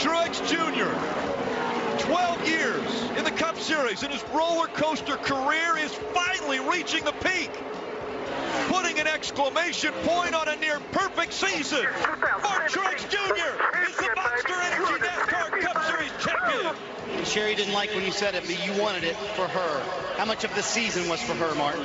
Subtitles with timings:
[0.00, 0.88] Truex Jr.
[2.06, 7.12] 12 years in the Cup Series and his roller coaster career is finally reaching the
[7.12, 7.50] peak.
[8.68, 11.86] Putting an exclamation point on a near perfect season.
[12.42, 13.90] Martin Truex Jr.
[13.90, 17.24] is the Monster Energy NASCAR Cup Series champion.
[17.26, 19.82] Sherry didn't like when you said it, but you wanted it for her.
[20.16, 21.84] How much of the season was for her, Martin?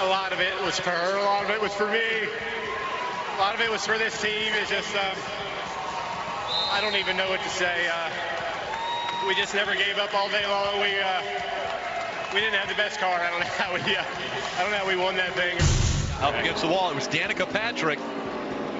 [0.00, 1.18] A lot of it was for her.
[1.18, 2.00] A lot of it was for me.
[3.36, 4.54] A lot of it was for this team.
[4.54, 5.16] It's just, um,
[6.70, 7.88] I don't even know what to say.
[7.88, 8.10] Uh,
[9.26, 10.80] we just never gave up all day long.
[10.80, 11.22] We uh,
[12.32, 13.20] we didn't have the best car.
[13.20, 14.04] I don't know how we uh,
[14.56, 15.58] I don't know how we won that thing.
[16.22, 17.98] Up against the wall, it was Danica Patrick.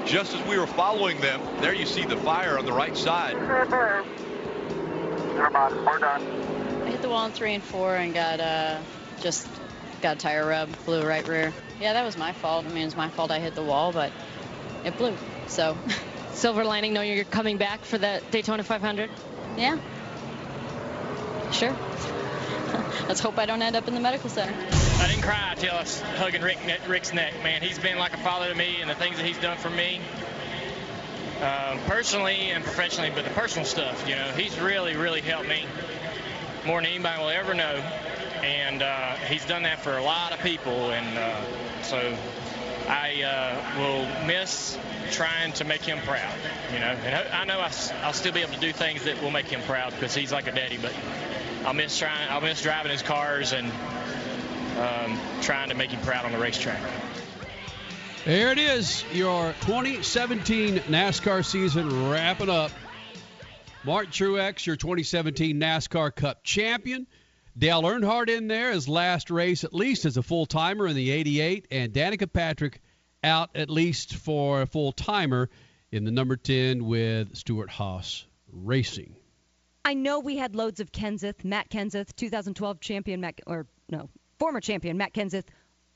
[0.07, 3.37] Just as we were following them, there you see the fire on the right side.
[3.37, 3.65] We're
[5.99, 6.23] done.
[6.85, 8.79] I hit the wall in three and four and got uh
[9.21, 9.49] just
[10.01, 11.53] got a tire rub, blew right rear.
[11.81, 12.67] Yeah, that was my fault.
[12.67, 14.13] I mean, it's my fault I hit the wall, but
[14.85, 15.17] it blew.
[15.47, 15.77] So,
[16.41, 19.11] silver lining, knowing you're coming back for the Daytona 500.
[19.59, 19.79] Yeah.
[21.53, 21.77] Sure.
[23.09, 24.55] Let's hope I don't end up in the medical center.
[25.01, 27.35] I didn't cry till I was hugging Rick, Rick's neck.
[27.43, 29.69] Man, he's been like a father to me, and the things that he's done for
[29.69, 30.01] me,
[31.43, 35.67] um, personally and professionally, but the personal stuff, you know, he's really, really helped me
[36.65, 37.83] more than anybody will ever know.
[38.43, 42.17] And uh, he's done that for a lot of people, and uh, so
[42.91, 44.77] I uh, will miss
[45.13, 46.35] trying to make him proud,
[46.73, 46.87] you know.
[46.87, 47.61] And I know
[48.03, 50.49] I'll still be able to do things that will make him proud because he's like
[50.49, 50.93] a daddy, but
[51.65, 53.71] I'll miss trying, I'll miss driving his cars and
[54.77, 56.81] um, trying to make him proud on the racetrack.
[58.25, 62.73] There it is, your 2017 NASCAR season wrapping up.
[63.85, 67.07] Martin Truex, your 2017 NASCAR Cup champion.
[67.61, 71.11] Dale Earnhardt in there, his last race at least as a full timer in the
[71.11, 72.81] 88, and Danica Patrick
[73.23, 75.51] out at least for a full timer
[75.93, 79.15] in the number 10 with Stewart-Haas Racing.
[79.85, 84.63] I know we had loads of Kenseth, Matt Kenseth, 2012 champion, Matt, or no, former
[84.63, 85.45] champion Matt Kenseth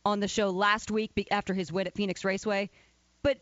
[0.04, 2.68] on the show last week after his win at Phoenix Raceway,
[3.22, 3.38] but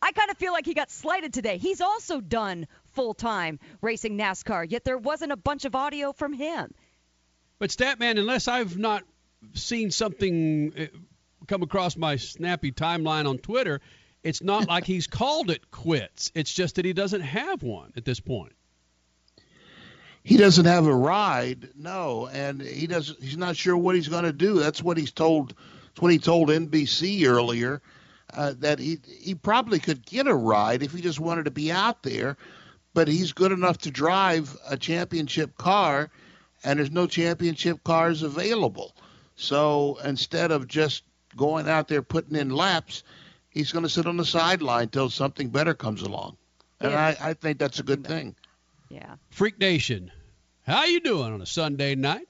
[0.00, 1.58] I kind of feel like he got slighted today.
[1.58, 6.32] He's also done full time racing NASCAR, yet there wasn't a bunch of audio from
[6.32, 6.72] him.
[7.58, 9.04] But Statman, unless I've not
[9.54, 10.86] seen something uh,
[11.46, 13.80] come across my snappy timeline on Twitter,
[14.22, 16.32] it's not like he's called it quits.
[16.34, 18.52] It's just that he doesn't have one at this point.
[20.24, 23.22] He doesn't have a ride, no, and he doesn't.
[23.22, 24.58] He's not sure what he's going to do.
[24.58, 25.54] That's what he's told.
[25.88, 27.82] That's what he told NBC earlier.
[28.32, 31.70] Uh, that he he probably could get a ride if he just wanted to be
[31.70, 32.38] out there,
[32.94, 36.10] but he's good enough to drive a championship car,
[36.64, 38.94] and there's no championship cars available.
[39.36, 41.02] So instead of just
[41.36, 43.02] going out there putting in laps,
[43.50, 46.36] he's going to sit on the sideline till something better comes along,
[46.80, 47.14] and Yeah.
[47.20, 48.34] I, I think that's a good thing.
[48.88, 49.16] Yeah.
[49.30, 50.10] Freak Nation,
[50.66, 52.28] how you doing on a Sunday night?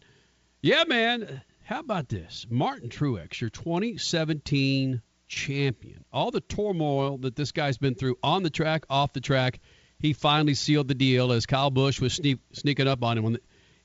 [0.62, 1.42] Yeah, man.
[1.64, 2.46] How about this?
[2.50, 6.04] Martin Truex, your 2017 champion.
[6.12, 9.60] All the turmoil that this guy's been through on the track, off the track,
[9.98, 13.38] he finally sealed the deal as Kyle Busch was sneak, sneaking up on him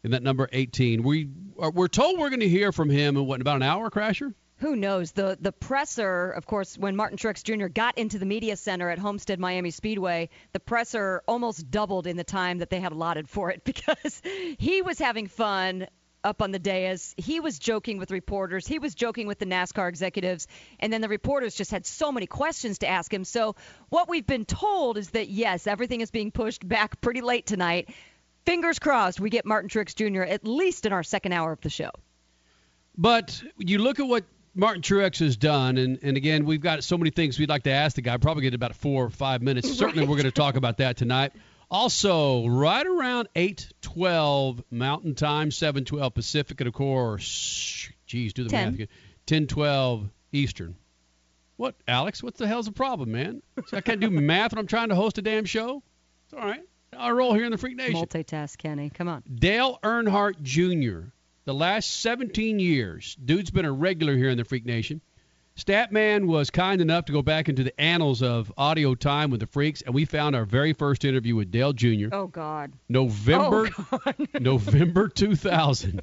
[0.04, 1.04] in, in that number 18.
[1.04, 3.90] We are, we're told we're going to hear from him in what about an hour,
[3.90, 4.34] Crasher?
[4.58, 5.14] Who knows?
[5.14, 7.68] The the presser, of course, when Martin Truex Jr.
[7.68, 12.26] got into the media center at Homestead Miami Speedway, the presser almost doubled in the
[12.26, 14.22] time that they had allotted for it because
[14.58, 15.88] he was having fun
[16.26, 17.16] up on the dais.
[17.18, 18.68] He was joking with reporters.
[18.68, 20.48] He was joking with the NASCAR executives,
[20.81, 23.24] and then the reporters just had so many questions to ask him.
[23.24, 23.56] So
[23.88, 27.90] what we've been told is that yes, everything is being pushed back pretty late tonight.
[28.50, 30.24] Fingers crossed we get Martin Truex Jr.
[30.24, 31.92] at least in our second hour of the show.
[32.98, 34.24] But you look at what
[34.56, 37.72] Martin Truex has done, and, and again, we've got so many things we'd like to
[37.72, 38.18] ask the guy.
[38.18, 39.72] Probably get about four or five minutes.
[39.78, 41.34] Certainly, we're going to talk about that tonight.
[41.69, 48.66] Also, right around 8:12 Mountain Time, 7:12 Pacific, and of course, geez, do the Ten.
[48.66, 48.88] math again.
[49.28, 50.75] 10:12 Eastern.
[51.57, 52.24] What, Alex?
[52.24, 53.44] What the hell's the problem, man?
[53.74, 55.84] I can't do math when I'm trying to host a damn show.
[56.25, 56.63] It's all right.
[57.00, 57.96] I role here in the Freak Nation.
[57.96, 58.90] Multitask, Kenny.
[58.90, 59.24] Come on.
[59.34, 61.10] Dale Earnhardt Jr.
[61.46, 65.01] The last 17 years, dude's been a regular here in the Freak Nation.
[65.60, 69.48] Statman was kind enough to go back into the annals of audio time with the
[69.48, 72.07] Freaks, and we found our very first interview with Dale Jr.
[72.12, 72.72] Oh God.
[72.88, 74.28] November Oh, God.
[74.40, 76.01] November 2000.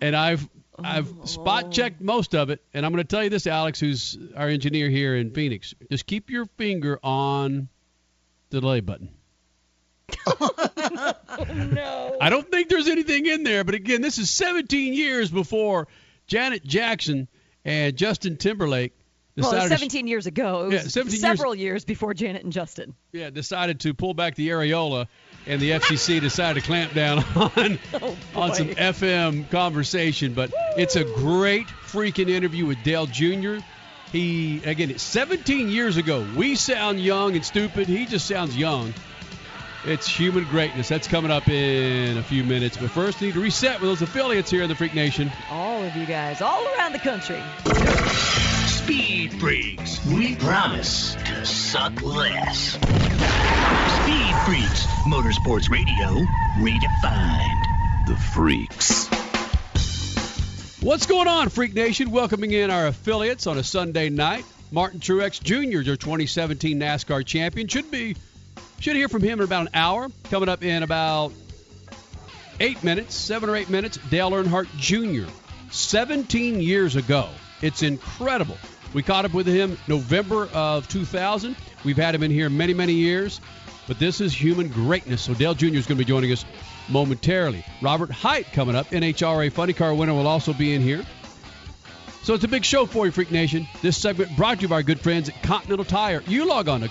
[0.00, 0.48] And I've
[0.78, 1.70] I've spot oh.
[1.70, 4.90] checked most of it, and I'm going to tell you this, Alex, who's our engineer
[4.90, 5.74] here in Phoenix.
[5.90, 7.68] Just keep your finger on
[8.50, 9.15] the delay button.
[10.26, 12.16] Oh, no.
[12.20, 15.88] I don't think there's anything in there, but again, this is 17 years before
[16.26, 17.28] Janet Jackson
[17.64, 18.92] and Justin Timberlake
[19.36, 20.62] Well, decided was to 17 years ago.
[20.62, 21.84] It was Yeah, 17 several years.
[21.84, 22.94] before Janet and Justin.
[23.12, 25.08] yeah, decided to pull back the areola,
[25.46, 30.34] and the FCC decided to clamp down on Oh, on some FM conversation.
[30.34, 33.56] But it's a great freaking interview with Dale Jr.
[34.12, 36.24] He again, it's 17 years ago.
[36.36, 37.88] We sound young and stupid.
[37.88, 38.94] He just sounds young.
[39.86, 40.88] It's human greatness.
[40.88, 42.76] That's coming up in a few minutes.
[42.76, 45.30] But first, we need to reset with those affiliates here in the Freak Nation.
[45.48, 47.40] All of you guys, all around the country.
[48.66, 52.70] Speed Freaks, we promise to suck less.
[52.70, 56.26] Speed Freaks, Motorsports Radio,
[56.58, 58.06] redefined.
[58.08, 59.06] The Freaks.
[60.82, 62.10] What's going on, Freak Nation?
[62.10, 64.44] Welcoming in our affiliates on a Sunday night.
[64.72, 68.16] Martin Truex Jr., your 2017 NASCAR champion, should be
[68.80, 70.08] should hear from him in about an hour.
[70.24, 71.32] Coming up in about
[72.60, 73.98] eight minutes, seven or eight minutes.
[74.10, 75.30] Dale Earnhardt Jr.
[75.70, 77.28] 17 years ago.
[77.62, 78.58] It's incredible.
[78.94, 81.56] We caught up with him November of 2000.
[81.84, 83.40] We've had him in here many, many years,
[83.86, 85.22] but this is human greatness.
[85.22, 85.66] So Dale Jr.
[85.66, 86.44] is going to be joining us
[86.88, 87.64] momentarily.
[87.82, 88.88] Robert Hight coming up.
[88.90, 91.04] NHRA Funny Car winner will also be in here.
[92.22, 93.68] So it's a big show for you, Freak Nation.
[93.82, 96.22] This segment brought to you by our good friends at Continental Tire.
[96.26, 96.88] You log on to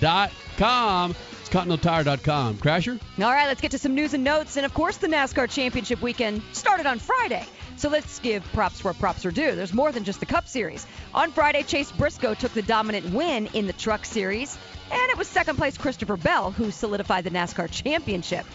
[0.00, 1.14] continentaltire.com.
[1.40, 2.58] It's continentaltire.com.
[2.58, 3.00] Crasher?
[3.18, 4.56] All right, let's get to some news and notes.
[4.56, 7.46] And of course, the NASCAR Championship weekend started on Friday.
[7.76, 9.54] So let's give props where props are due.
[9.54, 10.86] There's more than just the Cup Series.
[11.14, 14.56] On Friday, Chase Briscoe took the dominant win in the Truck Series,
[14.90, 18.46] and it was second place Christopher Bell who solidified the NASCAR Championship.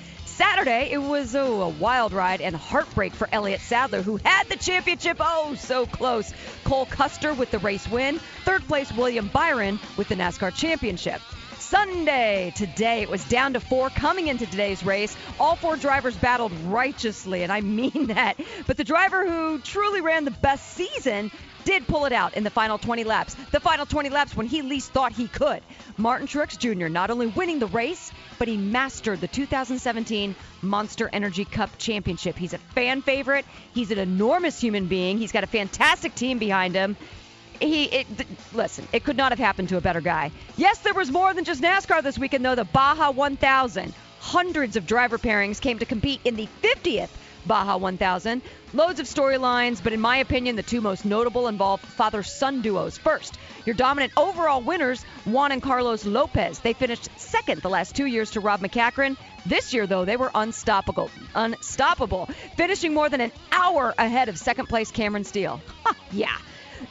[0.42, 4.56] Saturday, it was oh, a wild ride and heartbreak for Elliott Sadler, who had the
[4.56, 6.34] championship oh so close.
[6.64, 8.20] Cole Custer with the race win.
[8.44, 11.22] Third place, William Byron with the NASCAR Championship.
[11.60, 15.16] Sunday, today, it was down to four coming into today's race.
[15.40, 18.38] All four drivers battled righteously, and I mean that.
[18.66, 21.30] But the driver who truly ran the best season
[21.64, 23.36] did pull it out in the final 20 laps.
[23.52, 25.62] The final 20 laps when he least thought he could.
[25.98, 26.88] Martin Truex Jr.
[26.88, 32.38] not only winning the race, but he mastered the 2017 Monster Energy Cup Championship.
[32.38, 33.46] He's a fan favorite.
[33.74, 35.18] He's an enormous human being.
[35.18, 36.98] He's got a fantastic team behind him.
[37.60, 38.88] He it, th- listen.
[38.92, 40.32] It could not have happened to a better guy.
[40.58, 42.56] Yes, there was more than just NASCAR this weekend, though.
[42.56, 43.94] The Baja 1000.
[44.20, 47.10] Hundreds of driver pairings came to compete in the 50th
[47.46, 48.42] Baja 1000.
[48.74, 52.98] Loads of storylines, but in my opinion, the two most notable involve father son duos.
[52.98, 56.60] First, your dominant overall winners, Juan and Carlos Lopez.
[56.60, 59.18] They finished second the last two years to Rob MacCachren.
[59.46, 61.10] This year, though, they were unstoppable.
[61.36, 62.30] Unstoppable.
[62.56, 65.62] Finishing more than an hour ahead of second place Cameron Steele.
[66.14, 66.36] Yeah.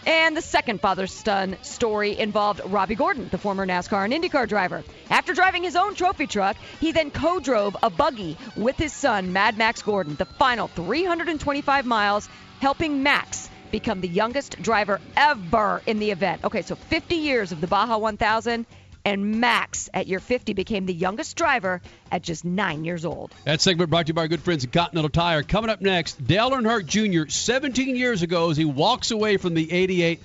[0.07, 4.83] And the second father son story involved Robby Gordon, the former NASCAR and IndyCar driver.
[5.09, 9.33] After driving his own trophy truck, he then co drove a buggy with his son,
[9.33, 12.29] Mad Max Gordon, the final 325 miles,
[12.61, 16.45] helping Max become the youngest driver ever in the event.
[16.45, 18.67] Okay, so 50 years of the Baja 1000,
[19.05, 21.81] and Max at year 50 became the youngest driver
[22.11, 23.33] at just nine years old.
[23.45, 25.43] That segment brought to you by our good friends at Continental Tire.
[25.43, 29.71] Coming up next, Dale Earnhardt Jr., 17 years ago, as he walks away from the
[29.73, 30.21] 88,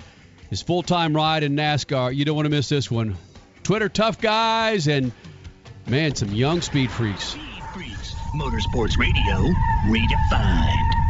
[0.50, 2.16] his full time ride in NASCAR.
[2.16, 3.16] You don't want to miss this one.
[3.64, 5.12] Twitter tough guys and,
[5.88, 7.24] man, some young speed freaks.
[7.24, 9.54] Speed Freaks, Motorsports Radio,
[9.88, 11.05] redefined.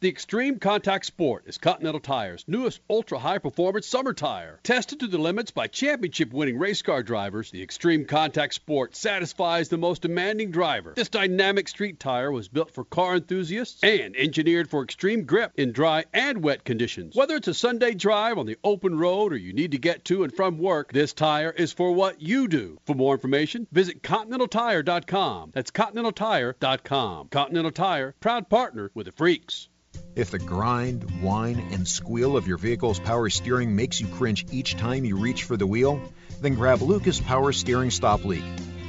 [0.00, 4.60] The Extreme Contact Sport is Continental Tire's newest ultra high performance summer tire.
[4.62, 9.68] Tested to the limits by championship winning race car drivers, the Extreme Contact Sport satisfies
[9.68, 10.92] the most demanding driver.
[10.94, 15.72] This dynamic street tire was built for car enthusiasts and engineered for extreme grip in
[15.72, 17.16] dry and wet conditions.
[17.16, 20.22] Whether it's a Sunday drive on the open road or you need to get to
[20.22, 22.78] and from work, this tire is for what you do.
[22.86, 25.50] For more information, visit ContinentalTire.com.
[25.54, 27.28] That's ContinentalTire.com.
[27.30, 29.67] Continental Tire, proud partner with the Freaks.
[30.18, 34.76] If the grind, whine, and squeal of your vehicle's power steering makes you cringe each
[34.76, 36.02] time you reach for the wheel,
[36.40, 38.42] then grab Lucas Power Steering Stop Leak.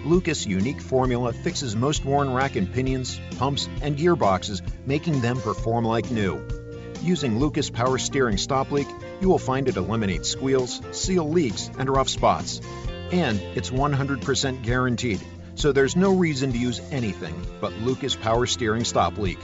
[0.03, 5.85] Lucas' unique formula fixes most worn rack and pinions, pumps, and gearboxes, making them perform
[5.85, 6.41] like new.
[7.03, 8.87] Using Lucas Power Steering Stop Leak,
[9.21, 12.59] you will find it eliminates squeals, seal leaks, and rough spots.
[13.11, 15.21] And it's 100% guaranteed,
[15.53, 19.37] so there's no reason to use anything but Lucas Power Steering Stop Leak.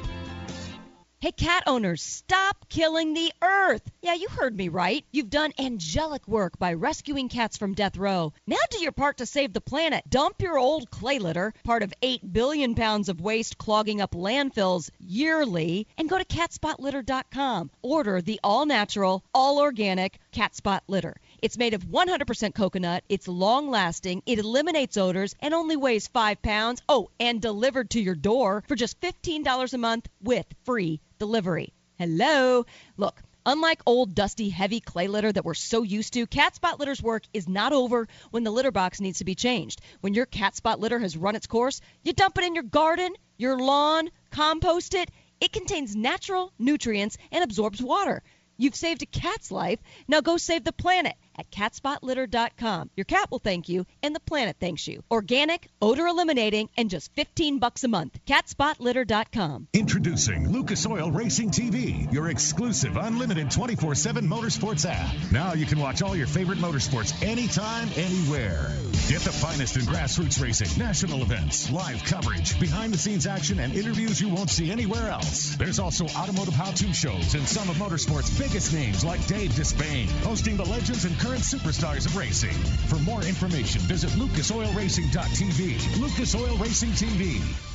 [1.26, 3.82] Hey, cat owners, stop killing the earth.
[4.04, 5.04] Yeah, you heard me right.
[5.12, 8.32] You've done angelic work by rescuing cats from death row.
[8.46, 10.04] Now do your part to save the planet.
[10.08, 14.92] Dump your old clay litter, part of 8 billion pounds of waste clogging up landfills
[15.00, 17.72] yearly, and go to catspotlitter.com.
[17.82, 21.16] Order the all natural, all organic cat spot litter.
[21.46, 26.42] It's made of 100% coconut, it's long lasting, it eliminates odors, and only weighs 5
[26.42, 26.82] pounds.
[26.90, 31.72] Oh, and delivered to your door for just $15 a month with free delivery.
[32.00, 32.66] Hello.
[32.98, 37.04] Look, Unlike old, dusty, heavy clay litter that we're so used to, cat spot litter's
[37.04, 39.82] work is not over when the litter box needs to be changed.
[40.02, 43.14] When your cat spot litter has run its course, you dump it in your garden,
[43.38, 45.12] your lawn, compost it.
[45.40, 48.24] It contains natural nutrients and absorbs water.
[48.58, 49.80] You've saved a cat's life.
[50.08, 52.90] Now go save the planet at catspotlitter.com.
[52.96, 55.04] Your cat will thank you and the planet thanks you.
[55.12, 58.18] Organic, odor eliminating, and just 15 bucks a month.
[58.26, 59.68] catspotlitter.com.
[59.74, 65.32] Introducing Lucas Oil Racing TV, your exclusive unlimited 24/7 motorsports app.
[65.32, 68.72] Now you can watch all your favorite motorsports anytime, anywhere.
[69.10, 73.74] Get the finest in grassroots racing, national events, live coverage, behind the scenes action, and
[73.74, 75.56] interviews you won't see anywhere else.
[75.56, 80.10] There's also automotive how to shows and some of motorsports' biggest names like Dave Despain,
[80.24, 82.54] hosting the legends and current superstars of racing.
[82.88, 86.00] For more information, visit lucasoilracing.tv.
[86.00, 87.75] Lucas Oil Racing TV.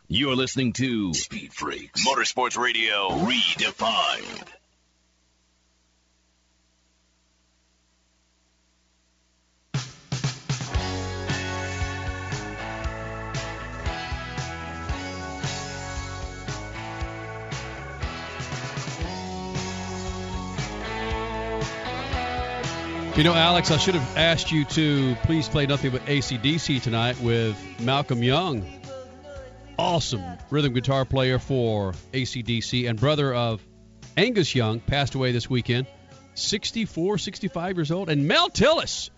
[0.13, 4.45] You're listening to Speed Freaks Motorsports Radio Redefined.
[23.15, 27.17] You know, Alex, I should have asked you to please play nothing but ACDC tonight
[27.21, 28.80] with Malcolm Young.
[29.81, 33.65] Awesome rhythm guitar player for ACDC and brother of
[34.15, 35.87] Angus Young, passed away this weekend.
[36.35, 38.07] 64, 65 years old.
[38.07, 39.09] And Mel Tillis,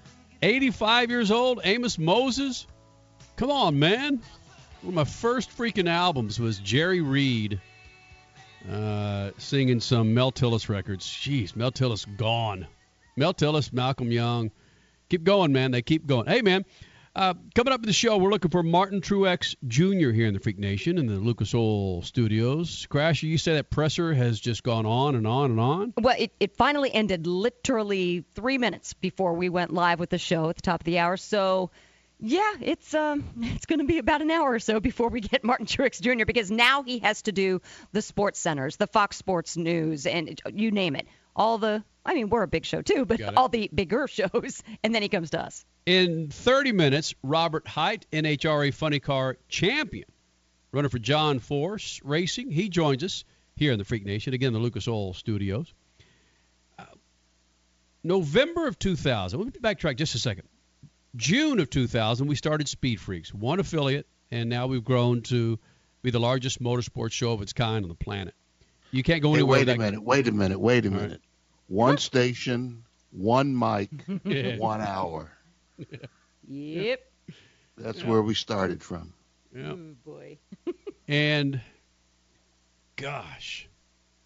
[0.41, 1.59] 85 years old.
[1.65, 2.65] Amos Moses.
[3.35, 4.21] Come on, man.
[4.83, 7.59] One of my first freaking albums was Jerry Reed
[8.71, 11.05] uh, singing some Mel Tillis records.
[11.05, 12.67] Jeez, Mel Tillis gone.
[13.17, 14.49] Mel Tillis, Malcolm Young.
[15.09, 15.71] Keep going, man.
[15.71, 16.25] They keep going.
[16.25, 16.63] Hey, man.
[17.15, 20.09] Uh, coming up in the show, we're looking for Martin Truex Jr.
[20.09, 22.87] here in the Freak Nation in the Lucas Oil Studios.
[22.89, 25.93] Crasher, you say that presser has just gone on and on and on?
[25.99, 30.49] Well, it, it finally ended literally three minutes before we went live with the show
[30.49, 31.15] at the top of the hour.
[31.15, 31.69] So,
[32.19, 35.43] yeah, it's um, it's going to be about an hour or so before we get
[35.43, 36.25] Martin Truex Jr.
[36.25, 40.71] because now he has to do the sports centers, the Fox Sports News, and you
[40.71, 41.83] name it, all the.
[42.05, 45.09] I mean, we're a big show too, but all the bigger shows, and then he
[45.09, 45.65] comes to us.
[45.85, 50.07] In 30 minutes, Robert Hight, NHRA Funny Car champion,
[50.71, 52.51] runner for John Force Racing.
[52.51, 53.23] He joins us
[53.55, 55.73] here in the Freak Nation, again, the Lucas Oil Studios.
[56.77, 56.85] Uh,
[58.03, 60.47] November of 2000, let me backtrack just a second.
[61.15, 65.59] June of 2000, we started Speed Freaks, one affiliate, and now we've grown to
[66.01, 68.33] be the largest motorsports show of its kind on the planet.
[68.93, 69.59] You can't go Hey, anywhere.
[69.59, 70.03] wait a without- minute.
[70.03, 70.59] Wait a minute.
[70.59, 71.01] Wait a All right.
[71.03, 71.21] minute.
[71.67, 73.89] One station, one mic,
[74.23, 74.57] Yeah.
[74.57, 75.31] one hour.
[76.47, 77.11] Yep.
[77.77, 78.07] That's Yeah.
[78.09, 79.13] where we started from.
[79.55, 79.71] Yeah.
[79.71, 80.37] Oh boy.
[81.07, 81.59] And
[82.95, 83.67] gosh,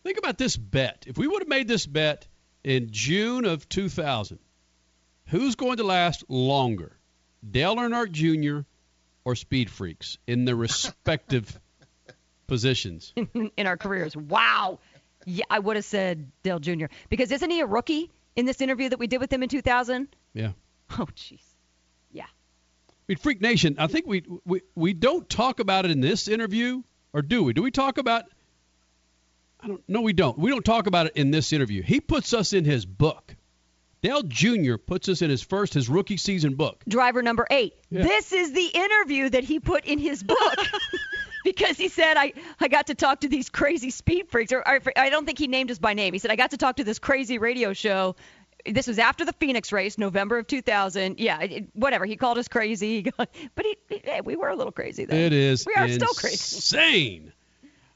[0.04, 1.06] think about this bet.
[1.08, 2.28] If we would have made this bet
[2.64, 4.38] in June of 2000,
[5.28, 6.96] who's going to last longer,
[7.50, 8.60] Dale Earnhardt Jr.
[9.26, 11.60] or Speed Freaks in their respective
[12.48, 13.14] positions?
[13.58, 14.16] in our careers.
[14.16, 14.80] Wow.
[15.26, 16.86] Yeah, I would have said Dale Jr.
[17.10, 20.08] because isn't he a rookie in this interview that we did with him in 2000?
[20.34, 20.52] Yeah.
[20.92, 21.42] Oh, jeez.
[22.12, 22.24] Yeah.
[22.24, 26.28] I mean, Freak Nation, I think we, we we don't talk about it in this
[26.28, 27.54] interview, or do we?
[27.54, 28.26] Do we talk about?
[29.60, 29.84] I don't.
[29.88, 30.38] No, we don't.
[30.38, 31.82] We don't talk about it in this interview.
[31.84, 33.36] He puts us in his book.
[34.02, 34.76] Dale Jr.
[34.78, 36.84] puts us in his first, his rookie season book.
[36.88, 37.74] Driver number eight.
[37.90, 38.04] Yeah.
[38.04, 40.38] This is the interview that he put in his book.
[41.48, 44.82] Because he said I, I got to talk to these crazy speed freaks, or, or
[44.98, 46.12] I don't think he named us by name.
[46.12, 48.16] He said I got to talk to this crazy radio show.
[48.66, 51.20] This was after the Phoenix race, November of 2000.
[51.22, 52.06] Yeah, it, whatever.
[52.06, 53.30] He called us crazy, but
[53.64, 55.18] he, he- hey, we were a little crazy then.
[55.22, 56.34] It is We are still crazy.
[56.58, 57.32] insane.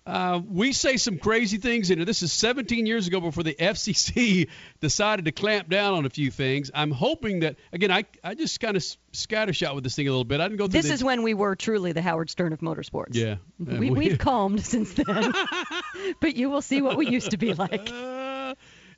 [0.03, 2.05] Uh, we say some crazy things in it.
[2.05, 6.31] This is 17 years ago before the FCC decided to clamp down on a few
[6.31, 6.71] things.
[6.73, 10.23] I'm hoping that again, I I just kind of scattershot with this thing a little
[10.23, 10.41] bit.
[10.41, 10.81] I didn't go through.
[10.81, 13.13] This the, is when we were truly the Howard Stern of motorsports.
[13.13, 15.33] Yeah, we, we've calmed since then,
[16.19, 17.91] but you will see what we used to be like.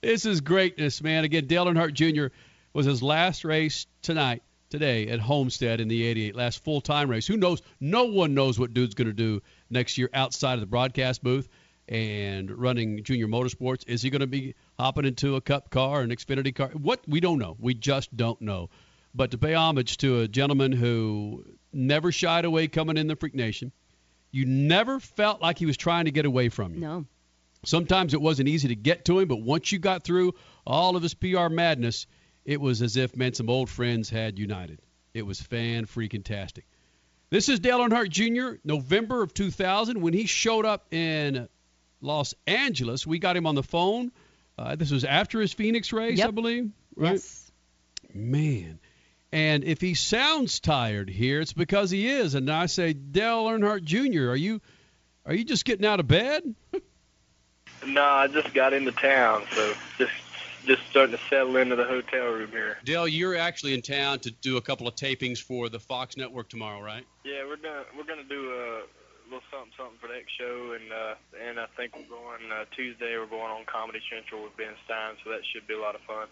[0.01, 1.25] this is greatness, man.
[1.25, 2.33] Again, Dale Earnhardt Jr.
[2.71, 4.41] was his last race tonight
[4.73, 7.27] today at Homestead in the 88, last full time race.
[7.27, 7.61] Who knows?
[7.79, 9.41] No one knows what dude's going to do
[9.73, 11.49] next year outside of the broadcast booth
[11.87, 13.87] and running junior motorsports.
[13.87, 16.69] Is he going to be hopping into a cup car, an Xfinity car?
[16.69, 17.01] What?
[17.07, 17.57] We don't know.
[17.59, 18.69] We just don't know.
[19.13, 23.35] But to pay homage to a gentleman who never shied away coming in the Freak
[23.35, 23.71] Nation,
[24.31, 26.79] you never felt like he was trying to get away from you.
[26.79, 27.05] No.
[27.65, 30.33] Sometimes it wasn't easy to get to him, but once you got through
[30.65, 32.07] all of his PR madness,
[32.43, 34.79] it was as if man some old friends had united.
[35.13, 36.65] It was fan freaking tastic.
[37.33, 38.57] This is Dale Earnhardt Jr.
[38.63, 41.49] November of 2000 when he showed up in
[41.99, 43.07] Los Angeles.
[43.07, 44.11] We got him on the phone.
[44.55, 46.27] Uh, this was after his Phoenix race, yep.
[46.27, 46.69] I believe.
[46.95, 47.13] Right?
[47.13, 47.51] Yes.
[48.13, 48.77] Man.
[49.31, 52.35] And if he sounds tired here, it's because he is.
[52.35, 54.61] And I say, Dale Earnhardt Jr., are you
[55.25, 56.43] are you just getting out of bed?
[57.87, 60.13] no, I just got into town, so just
[60.65, 62.77] just starting to settle into the hotel room here.
[62.83, 66.49] Dale, you're actually in town to do a couple of tapings for the Fox Network
[66.49, 67.05] tomorrow, right?
[67.23, 68.81] Yeah, we're gonna we're gonna do a
[69.25, 71.15] little something something for that show, and uh,
[71.47, 73.17] and I think we're going uh, Tuesday.
[73.17, 76.01] We're going on Comedy Central with Ben Stein, so that should be a lot of
[76.01, 76.27] fun.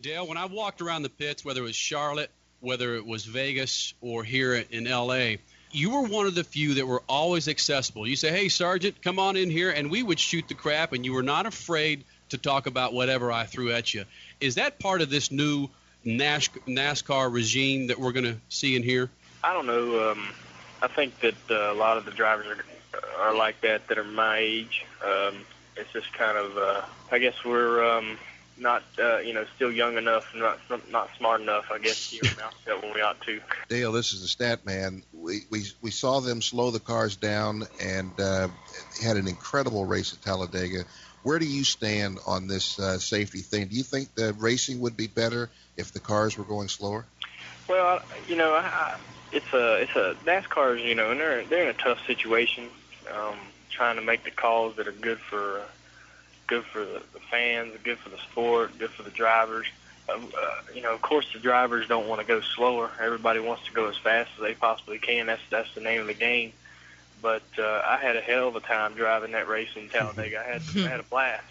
[0.00, 3.94] Dale, when I walked around the pits, whether it was Charlotte, whether it was Vegas,
[4.00, 5.38] or here in L.A.
[5.72, 8.06] You were one of the few that were always accessible.
[8.06, 11.04] You say, "Hey, Sergeant, come on in here," and we would shoot the crap, and
[11.04, 14.04] you were not afraid to talk about whatever I threw at you.
[14.40, 15.68] Is that part of this new
[16.04, 19.10] NASCAR regime that we're going to see in here?
[19.44, 20.10] I don't know.
[20.10, 20.28] Um,
[20.82, 24.04] I think that uh, a lot of the drivers are, are like that that are
[24.04, 24.84] my age.
[25.04, 25.44] Um,
[25.76, 28.18] it's just kind of, uh, I guess we're um,
[28.58, 30.58] not, uh, you know, still young enough, not
[30.90, 33.40] not smart enough, I guess, to hear them out when we ought to.
[33.68, 35.02] Dale, this is the stat man.
[35.12, 38.48] We we we saw them slow the cars down and uh,
[39.02, 40.84] had an incredible race at Talladega.
[41.22, 43.68] Where do you stand on this uh, safety thing?
[43.68, 47.04] Do you think the racing would be better if the cars were going slower?
[47.68, 48.96] Well, you know, I,
[49.32, 52.68] it's a it's a NASCAR's, you know, and they're they're in a tough situation,
[53.12, 53.36] um,
[53.70, 55.62] trying to make the calls that are good for
[56.46, 59.66] good for the, fans, good for the sport, good for the drivers.
[60.12, 62.90] Um, uh, you know, of course, the drivers don't want to go slower.
[63.00, 65.26] Everybody wants to go as fast as they possibly can.
[65.26, 66.52] That's that's the name of the game.
[67.22, 70.40] But uh, I had a hell of a time driving that race in Talladega.
[70.40, 71.44] I had I had a blast,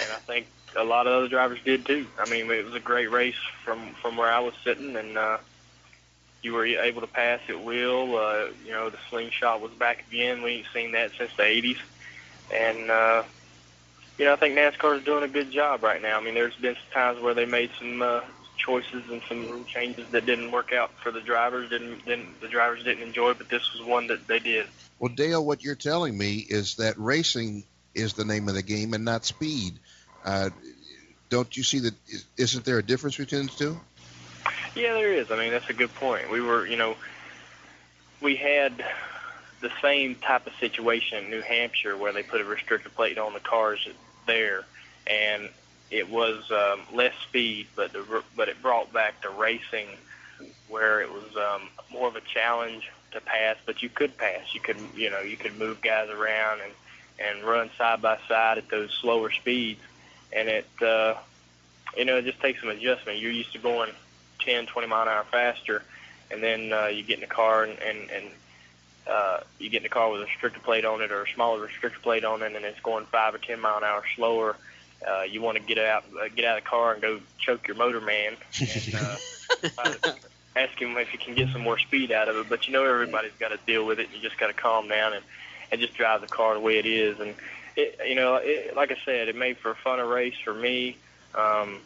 [0.00, 2.06] and I think a lot of other drivers did too.
[2.18, 5.38] I mean, it was a great race from from where I was sitting, and uh,
[6.42, 8.16] you were able to pass at will.
[8.16, 10.42] Uh, you know, the slingshot was back again.
[10.42, 11.78] We ain't seen that since the '80s,
[12.52, 13.22] and uh,
[14.18, 16.18] you know, I think NASCAR is doing a good job right now.
[16.18, 18.20] I mean, there's been some times where they made some uh,
[18.58, 21.70] choices and some rule changes that didn't work out for the drivers.
[21.70, 24.66] Didn't, didn't the drivers didn't enjoy, but this was one that they did.
[25.00, 28.92] Well, Dale, what you're telling me is that racing is the name of the game
[28.92, 29.78] and not speed.
[30.24, 30.50] Uh,
[31.30, 31.94] don't you see that?
[32.36, 33.80] Isn't there a difference between the two?
[34.76, 35.30] Yeah, there is.
[35.30, 36.30] I mean, that's a good point.
[36.30, 36.96] We were, you know,
[38.20, 38.84] we had
[39.62, 43.32] the same type of situation in New Hampshire where they put a restrictor plate on
[43.32, 43.88] the cars
[44.26, 44.64] there,
[45.06, 45.48] and
[45.90, 49.88] it was um, less speed, but the, but it brought back the racing
[50.68, 54.54] where it was um, more of a challenge to pass, but you could pass.
[54.54, 56.72] You could, you know, you could move guys around and
[57.18, 59.80] and run side by side at those slower speeds,
[60.32, 61.14] and it, uh,
[61.96, 63.18] you know, it just takes some adjustment.
[63.18, 63.90] You're used to going
[64.38, 65.82] 10, 20 mile an hour faster,
[66.30, 68.24] and then uh, you get in the car and and, and
[69.06, 71.66] uh, you get in the car with a restrictor plate on it or a smaller
[71.66, 74.56] restrictor plate on it, and it's going five or 10 mile an hour slower.
[75.06, 77.66] Uh, you want to get out, uh, get out of the car and go choke
[77.66, 78.36] your motor man.
[78.60, 80.12] And, uh,
[80.56, 82.48] ask him if you can get some more speed out of it.
[82.48, 84.08] But you know everybody's got to deal with it.
[84.14, 85.24] You just got to calm down and
[85.72, 87.20] and just drive the car the way it is.
[87.20, 87.34] And
[87.76, 90.96] it, you know, it, like I said, it made for a funner race for me.
[91.34, 91.78] Um,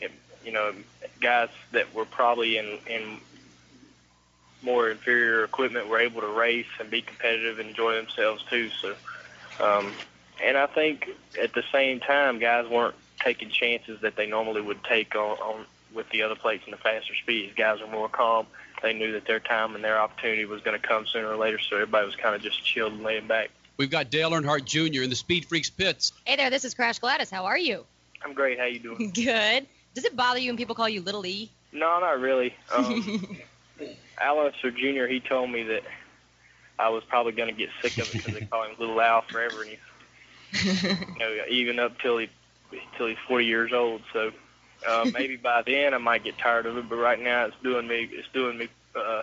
[0.00, 0.10] it,
[0.44, 0.72] you know,
[1.20, 3.18] guys that were probably in in
[4.62, 8.68] more inferior equipment were able to race and be competitive and enjoy themselves too.
[8.68, 8.94] So,
[9.58, 9.92] um,
[10.42, 11.08] and I think
[11.40, 15.66] at the same time, guys weren't taking chances that they normally would take on, on
[15.94, 17.54] with the other plates and the faster speeds.
[17.56, 18.46] Guys were more calm.
[18.82, 21.58] They knew that their time and their opportunity was going to come sooner or later,
[21.58, 23.50] so everybody was kind of just chilled and laying back.
[23.76, 25.02] We've got Dale Earnhardt Jr.
[25.02, 26.12] in the Speed Freaks pits.
[26.24, 27.30] Hey there, this is Crash Gladys.
[27.30, 27.84] How are you?
[28.24, 28.58] I'm great.
[28.58, 29.10] How you doing?
[29.14, 29.66] Good.
[29.94, 31.50] Does it bother you when people call you Little E?
[31.72, 32.54] No, not really.
[32.74, 33.38] Um,
[34.20, 35.06] Al Unser Jr.
[35.06, 35.82] He told me that
[36.78, 39.22] I was probably going to get sick of it because they call him Little Al
[39.22, 42.28] forever, and he's you know even up till he
[42.96, 44.02] till he's 40 years old.
[44.12, 44.32] So
[44.86, 47.86] uh, maybe by then I might get tired of it, but right now it's doing
[47.86, 49.22] me it's doing me uh,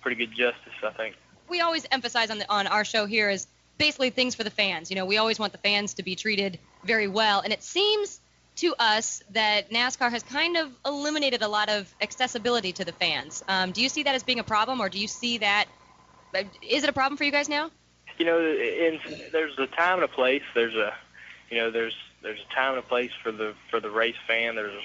[0.00, 1.16] pretty good justice, I think.
[1.48, 3.46] We always emphasize on the, on our show here is
[3.78, 4.90] basically things for the fans.
[4.90, 8.20] You know, we always want the fans to be treated very well, and it seems
[8.54, 13.42] to us that NASCAR has kind of eliminated a lot of accessibility to the fans.
[13.48, 15.66] Um, do you see that as being a problem, or do you see that
[16.62, 17.70] is it a problem for you guys now?
[18.18, 19.00] You know, in,
[19.32, 20.42] there's a time and a place.
[20.54, 20.94] There's a,
[21.50, 24.54] you know, there's there's a time and a place for the for the race fan.
[24.54, 24.82] There's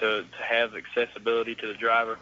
[0.00, 2.18] to to have accessibility to the driver.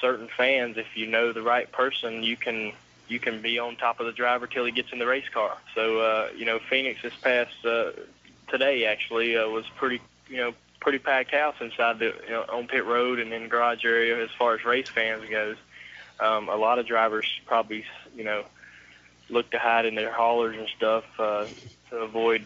[0.00, 2.72] Certain fans, if you know the right person, you can
[3.08, 5.56] you can be on top of the driver till he gets in the race car.
[5.74, 7.92] So uh, you know, Phoenix this past uh,
[8.48, 12.66] today actually uh, was pretty you know pretty packed house inside the you know, on
[12.68, 15.56] pit road and in the garage area as far as race fans goes.
[16.20, 18.44] Um, a lot of drivers probably you know
[19.28, 21.46] look to hide in their haulers and stuff uh,
[21.90, 22.44] to avoid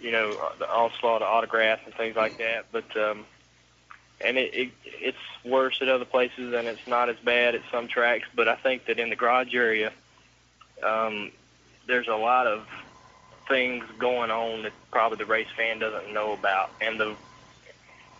[0.00, 2.66] you know the onslaught of autographs and things like that.
[2.72, 3.24] But um,
[4.20, 7.88] and it, it it's worse at other places and it's not as bad at some
[7.88, 8.26] tracks.
[8.34, 9.92] But I think that in the garage area,
[10.82, 11.30] um,
[11.86, 12.66] there's a lot of
[13.48, 17.14] things going on that probably the race fan doesn't know about, and the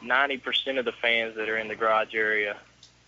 [0.02, 2.56] 90% of the fans that are in the garage area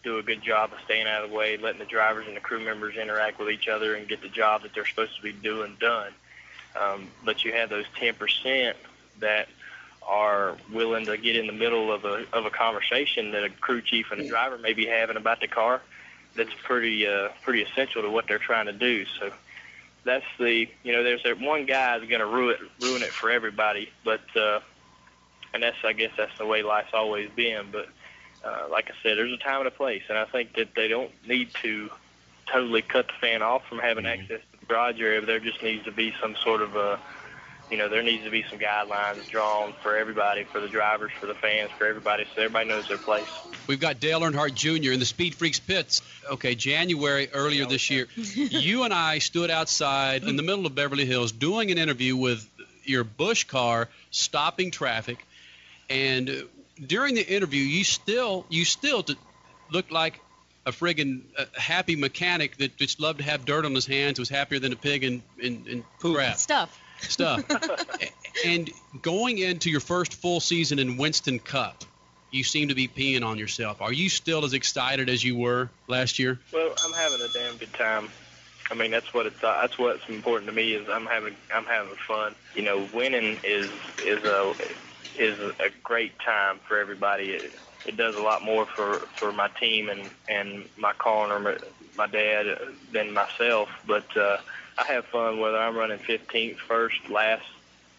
[0.02, 2.40] do a good job of staying out of the way, letting the drivers and the
[2.40, 5.32] crew members interact with each other and get the job that they're supposed to be
[5.32, 6.12] doing done.
[6.80, 8.74] Um, but you have those 10%
[9.20, 9.48] that
[10.06, 13.82] are willing to get in the middle of a of a conversation that a crew
[13.82, 15.82] chief and a driver may be having about the car.
[16.36, 19.04] That's pretty uh, pretty essential to what they're trying to do.
[19.18, 19.32] So
[20.04, 23.30] that's the you know there's that one guy that's going to ruin ruin it for
[23.30, 23.90] everybody.
[24.04, 24.60] But uh,
[25.52, 27.66] and that's I guess that's the way life's always been.
[27.72, 27.88] But
[28.44, 30.86] uh, like I said, there's a time and a place, and I think that they
[30.86, 31.90] don't need to
[32.46, 34.22] totally cut the fan off from having mm-hmm.
[34.22, 35.20] access garage area.
[35.20, 36.98] There just needs to be some sort of a
[37.70, 41.26] you know, there needs to be some guidelines drawn for everybody, for the drivers, for
[41.26, 43.26] the fans, for everybody, so everybody knows their place.
[43.66, 44.92] We've got Dale Earnhardt Jr.
[44.92, 46.02] in the Speed Freaks pits.
[46.30, 51.06] Okay, January earlier this year, you and I stood outside in the middle of Beverly
[51.06, 52.48] Hills doing an interview with
[52.84, 55.26] your Bush car, stopping traffic,
[55.90, 56.44] and
[56.84, 59.04] during the interview, you still you still
[59.70, 60.20] looked like
[60.66, 64.28] a friggin' uh, happy mechanic that just loved to have dirt on his hands, was
[64.28, 66.16] happier than a pig in in, in poop.
[66.16, 66.36] Crap.
[66.36, 67.44] Stuff stuff.
[68.46, 68.70] and
[69.02, 71.84] going into your first full season in Winston Cup,
[72.30, 73.80] you seem to be peeing on yourself.
[73.80, 76.38] Are you still as excited as you were last year?
[76.52, 78.08] Well, I'm having a damn good time.
[78.70, 79.42] I mean, that's what it's.
[79.42, 82.34] Uh, that's what's important to me is I'm having I'm having fun.
[82.56, 83.70] You know, winning is
[84.04, 84.54] is a
[85.16, 87.30] is a great time for everybody.
[87.30, 87.52] It,
[87.86, 91.56] it does a lot more for for my team and and my car owner, my,
[91.96, 92.58] my dad,
[92.92, 93.68] than myself.
[93.86, 94.38] But uh,
[94.76, 97.46] I have fun whether I'm running 15th, first, last,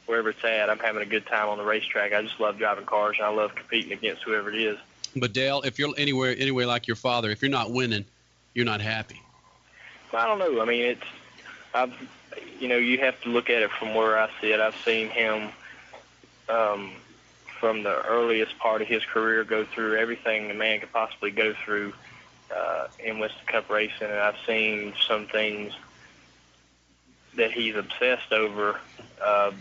[0.06, 0.70] wherever it's at.
[0.70, 2.14] I'm having a good time on the racetrack.
[2.14, 4.78] I just love driving cars and I love competing against whoever it is.
[5.16, 8.06] But Dale, if you're anywhere anywhere like your father, if you're not winning,
[8.54, 9.22] you're not happy.
[10.12, 10.62] Well, I don't know.
[10.62, 11.04] I mean, it's
[11.74, 11.94] I've
[12.60, 14.60] you know you have to look at it from where I see it.
[14.60, 15.50] I've seen him
[16.50, 16.92] um,
[17.60, 21.54] from the earliest part of his career go through everything a man could possibly go
[21.66, 21.94] through
[22.56, 25.74] uh, in Winston Cup racing, and I've seen some things
[27.36, 28.80] that he's obsessed over
[29.22, 29.52] uh,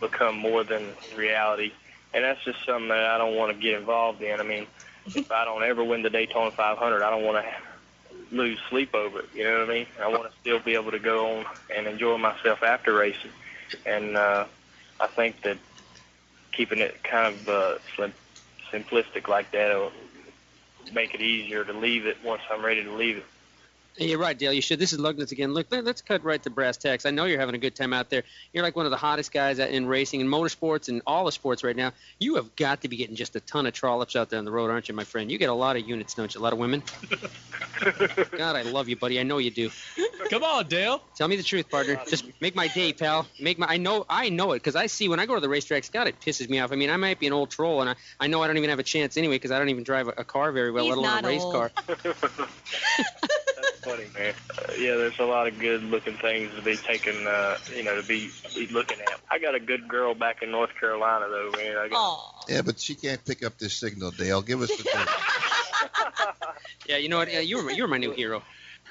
[0.00, 1.72] become more than reality.
[2.12, 4.38] And that's just something that I don't want to get involved in.
[4.38, 4.66] I mean,
[5.14, 9.20] if I don't ever win the Daytona 500, I don't want to lose sleep over
[9.20, 9.28] it.
[9.34, 9.86] You know what I mean?
[10.00, 13.30] I want to still be able to go on and enjoy myself after racing.
[13.86, 14.46] And uh,
[15.00, 15.58] I think that
[16.56, 18.12] keeping it kind of uh, slim,
[18.72, 19.92] simplistic like that will
[20.92, 23.26] make it easier to leave it once I'm ready to leave it.
[23.96, 24.52] You're right, Dale.
[24.52, 24.80] You should.
[24.80, 25.54] This is Lugnitz again.
[25.54, 27.06] Look, let's cut right to brass tacks.
[27.06, 28.24] I know you're having a good time out there.
[28.52, 31.62] You're like one of the hottest guys in racing and motorsports and all the sports
[31.62, 31.92] right now.
[32.18, 34.50] You have got to be getting just a ton of trollops out there on the
[34.50, 35.30] road, aren't you, my friend?
[35.30, 36.40] You get a lot of units, don't you?
[36.40, 36.82] A lot of women.
[38.36, 39.20] God, I love you, buddy.
[39.20, 39.70] I know you do.
[40.28, 41.00] Come on, Dale.
[41.14, 42.00] Tell me the truth, partner.
[42.08, 43.26] Just make my day, pal.
[43.40, 43.66] Make my.
[43.66, 44.06] I know.
[44.08, 45.90] I know it because I see when I go to the racetracks.
[45.90, 46.72] God, it pisses me off.
[46.72, 48.70] I mean, I might be an old troll, and I, I know I don't even
[48.70, 50.96] have a chance anyway because I don't even drive a, a car very well, He's
[50.96, 51.54] let alone a race old.
[51.54, 51.70] car.
[53.84, 54.34] That's funny, man.
[54.56, 58.06] Uh, yeah, there's a lot of good-looking things to be taken, uh, you know, to
[58.06, 59.20] be, be looking at.
[59.30, 61.76] I got a good girl back in North Carolina, though, man.
[61.76, 64.42] I got, Yeah, but she can't pick up this signal, Dale.
[64.42, 65.06] Give us the thing.
[66.86, 67.32] Yeah, you know what?
[67.32, 68.42] Yeah, you're you're my new hero.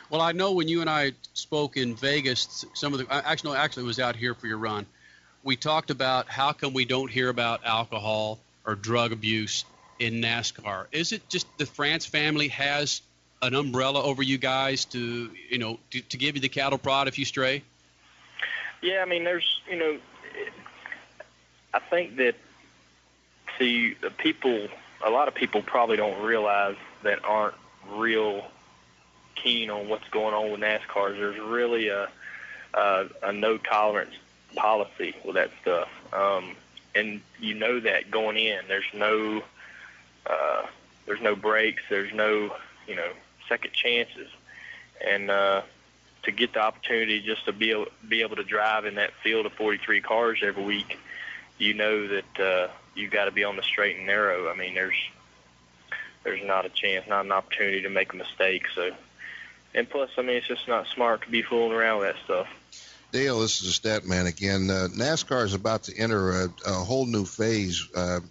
[0.09, 3.57] Well, I know when you and I spoke in Vegas, some of the actually no,
[3.57, 4.85] actually it was out here for your run.
[5.43, 9.65] We talked about how come we don't hear about alcohol or drug abuse
[9.99, 10.87] in NASCAR.
[10.91, 13.01] Is it just the France family has
[13.43, 17.07] an umbrella over you guys to, you know, to, to give you the cattle prod
[17.07, 17.61] if you stray?
[18.81, 19.97] Yeah, I mean, there's, you know,
[21.73, 22.35] I think that
[23.59, 24.67] the people,
[25.05, 27.55] a lot of people probably don't realize that aren't
[27.91, 28.45] real
[29.35, 31.15] keen on what's going on with NASCAR.
[31.15, 32.09] There's really a
[32.73, 34.15] a, a no tolerance
[34.55, 36.55] policy with that stuff, um,
[36.95, 38.59] and you know that going in.
[38.67, 39.43] There's no
[40.25, 40.65] uh,
[41.05, 41.83] there's no breaks.
[41.89, 42.55] There's no
[42.87, 43.11] you know
[43.47, 44.29] second chances,
[45.05, 45.61] and uh,
[46.23, 49.53] to get the opportunity just to be be able to drive in that field of
[49.53, 50.97] 43 cars every week,
[51.57, 54.49] you know that uh, you got to be on the straight and narrow.
[54.49, 54.97] I mean, there's
[56.23, 58.65] there's not a chance, not an opportunity to make a mistake.
[58.73, 58.91] So,
[59.73, 62.47] and plus, I mean, it's just not smart to be fooling around with that stuff.
[63.11, 64.71] Dale, this is a stat man again.
[64.71, 67.87] Uh, NASCAR is about to enter a, a whole new phase.
[67.95, 68.21] Uh,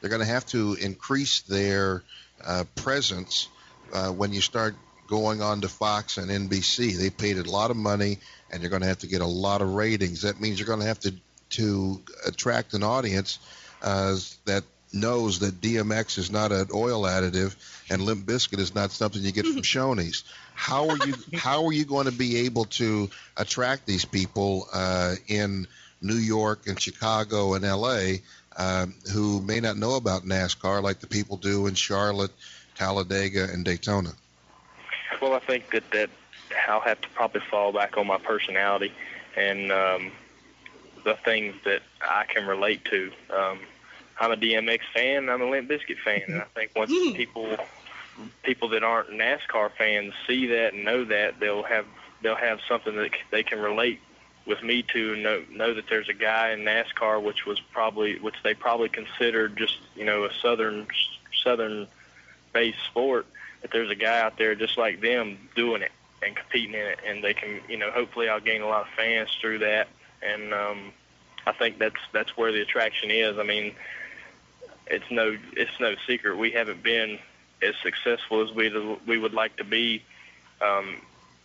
[0.00, 2.02] they're going to have to increase their
[2.44, 3.48] uh, presence
[3.92, 4.74] uh, when you start
[5.08, 6.96] going on to Fox and NBC.
[6.96, 8.18] They paid a lot of money,
[8.50, 10.22] and you're going to have to get a lot of ratings.
[10.22, 11.14] That means you're going to have to
[11.50, 13.38] to attract an audience
[13.82, 17.54] uh, that knows that DMX is not an oil additive
[17.90, 20.24] and Limp Bizkit is not something you get from Shoney's.
[20.54, 25.14] How are you how are you going to be able to attract these people uh,
[25.28, 25.66] in
[26.00, 28.16] New York and Chicago and LA
[28.56, 32.32] um, who may not know about NASCAR like the people do in Charlotte,
[32.82, 34.10] Talladega, and Daytona?
[35.20, 36.10] Well, I think that that
[36.68, 38.92] I'll have to probably fall back on my personality
[39.36, 40.10] and um,
[41.04, 43.12] the things that I can relate to.
[43.30, 43.60] Um,
[44.20, 45.28] I'm a DMX fan.
[45.28, 47.56] I'm a Limp Bizkit fan, and I think once people
[48.42, 51.86] people that aren't NASCAR fans see that and know that, they'll have
[52.20, 54.00] they'll have something that they can relate
[54.44, 58.36] with me to know know that there's a guy in NASCAR which was probably which
[58.42, 60.88] they probably considered just you know a southern
[61.44, 61.86] southern
[62.52, 63.26] based sport
[63.62, 65.92] that there's a guy out there just like them doing it
[66.24, 66.98] and competing in it.
[67.06, 69.88] And they can you know hopefully I'll gain a lot of fans through that.
[70.22, 70.92] And um
[71.46, 73.38] I think that's that's where the attraction is.
[73.38, 73.74] I mean
[74.86, 76.36] it's no it's no secret.
[76.36, 77.18] We haven't been
[77.62, 78.70] as successful as we
[79.06, 80.02] we would like to be
[80.60, 80.96] um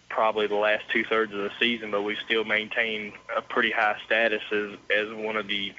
[0.09, 3.97] probably the last two thirds of the season, but we still maintain a pretty high
[4.05, 5.73] status as as one of the,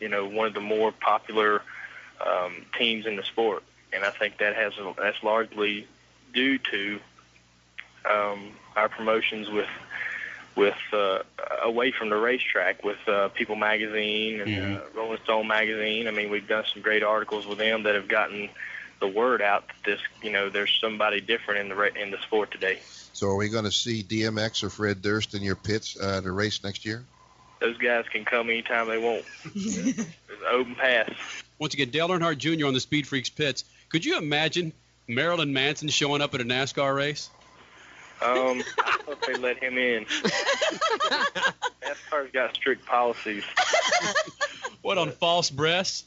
[0.00, 1.62] you know, one of the more popular
[2.24, 3.62] um, teams in the sport,
[3.92, 5.86] and I think that has that's largely
[6.34, 7.00] due to
[8.04, 9.68] um, our promotions with
[10.56, 11.20] with uh,
[11.62, 14.76] away from the racetrack with uh, People Magazine and Mm-hmm.
[14.76, 16.08] uh, Rolling Stone Magazine.
[16.08, 18.48] I mean, we've done some great articles with them that have gotten
[19.00, 22.18] the word out that this, you know, there's somebody different in the ra- in the
[22.18, 22.78] sport today.
[23.12, 26.32] So are we going to see DMX or Fred Durst in your pits uh, to
[26.32, 27.04] race next year?
[27.60, 29.24] Those guys can come anytime they want.
[29.54, 31.10] It's an open pass.
[31.58, 32.66] Once again, Dale Earnhardt Jr.
[32.66, 33.64] on the Speed Freaks pits.
[33.88, 34.72] Could you imagine
[35.06, 37.30] Marilyn Manson showing up at a NASCAR race?
[38.20, 40.04] Um, I hope they let him in.
[41.82, 43.44] NASCAR's got strict policies.
[44.82, 46.04] What on false breasts?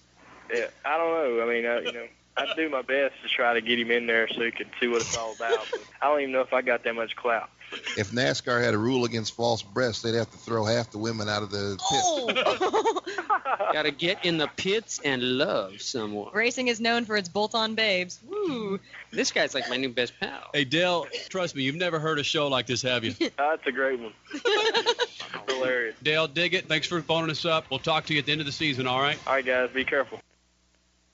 [0.54, 1.44] Yeah, I don't know.
[1.44, 4.08] I mean, uh, you know, I'd do my best to try to get him in
[4.08, 5.67] there so he could see what it's all about.
[5.70, 7.50] But I don't even know if I got that much clout.
[7.98, 11.30] If NASCAR had a rule against false breasts, they'd have to throw half the women
[11.30, 13.74] out of the pit.
[13.74, 16.34] Got to get in the pits and love someone.
[16.34, 18.20] Racing is known for its bolt-on babes.
[18.28, 18.80] Woo.
[19.12, 20.50] This guy's like my new best pal.
[20.54, 23.13] Hey, Dale, trust me, you've never heard a show like this, have you?
[23.39, 24.13] Ah, that's a great one.
[25.48, 25.96] Hilarious.
[26.04, 26.67] Dale, dig it.
[26.67, 27.65] Thanks for phoning us up.
[27.70, 29.17] We'll talk to you at the end of the season, all right?
[29.26, 30.20] All right, guys, be careful.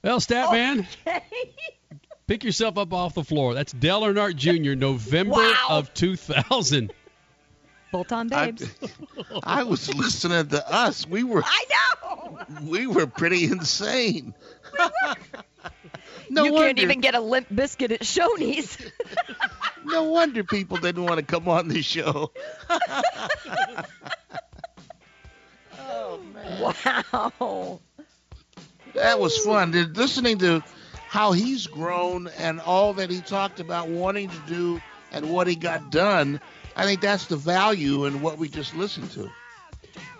[0.03, 0.88] Well, Stat Man,
[2.27, 3.53] pick yourself up off the floor.
[3.53, 5.65] That's Dale Earnhardt Jr., November Wow.
[5.69, 6.93] of 2000.
[7.91, 8.69] Bolt on I, babes.
[9.43, 11.07] I was listening to us.
[11.07, 12.39] We were I know.
[12.63, 14.33] we were pretty insane.
[16.29, 18.77] no you wonder, can't even get a limp biscuit at Shoney's.
[19.86, 22.31] no wonder people didn't want to come on the show.
[25.79, 26.75] oh man.
[26.83, 27.79] wow.
[28.93, 29.71] That was fun.
[29.71, 30.63] Did- Listening to
[31.08, 35.56] how he's grown and all that he talked about wanting to do and what he
[35.56, 36.41] got done,
[36.76, 39.30] I think that's the value in what we just listened to.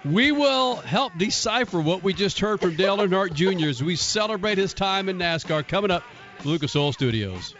[0.06, 3.68] We will help decipher what we just heard from Dale Earnhardt Jr.
[3.68, 6.04] as we celebrate his time in NASCAR coming up,
[6.46, 7.56] Lucas Oil Studios.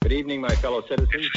[0.00, 1.28] Good evening, my fellow citizens.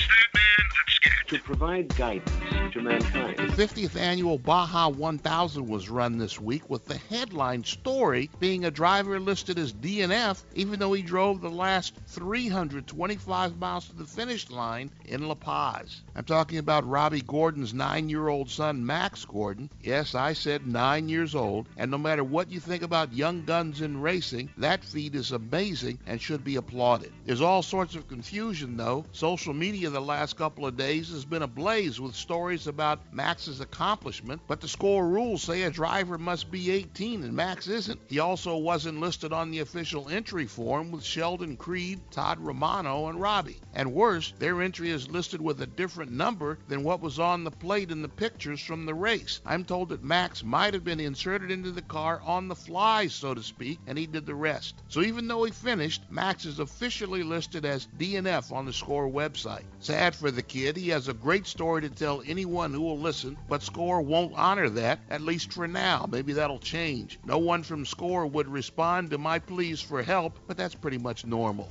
[1.28, 2.30] To provide guidance
[2.76, 3.38] of mankind.
[3.38, 8.72] The 50th annual Baja 1000 was run this week with the headline story being a
[8.72, 14.50] driver listed as DNF even though he drove the last 325 miles to the finish
[14.50, 16.02] line in La Paz.
[16.16, 19.70] I'm talking about Robby Gordon's nine year old son, Max Gordon.
[19.82, 23.82] Yes, I said nine years old, and no matter what you think about young guns
[23.82, 27.12] in racing, that feat is amazing and should be applauded.
[27.26, 29.06] There's all sorts of confusion, though.
[29.12, 34.42] Social media the last couple of days has been ablaze with stories about Max's accomplishment,
[34.48, 38.00] but the score rules say a driver must be 18 and Max isn't.
[38.08, 43.20] He also wasn't listed on the official entry form with Sheldon Creed, Todd Romano, and
[43.20, 43.60] Robby.
[43.74, 47.52] And worse, their entry is listed with a different number than what was on the
[47.52, 49.42] plate in the pictures from the race.
[49.46, 53.34] I'm told that Max might have been inserted into the car on the fly, so
[53.34, 54.76] to speak, and he did the rest.
[54.88, 59.64] So even though he finished, Max is officially listed as DNF on the score website.
[59.80, 60.78] Sad for the kid.
[60.78, 64.70] He has a great story to tell anyone who will listen, but Score won't honor
[64.70, 66.08] that, at least for now.
[66.10, 67.20] Maybe that'll change.
[67.26, 71.26] No one from Score would respond to my pleas for help, but that's pretty much
[71.26, 71.70] normal.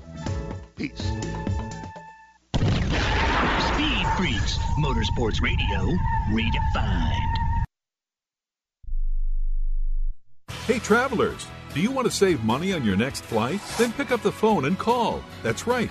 [0.77, 1.13] Peace.
[2.57, 5.97] Speed Freaks, Motorsports Radio,
[6.31, 7.37] redefined.
[10.67, 13.61] Hey, travelers, do you want to save money on your next flight?
[13.79, 15.23] Then pick up the phone and call.
[15.43, 15.91] That's right,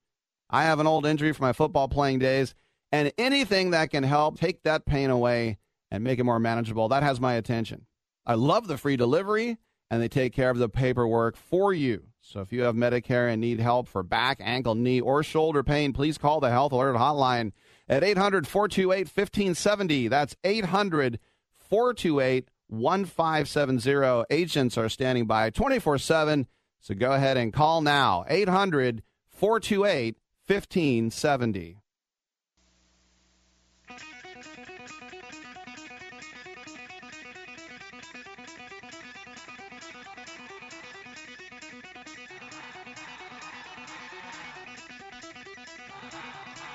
[0.51, 2.53] I have an old injury from my football playing days
[2.91, 5.57] and anything that can help take that pain away
[5.89, 7.85] and make it more manageable, that has my attention.
[8.25, 9.57] I love the free delivery,
[9.89, 12.03] and they take care of the paperwork for you.
[12.21, 15.91] So if you have Medicare and need help for back, ankle, knee, or shoulder pain,
[15.91, 17.51] please call the Health Alert Hotline
[17.89, 20.07] at 800 428 1570.
[20.07, 21.19] That's 800
[21.57, 24.23] 428 1570.
[24.29, 26.47] Agents are standing by 24 7.
[26.79, 30.15] So go ahead and call now 800 428
[30.51, 31.77] 1570.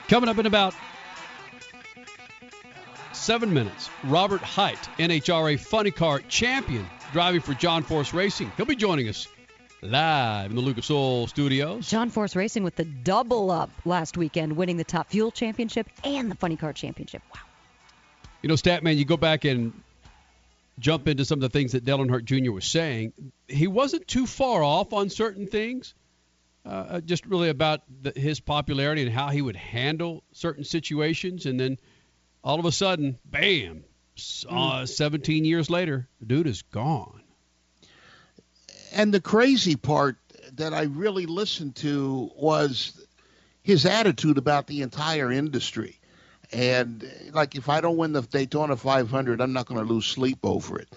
[0.09, 0.73] Coming up in about
[3.13, 8.51] seven minutes, Robert Hight, NHRA Funny Car champion, driving for John Force Racing.
[8.57, 9.29] He'll be joining us
[9.83, 11.89] live in the Lucas Oil Studios.
[11.89, 16.31] John Force Racing with the double up last weekend, winning the Top Fuel Championship and
[16.31, 17.23] the Funny Car Championship.
[17.35, 17.41] Wow.
[18.43, 19.73] You know, Statman, you go back and
[20.79, 22.53] jump into some of the things that Dale Earnhardt Jr.
[22.53, 23.13] was saying.
[23.49, 25.95] He wasn't too far off on certain things,
[26.65, 31.47] uh, just really about the, his popularity and how he would handle certain situations.
[31.47, 31.79] And then
[32.43, 33.85] all of a sudden, bam,
[34.49, 37.23] uh, 17 years later, the dude is gone.
[38.97, 40.17] And the crazy part
[40.55, 42.99] that I really listened to was
[43.63, 46.01] his attitude about the entire industry.
[46.51, 50.39] And like, if I don't win the Daytona 500, I'm not going to lose sleep
[50.45, 50.89] over it.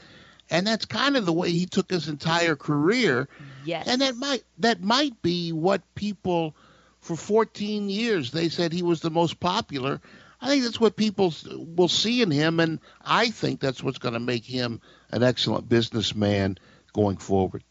[0.50, 3.28] And that's kind of the way he took his entire career.
[3.66, 3.86] Yes.
[3.86, 6.56] And that might that might be what people
[7.02, 10.00] for 14 years they said he was the most popular.
[10.39, 11.34] I think that's what people
[11.76, 14.80] will see in him, and I think that's what's going to make him
[15.12, 16.58] an excellent businessman
[16.93, 17.62] going forward.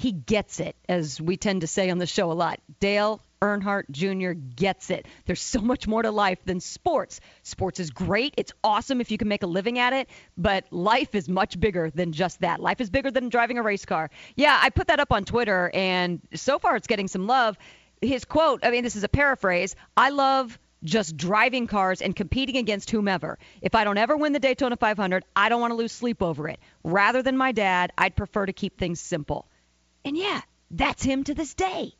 [0.00, 2.58] He gets it, as we tend to say on the show a lot.
[2.80, 4.30] Dale Earnhardt Jr.
[4.32, 5.04] gets it.
[5.26, 7.20] There's so much more to life than sports.
[7.42, 8.32] Sports is great.
[8.38, 11.90] It's awesome if you can make a living at it, but life is much bigger
[11.90, 12.60] than just that.
[12.60, 14.08] Life is bigger than driving a race car.
[14.36, 17.58] Yeah, I put that up on Twitter, and so far it's getting some love.
[18.00, 22.56] His quote, I mean, this is a paraphrase I love just driving cars and competing
[22.56, 23.38] against whomever.
[23.60, 26.48] If I don't ever win the Daytona 500, I don't want to lose sleep over
[26.48, 26.58] it.
[26.84, 29.46] Rather than my dad, I'd prefer to keep things simple.
[30.04, 30.40] And yeah,
[30.70, 31.92] that's him to this day.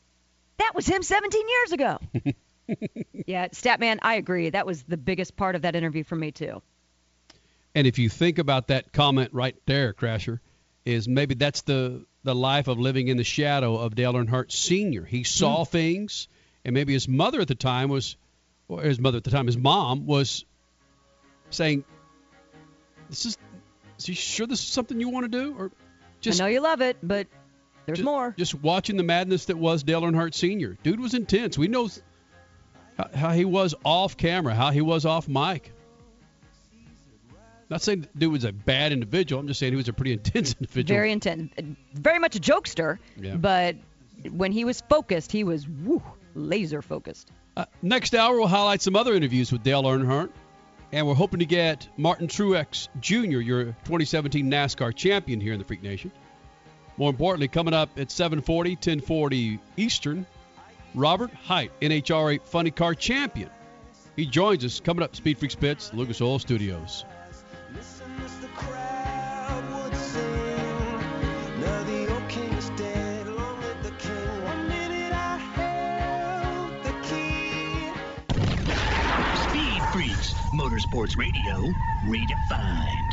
[0.59, 1.99] That was him 17 years ago.
[3.27, 4.51] yeah, Statman, I agree.
[4.51, 6.63] That was the biggest part of that interview for me, too.
[7.75, 10.41] And if you think about that comment right there, Crasher,
[10.85, 15.05] is maybe that's the the life of living in the shadow of Dale Earnhardt Sr.
[15.05, 15.69] He saw mm.
[15.69, 16.29] things,
[16.65, 18.17] and maybe his mother at the time was,
[18.69, 20.45] or his mother at the time, his mom was
[21.51, 21.85] saying,
[23.09, 23.39] "This is,
[23.99, 25.71] is he sure this is something you want to do?" Or
[26.21, 27.29] just I know you love it, but
[27.91, 28.35] there's just, more.
[28.37, 30.77] Just watching the madness that was Dale Earnhardt Sr.
[30.83, 31.59] Dude was intense.
[31.59, 31.89] We know
[32.97, 35.73] how, how he was off camera, how he was off mic.
[37.71, 39.41] Not saying dude was a bad individual.
[39.41, 40.97] I'm just saying he was a pretty intense individual.
[40.97, 41.53] Very intense.
[41.95, 42.99] Very much a jokester.
[43.17, 43.37] Yeah.
[43.37, 43.77] But
[44.29, 46.03] when he was focused, he was woo,
[46.35, 47.31] laser focused.
[47.57, 50.31] Uh, next hour, we'll highlight some other interviews with Dale Earnhardt.
[50.93, 55.65] And we're hoping to get Martin Truex Jr., your 2017 NASCAR champion here in the
[55.65, 56.11] Freak Nation.
[57.01, 60.27] More importantly, coming up at 740, 1040 Eastern,
[60.95, 63.49] Robert Hight, NHRA Funny Car Champion.
[64.17, 67.07] He joins us coming up Speed Freaks Pits, Lucas Oil Studios.
[79.49, 81.73] Speed Freaks, Motorsports Radio,
[82.05, 83.10] redefined.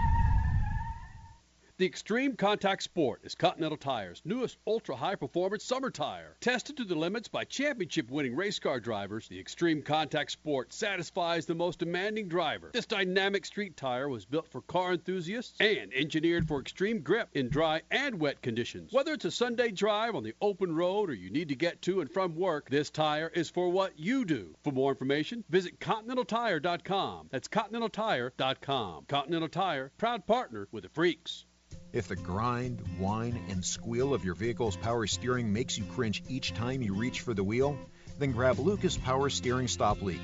[1.80, 6.36] The Extreme Contact Sport is Continental Tire's newest ultra high performance summer tire.
[6.41, 11.45] Tested to the limits by championship winning race car drivers, the Extreme Contact Sport satisfies
[11.45, 12.71] the most demanding driver.
[12.73, 17.47] This dynamic street tire was built for car enthusiasts and engineered for extreme grip in
[17.47, 18.91] dry and wet conditions.
[18.91, 22.01] Whether it's a Sunday drive on the open road or you need to get to
[22.01, 24.55] and from work, this tire is for what you do.
[24.63, 27.28] For more information, visit ContinentalTire.com.
[27.30, 29.05] That's ContinentalTire.com.
[29.07, 31.45] Continental Tire, proud partner with the Freaks.
[31.94, 36.54] If the grind, whine, and squeal of your vehicle's power steering makes you cringe each
[36.54, 37.78] time you reach for the wheel,
[38.20, 40.20] then grab Lucas Power Steering Stop Leak.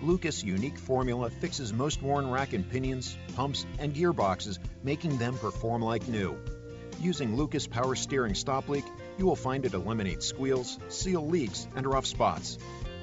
[0.00, 5.82] Lucas' unique formula fixes most worn rack and pinions, pumps, and gearboxes, making them perform
[5.82, 6.38] like new.
[7.00, 8.84] Using Lucas Power Steering Stop Leak,
[9.18, 12.58] you will find it eliminates squeals, seal leaks, and rough spots.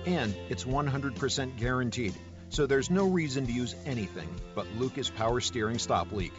[0.05, 2.13] And it's 100% guaranteed,
[2.47, 6.33] so there's no reason to use anything but Lucas Power Steering Stop Leak.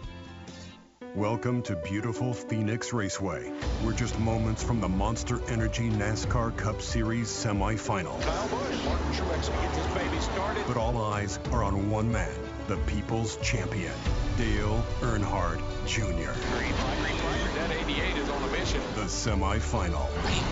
[1.17, 3.51] Welcome to beautiful Phoenix Raceway.
[3.83, 8.19] We're just moments from the Monster Energy NASCAR Cup Series semifinal.
[10.67, 13.95] But all eyes are on one man, the people's champion,
[14.37, 15.57] Dale Earnhardt
[15.87, 16.05] Jr.
[16.05, 17.55] Green flag, green flag.
[17.55, 18.83] That 88 is on a mission.
[18.95, 20.07] The semifinal.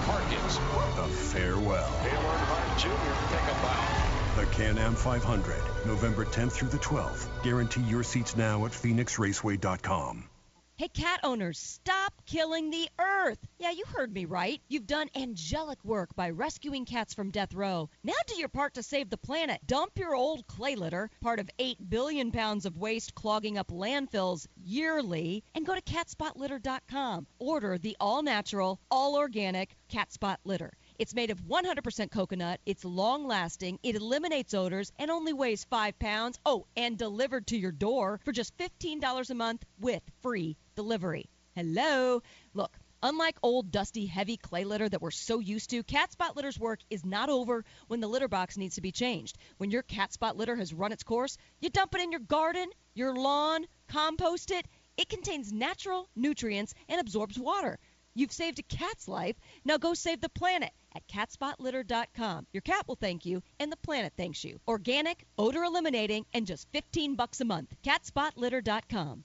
[0.06, 0.56] Harkins.
[0.96, 1.92] The farewell.
[2.04, 3.36] Dale Earnhardt Jr.
[3.36, 4.40] Take a bow.
[4.40, 7.28] The Can-Am 500, November 10th through the 12th.
[7.42, 10.30] Guarantee your seats now at phoenixraceway.com.
[10.76, 13.38] Hey, cat owners, stop killing the earth.
[13.60, 14.60] Yeah, you heard me right.
[14.66, 17.90] You've done angelic work by rescuing cats from death row.
[18.02, 19.60] Now do your part to save the planet.
[19.68, 24.48] Dump your old clay litter, part of 8 billion pounds of waste clogging up landfills
[24.56, 27.28] yearly, and go to catspotlitter.com.
[27.38, 30.72] Order the all natural, all organic cat spot litter.
[30.96, 32.60] It's made of 100% coconut.
[32.66, 33.80] It's long lasting.
[33.82, 36.38] It eliminates odors and only weighs 5 pounds.
[36.46, 41.28] Oh, and delivered to your door for just $15 a month with free delivery.
[41.54, 42.22] Hello.
[42.52, 46.58] Look, Unlike old, dusty, heavy clay litter that we're so used to, cat spot litter's
[46.58, 49.36] work is not over when the litter box needs to be changed.
[49.58, 52.70] When your cat spot litter has run its course, you dump it in your garden,
[52.94, 54.66] your lawn, compost it.
[54.96, 57.78] It contains natural nutrients and absorbs water.
[58.14, 59.36] You've saved a cat's life.
[59.64, 62.46] Now go save the planet at catspotlitter.com.
[62.52, 64.60] Your cat will thank you, and the planet thanks you.
[64.68, 67.74] Organic, odor eliminating, and just 15 bucks a month.
[67.82, 69.24] Catspotlitter.com.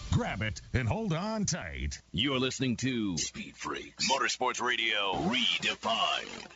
[0.11, 2.01] Grab it and hold on tight.
[2.11, 6.47] You're listening to Speed Freaks Motorsports Radio Redefined.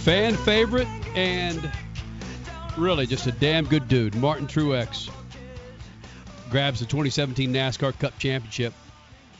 [0.00, 1.70] Fan favorite and
[2.76, 5.08] really just a damn good dude, Martin Truex
[6.50, 8.74] grabs the 2017 NASCAR Cup Championship.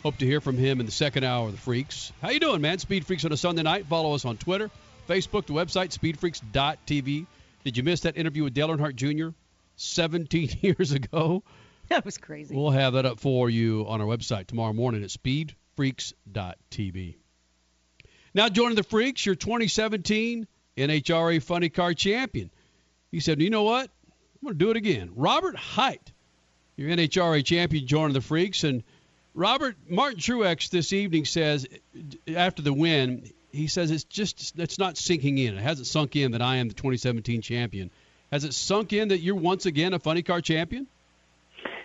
[0.05, 2.13] Hope to hear from him in the second hour of the Freaks.
[2.23, 2.79] How you doing, man?
[2.79, 3.87] Speed Freaks on a Sunday night.
[3.87, 4.71] Follow us on Twitter,
[5.09, 7.27] Facebook, the website speedfreaks.tv.
[7.65, 9.31] Did you miss that interview with Dale Earnhardt Jr.
[9.77, 11.43] 17 years ago?
[11.89, 12.55] That was crazy.
[12.55, 17.17] We'll have that up for you on our website tomorrow morning at speedfreaks.tv.
[18.33, 20.47] Now joining the Freaks, your 2017
[20.77, 22.53] NHRA Funny Car Champion.
[23.11, 23.91] He said, "You know what?
[23.91, 26.13] I'm going to do it again." Robert Hight
[26.81, 28.65] your NHRA champion joining the Freaks.
[28.65, 28.83] And
[29.35, 31.67] Robert Martin Truex this evening says
[32.35, 35.59] after the win, he says it's just it's not sinking in.
[35.59, 37.91] It hasn't sunk in that I am the 2017 champion.
[38.33, 40.87] Has it sunk in that you're once again a funny car champion?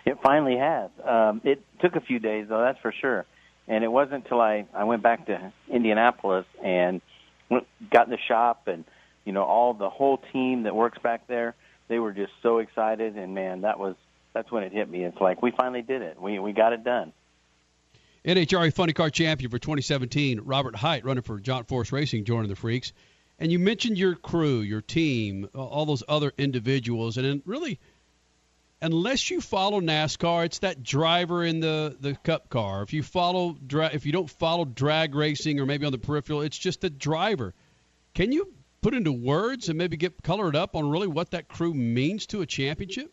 [0.06, 0.90] It finally has.
[1.04, 3.26] Um, it took a few days though, that's for sure.
[3.68, 7.02] And it wasn't until I I went back to Indianapolis and
[7.50, 8.84] went, got in the shop and
[9.26, 11.54] you know all the whole team that works back there.
[11.88, 13.94] They were just so excited, and man, that was
[14.36, 15.02] that's when it hit me.
[15.02, 16.20] It's like we finally did it.
[16.20, 17.14] We we got it done.
[18.22, 22.56] NHRA Funny Car Champion for 2017, Robert Hight, running for John Force Racing, joining the
[22.56, 22.92] Freaks.
[23.38, 27.78] And you mentioned your crew, your team, all those other individuals, and really,
[28.82, 32.82] unless you follow NASCAR, it's that driver in the the Cup car.
[32.82, 36.58] If you follow, if you don't follow drag racing or maybe on the peripheral, it's
[36.58, 37.54] just the driver.
[38.12, 41.72] Can you put into words and maybe get colored up on really what that crew
[41.72, 43.12] means to a championship?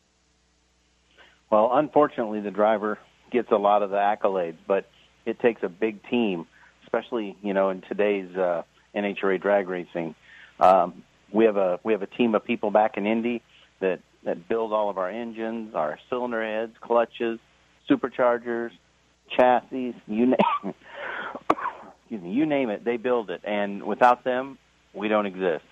[1.50, 3.00] Well, unfortunately, the driver
[3.32, 4.90] gets a lot of the accolades, but
[5.26, 6.48] it takes a big team,
[6.84, 8.64] especially you know in today's uh,
[8.96, 10.16] NHRA drag racing.
[10.60, 13.42] Um, we have a we have a team of people back in Indy
[13.80, 17.40] that that build all of our engines, our cylinder heads, clutches,
[17.90, 18.72] superchargers,
[19.36, 19.96] chassis.
[20.08, 20.38] You name
[22.02, 24.58] excuse me, you name it, they build it, and without them,
[24.94, 25.66] we don't exist.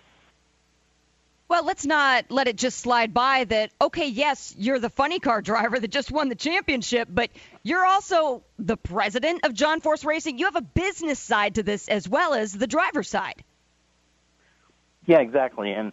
[1.52, 5.42] Well, let's not let it just slide by that, okay, yes, you're the funny car
[5.42, 7.30] driver that just won the championship, but
[7.62, 10.38] you're also the president of John Force Racing.
[10.38, 13.44] You have a business side to this as well as the driver side.
[15.06, 15.74] Yeah, exactly.
[15.74, 15.92] And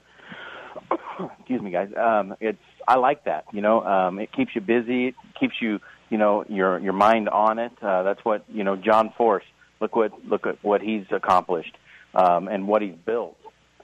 [1.40, 1.90] excuse me, guys.
[1.96, 3.46] Um, it's I like that.
[3.52, 5.09] You know, um, it keeps you busy.
[5.09, 7.72] It keeps you, you know, your your mind on it.
[7.82, 8.76] Uh, that's what you know.
[8.76, 9.44] John Force.
[9.80, 11.76] Look what look at what he's accomplished
[12.14, 13.38] um, and what he's built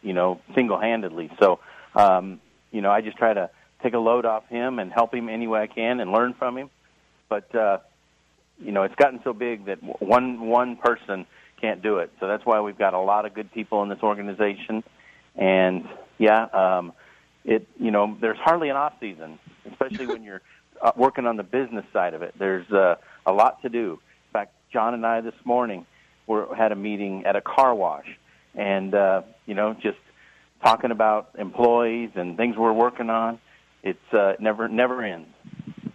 [0.05, 1.31] you know, single-handedly.
[1.41, 1.59] So,
[1.97, 2.41] um,
[2.71, 3.51] you know, I just try to
[3.83, 6.57] take a load off him and help him any way I can and learn from
[6.57, 6.71] him.
[7.29, 7.79] But uh,
[8.59, 11.27] you know, it's gotten so big that one one person
[11.61, 12.13] can't do it.
[12.21, 14.85] So that's why we've got a lot of good people in this organization.
[15.37, 15.89] And
[16.19, 16.93] yeah, um,
[17.45, 19.39] it you know, there's hardly an off season,
[19.71, 20.43] especially when you're
[20.83, 22.35] uh, working on the business side of it.
[22.39, 22.97] There's uh,
[23.27, 23.93] a lot to do.
[24.29, 25.87] In fact, John and I this morning
[26.27, 28.07] were had a meeting at a car wash
[28.55, 29.99] and uh, you know just
[30.65, 33.39] talking about employees and things we're working on.
[33.83, 35.29] It's uh, never never ends.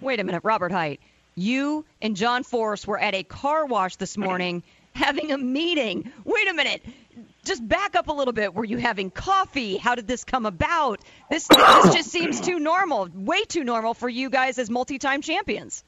[0.02, 1.00] Wait a minute, Robert Hight.
[1.36, 6.12] You and John Force were at a car wash this morning having a meeting.
[6.24, 6.84] Wait a minute.
[7.46, 8.54] Just back up a little bit.
[8.54, 9.78] Were you having coffee?
[9.78, 11.00] How did this come about?
[11.30, 15.84] This this just seems too normal, way too normal for you guys as multi-time champions.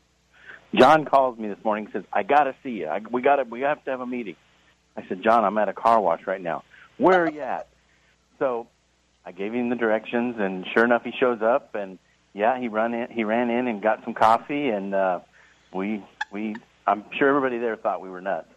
[0.74, 2.88] John calls me this morning and says, "I got to see you.
[2.88, 4.38] I, we got to we have to have a meeting."
[4.96, 6.64] I said, John, I'm at a car wash right now.
[6.98, 7.68] Where are you at?
[8.40, 8.68] So
[9.26, 12.00] I gave him the directions, and sure enough, he shows up, and
[12.34, 13.10] yeah, he run in.
[13.12, 15.20] He ran in and got some coffee, and uh,
[15.74, 16.56] we we.
[16.88, 18.48] I'm sure everybody there thought we were nuts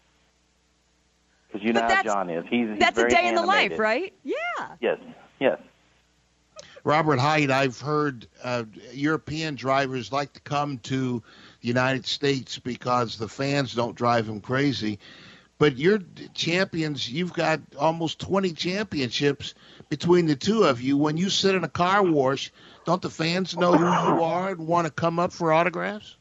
[1.55, 2.45] because you know how John is.
[2.49, 3.39] He's, he's that's very a day animated.
[3.39, 4.13] in the life, right?
[4.25, 4.35] Yeah.
[4.81, 4.99] Yes.
[5.39, 5.59] Yes.
[6.83, 11.23] Robert Hight, I've heard uh, European drivers like to come to
[11.61, 14.99] the United States because the fans don't drive them crazy.
[15.59, 16.01] But you're
[16.35, 17.11] champions.
[17.11, 19.55] You've got almost 20 championships
[19.89, 20.97] between the two of you.
[20.97, 22.53] When you sit in a car wash,
[22.85, 26.17] don't the fans know who you are and want to come up for autographs?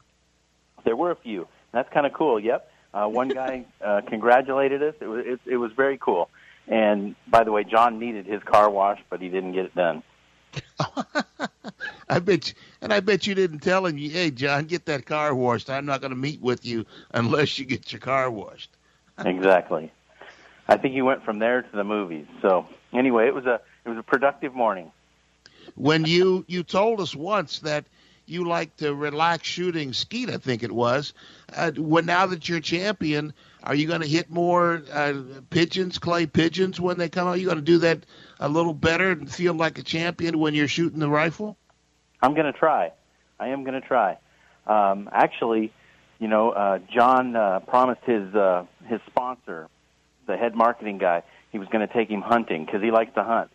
[0.84, 1.48] There were a few.
[1.72, 2.38] That's kind of cool.
[2.38, 2.70] Yep.
[2.92, 4.94] Uh, one guy uh, congratulated us.
[5.00, 6.30] It was it, it was very cool.
[6.68, 10.02] And by the way, John needed his car wash, but he didn't get it done.
[12.08, 15.34] I bet, you, and I bet you didn't tell him, "Hey, John, get that car
[15.34, 15.68] washed.
[15.68, 18.70] I'm not going to meet with you unless you get your car washed."
[19.24, 19.92] exactly.
[20.66, 22.26] I think he went from there to the movies.
[22.40, 24.90] So anyway, it was a it was a productive morning.
[25.74, 27.84] When you you told us once that
[28.26, 31.12] you like to relax shooting skeet, I think it was.
[31.54, 35.14] Uh, when now that you're champion, are you going to hit more uh,
[35.50, 37.34] pigeons, clay pigeons, when they come out?
[37.34, 38.06] Are you going to do that
[38.40, 41.56] a little better and feel like a champion when you're shooting the rifle?
[42.22, 42.92] I'm going to try.
[43.38, 44.16] I am going to try.
[44.66, 45.72] Um, actually,
[46.24, 49.68] you know, uh, John uh, promised his uh, his sponsor,
[50.26, 51.22] the head marketing guy,
[51.52, 53.50] he was going to take him hunting because he likes to hunt.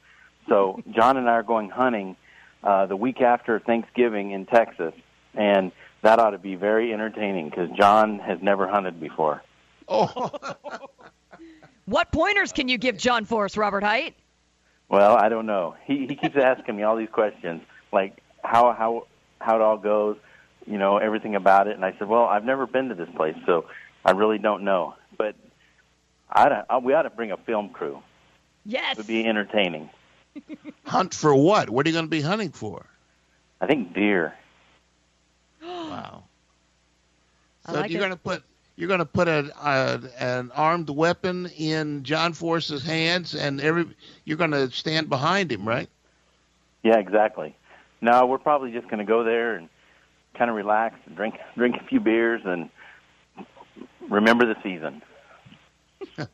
[0.47, 2.15] So John and I are going hunting
[2.63, 4.93] uh, the week after Thanksgiving in Texas,
[5.33, 5.71] and
[6.03, 9.41] that ought to be very entertaining because John has never hunted before.
[9.87, 10.29] Oh.
[11.85, 14.13] what pointers can you give John for us, Robert Hight?
[14.89, 15.75] Well, I don't know.
[15.85, 19.07] He he keeps asking me all these questions, like how how
[19.39, 20.17] how it all goes,
[20.69, 21.75] you know, everything about it.
[21.75, 23.65] And I said, well, I've never been to this place, so
[24.05, 24.95] I really don't know.
[25.17, 25.35] But
[26.29, 28.01] I, I we ought to bring a film crew.
[28.65, 29.89] Yes, it would be entertaining.
[30.85, 31.69] Hunt for what?
[31.69, 32.85] What are you going to be hunting for?
[33.59, 34.35] I think deer.
[35.63, 36.23] wow.
[37.65, 38.43] So like you're going to put
[38.75, 43.85] you're going to put a, a an armed weapon in John Force's hands, and every
[44.23, 45.89] you're going to stand behind him, right?
[46.83, 47.55] Yeah, exactly.
[48.01, 49.67] No, we're probably just going to go there and
[50.37, 52.69] kind of relax and drink drink a few beers and
[54.09, 55.01] remember the season.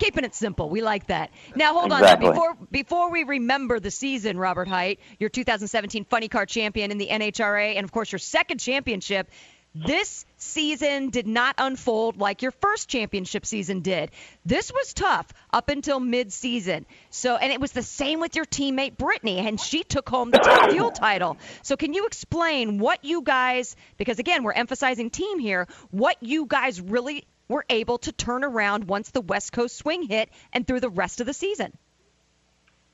[0.00, 0.68] Keeping it simple.
[0.68, 1.30] We like that.
[1.54, 2.26] Now hold Exactly.
[2.26, 2.34] on.
[2.34, 7.06] Before before we remember the season, Robert Hight, your 2017 Funny Car champion in the
[7.08, 9.30] NHRA, and of course your second championship.
[9.74, 14.12] This season did not unfold like your first championship season did.
[14.46, 16.86] This was tough up until mid-season.
[17.10, 20.38] So, and it was the same with your teammate Brittany, and she took home the
[20.38, 21.38] top fuel title.
[21.62, 23.74] So, can you explain what you guys?
[23.96, 25.66] Because again, we're emphasizing team here.
[25.90, 30.30] What you guys really were able to turn around once the West Coast swing hit
[30.52, 31.76] and through the rest of the season.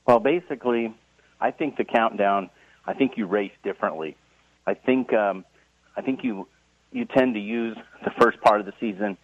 [0.07, 0.95] Well, basically,
[1.39, 2.49] I think the countdown.
[2.87, 4.17] I think you race differently.
[4.67, 5.45] I think um,
[5.95, 6.49] I think you
[6.93, 9.17] you tend to use the first part of the season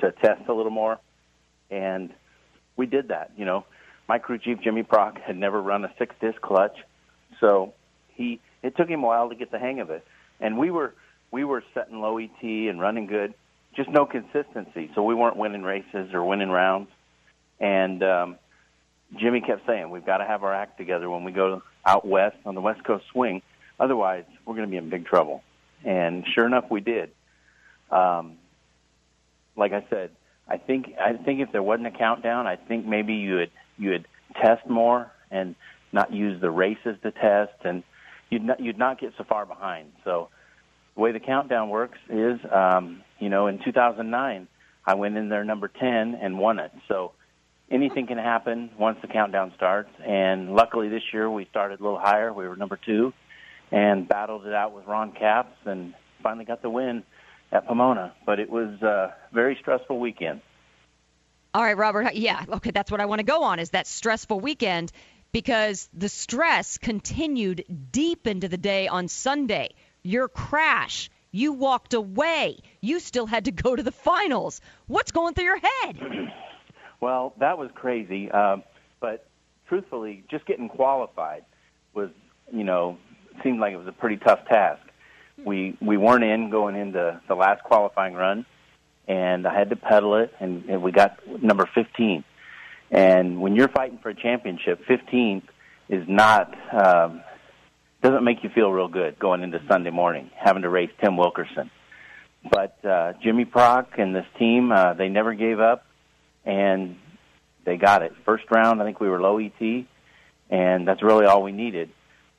[0.00, 0.98] to test a little more,
[1.70, 2.12] and
[2.76, 3.32] we did that.
[3.36, 3.64] You know,
[4.08, 6.76] my crew chief Jimmy Prock had never run a six disc clutch,
[7.40, 7.72] so
[8.08, 10.04] he it took him a while to get the hang of it,
[10.40, 10.94] and we were
[11.30, 13.34] we were setting low ET and running good,
[13.74, 14.90] just no consistency.
[14.94, 16.90] So we weren't winning races or winning rounds,
[17.58, 18.38] and um,
[19.18, 22.36] Jimmy kept saying, "We've got to have our act together when we go out west
[22.44, 23.42] on the West Coast swing.
[23.80, 25.42] Otherwise, we're going to be in big trouble."
[25.84, 27.10] And sure enough, we did.
[27.90, 28.36] Um,
[29.56, 30.10] like I said,
[30.48, 33.90] I think I think if there wasn't a countdown, I think maybe you would you
[33.90, 34.06] would
[34.40, 35.54] test more and
[35.92, 37.82] not use the races to test, and
[38.30, 39.92] you'd not you'd not get so far behind.
[40.04, 40.28] So
[40.94, 44.48] the way the countdown works is, um, you know, in 2009,
[44.86, 46.72] I went in there number 10 and won it.
[46.88, 47.12] So
[47.70, 49.90] anything can happen once the countdown starts.
[50.04, 52.32] And luckily this year we started a little higher.
[52.32, 53.12] We were number two
[53.70, 57.02] and battled it out with Ron Capps and finally got the win
[57.52, 58.12] at Pomona.
[58.26, 60.40] But it was a very stressful weekend.
[61.52, 62.14] All right, Robert.
[62.14, 64.90] Yeah, okay, that's what I want to go on is that stressful weekend
[65.30, 69.74] because the stress continued deep into the day on Sunday.
[70.02, 72.58] Your crash, you walked away.
[72.80, 74.60] You still had to go to the finals.
[74.86, 75.98] What's going through your head?
[77.00, 78.30] Well, that was crazy.
[78.30, 78.62] Um,
[78.98, 79.26] but
[79.68, 81.44] truthfully, just getting qualified
[81.92, 82.08] was,
[82.50, 82.96] you know,
[83.42, 84.82] seemed like it was a pretty tough task.
[85.44, 88.46] We we weren't in going into the last qualifying run,
[89.08, 92.24] and I had to pedal it, and, and we got number 15.
[92.90, 95.42] And when you're fighting for a championship, 15th
[95.88, 97.22] is not um,
[98.02, 101.70] doesn't make you feel real good going into Sunday morning having to race Tim Wilkerson.
[102.48, 105.86] But uh, Jimmy Prock and this team, uh, they never gave up,
[106.44, 106.96] and
[107.64, 108.12] they got it.
[108.26, 109.86] First round, I think we were low ET,
[110.50, 111.88] and that's really all we needed.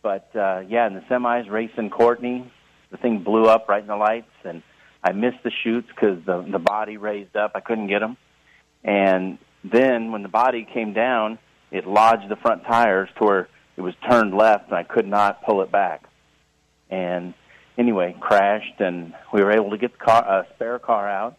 [0.06, 2.53] But uh, yeah, in the semis, racing Courtney,
[2.91, 4.62] the thing blew up right in the lights, and
[5.03, 7.53] I missed the chutes because the the body raised up.
[7.56, 8.16] I couldn't get them,
[8.84, 11.39] and then when the body came down,
[11.72, 15.43] it lodged the front tires to where it was turned left, and I could not
[15.43, 16.03] pull it back.
[16.91, 17.34] And
[17.76, 21.36] anyway, crashed, and we were able to get the car, uh, spare car out,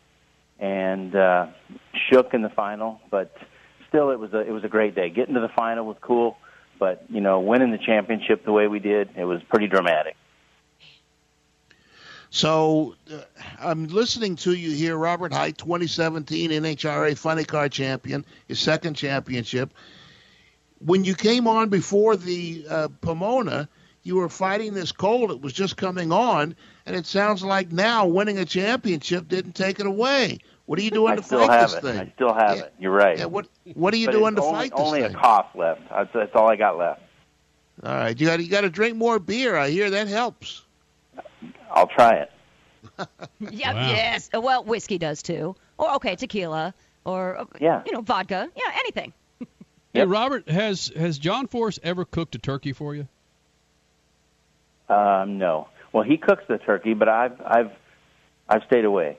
[0.59, 1.47] and uh,
[2.11, 3.01] shook in the final.
[3.12, 3.33] But
[3.89, 5.09] still, it was a it was a great day.
[5.09, 6.37] Getting to the final was cool,
[6.79, 10.16] but you know, winning the championship the way we did, it was pretty dramatic.
[12.31, 13.20] So uh,
[13.59, 19.72] I'm listening to you here, Robert Hight, 2017 NHRA Funny Car Champion, his second championship.
[20.85, 23.68] When you came on before the uh, Pomona,
[24.03, 25.31] you were fighting this cold.
[25.31, 26.55] It was just coming on,
[26.85, 30.39] and it sounds like now winning a championship didn't take it away.
[30.67, 31.83] What are you doing I to still fight have this it.
[31.83, 31.99] thing?
[31.99, 32.62] I still have Yeah.
[32.64, 32.75] it.
[32.79, 33.19] You're right.
[33.19, 35.05] Yeah, what What are you But doing to only, fight this Only thing?
[35.07, 35.89] Only a cough left.
[35.89, 37.03] That's, that's all I got left.
[37.85, 39.57] All right, you got you got to drink more beer.
[39.57, 40.62] I hear that helps.
[41.71, 42.31] I'll try it.
[43.41, 43.89] Yeah, Wow.
[43.91, 44.31] yes.
[44.33, 45.55] Well, whiskey does too.
[45.77, 46.73] Or okay, tequila
[47.05, 47.83] or uh, Yeah.
[47.85, 48.49] you know, vodka.
[48.57, 49.12] Yeah, anything.
[49.93, 53.07] Hey, Robert, has has John Force ever cooked a turkey for you?
[54.89, 55.69] Um, no.
[55.93, 57.71] Well, he cooks the turkey, but I've I've
[58.49, 59.19] I've stayed away.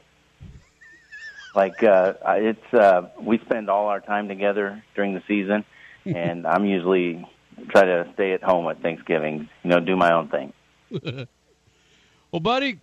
[1.58, 5.66] Like uh, it's uh, we spend all our time together during the season,
[6.06, 7.28] and I'm usually
[7.70, 9.50] try to stay at home at Thanksgiving.
[9.64, 10.54] You know, do my own thing.
[12.32, 12.80] well, buddy,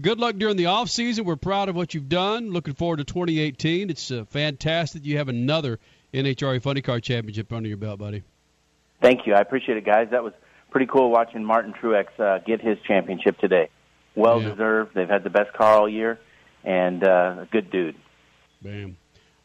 [0.00, 1.24] good luck during the off season.
[1.24, 2.52] We're proud of what you've done.
[2.52, 3.90] Looking forward to 2018.
[3.90, 5.04] It's uh, fantastic.
[5.04, 5.80] You have another
[6.14, 8.22] NHRA Funny Car Championship under your belt, buddy.
[9.00, 9.34] Thank you.
[9.34, 10.10] I appreciate it, guys.
[10.12, 10.32] That was
[10.70, 13.68] pretty cool watching Martin Truex uh, get his championship today.
[14.14, 14.94] Well deserved.
[14.94, 16.20] They've had the best car all year,
[16.62, 17.96] and uh, a good dude.
[18.62, 18.96] Bam.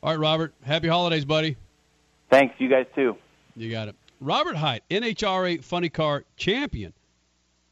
[0.03, 0.53] All right, Robert.
[0.63, 1.57] Happy holidays, buddy.
[2.29, 2.55] Thanks.
[2.59, 3.17] You guys too.
[3.55, 3.95] You got it.
[4.19, 6.93] Robert Hight, NHRA Funny Car Champion,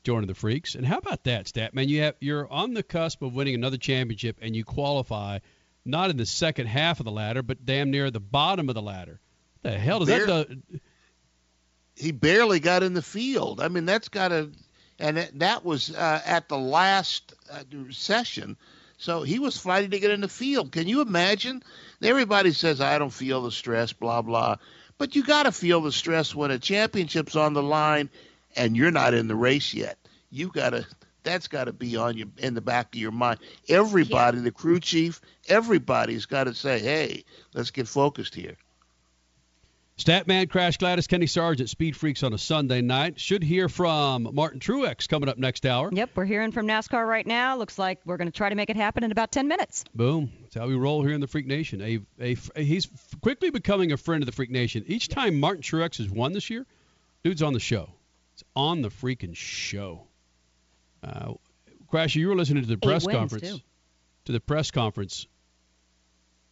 [0.04, 0.76] joining the Freaks.
[0.76, 1.90] And how about that, stat man?
[1.90, 5.40] You have you're on the cusp of winning another championship, and you qualify
[5.86, 8.82] not in the second half of the ladder, but damn near the bottom of the
[8.82, 9.20] ladder.
[9.62, 10.80] The hell does that Bare- do?
[11.96, 13.62] he barely got in the field.
[13.62, 14.52] I mean, that's got to,
[15.00, 18.58] and that, that was uh, at the last uh, session.
[18.98, 20.72] So he was fighting to get in the field.
[20.72, 21.64] Can you imagine?
[22.02, 24.56] Everybody says, I don't feel the stress, blah, blah.
[24.98, 28.10] But you got to feel the stress when a championship's on the line
[28.56, 29.98] and you're not in the race yet.
[30.32, 30.86] You got to,
[31.24, 33.40] that's got to be on you in the back of your mind.
[33.68, 38.56] Everybody, the crew chief, everybody's got to say, hey, let's get focused here.
[39.98, 43.18] Statman, Crash Gladys, Kenny Sargent, Speed Freaks on a Sunday night.
[43.18, 45.90] Should hear from Martin Truex coming up next hour.
[45.92, 47.56] Yep, we're hearing from NASCAR right now.
[47.56, 49.86] Looks like we're going to try to make it happen in about 10 minutes.
[49.96, 50.32] Boom.
[50.42, 51.82] That's how we roll here in the Freak Nation.
[51.82, 52.90] A, a, he's
[53.22, 54.84] quickly becoming a friend of the Freak Nation.
[54.88, 56.66] Each time Martin Truex has won this year,
[57.24, 57.90] dude's on the show.
[58.34, 60.08] It's on the freaking show.
[61.02, 61.36] Uh,
[62.10, 63.50] you were listening to the press conference.
[63.50, 63.60] too.
[64.26, 65.28] To the press conference.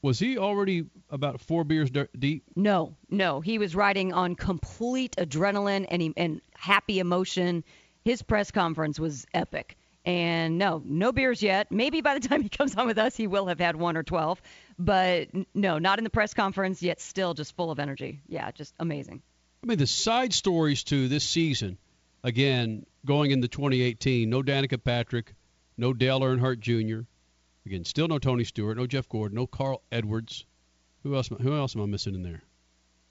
[0.04, 2.44] Was he already about four beers d- deep?
[2.58, 7.64] No, no, he was riding on complete adrenaline and he, and happy emotion.
[8.04, 9.78] His press conference was epic.
[10.06, 11.72] And no, no beers yet.
[11.72, 14.04] Maybe by the time he comes on with us, he will have had one or
[14.04, 14.42] 12.
[14.78, 18.22] But no, not in the press conference, yet still just full of energy.
[18.28, 19.22] Yeah, just amazing.
[19.64, 21.78] I mean, the side stories to this season,
[22.22, 25.34] again, going into 2018, no Danica Patrick,
[25.78, 27.06] no Dale Earnhardt Jr.,
[27.66, 30.46] again, still no Tony Stewart, no Jeff Gordon, no Carl Edwards.
[31.04, 31.30] Who else?
[31.42, 32.42] Who else am I missing in there?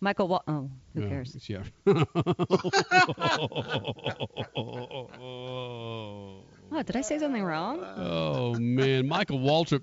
[0.01, 1.49] Michael, Wa- oh, who Yeah, cares?
[1.49, 1.63] Yeah.
[6.69, 7.85] What, did I say something wrong?
[7.97, 9.83] oh man, Michael Waltrip.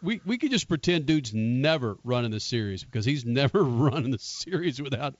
[0.00, 4.18] We we could just pretend dude's never running the series because he's never running the
[4.18, 5.14] series without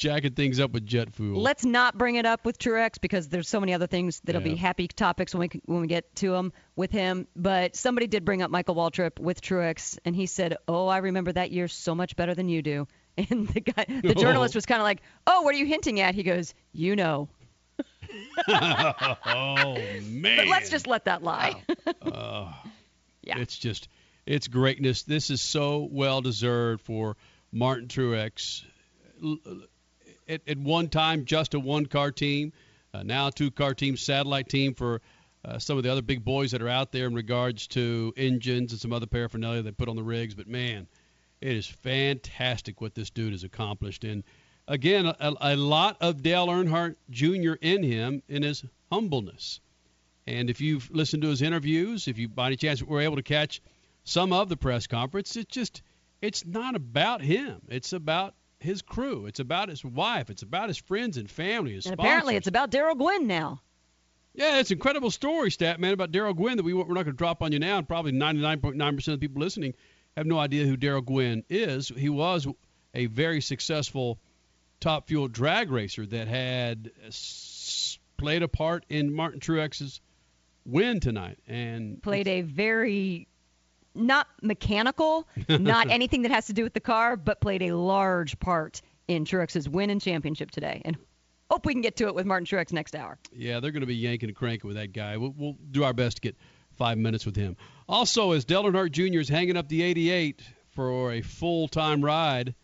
[0.00, 1.40] jacking things up with jet fuel.
[1.40, 4.56] Let's not bring it up with Truex because there's so many other things that'll be
[4.56, 7.28] happy topics when we when we get to them with him.
[7.36, 11.32] But somebody did bring up Michael Waltrip with Truex, and he said, "Oh, I remember
[11.32, 14.80] that year so much better than you do." And the guy, the journalist, was kind
[14.80, 17.28] of like, "Oh, what are you hinting at?" He goes, "You know."
[18.48, 20.36] oh man.
[20.38, 21.62] But let's just let that lie.
[22.00, 22.52] Uh,
[23.38, 23.88] It's just,
[24.24, 25.02] it's greatness.
[25.02, 27.16] This is so well deserved for
[27.52, 28.64] Martin Truex.
[30.30, 32.52] At, at one time, just a one car team,
[32.94, 35.00] uh, now a two car team, satellite team for
[35.44, 38.72] uh, some of the other big boys that are out there in regards to engines
[38.72, 40.34] and some other paraphernalia they put on the rigs.
[40.34, 40.86] But man,
[41.40, 44.04] it is fantastic what this dude has accomplished.
[44.04, 44.22] And
[44.68, 47.54] again, a, a lot of Dale Earnhardt Jr.
[47.60, 49.60] in him in his humbleness.
[50.26, 53.22] And if you've listened to his interviews, if you by any chance were able to
[53.22, 53.60] catch
[54.04, 55.82] some of the press conference, it's just
[56.22, 57.62] it's not about him.
[57.68, 59.26] It's about his crew.
[59.26, 60.30] It's about his wife.
[60.30, 61.72] It's about his friends and family.
[61.72, 63.60] His and apparently, it's about Darrell Gwynn now.
[64.32, 67.06] Yeah, it's an incredible story, stat man, about Darrell Gwynn that we we're not going
[67.06, 67.78] to drop on you now.
[67.78, 69.74] And probably 99.9% of the people listening
[70.16, 71.88] have no idea who Darrell Gwynn is.
[71.88, 72.46] He was
[72.94, 74.20] a very successful
[74.78, 76.90] top fuel drag racer that had
[78.16, 80.00] played a part in Martin Truex's
[80.64, 81.38] win tonight.
[81.46, 83.26] And Played a very
[83.94, 88.38] not mechanical, not anything that has to do with the car, but played a large
[88.38, 90.82] part in Truex's win and championship today.
[90.84, 90.96] And
[91.50, 93.18] hope we can get to it with Martin Truex next hour.
[93.32, 95.16] Yeah, they're going to be yanking and cranking with that guy.
[95.16, 96.36] We'll, we'll do our best to get
[96.76, 97.56] five minutes with him.
[97.88, 99.18] Also, as Dale Earnhardt Jr.
[99.18, 102.54] is hanging up the 88 for a full-time ride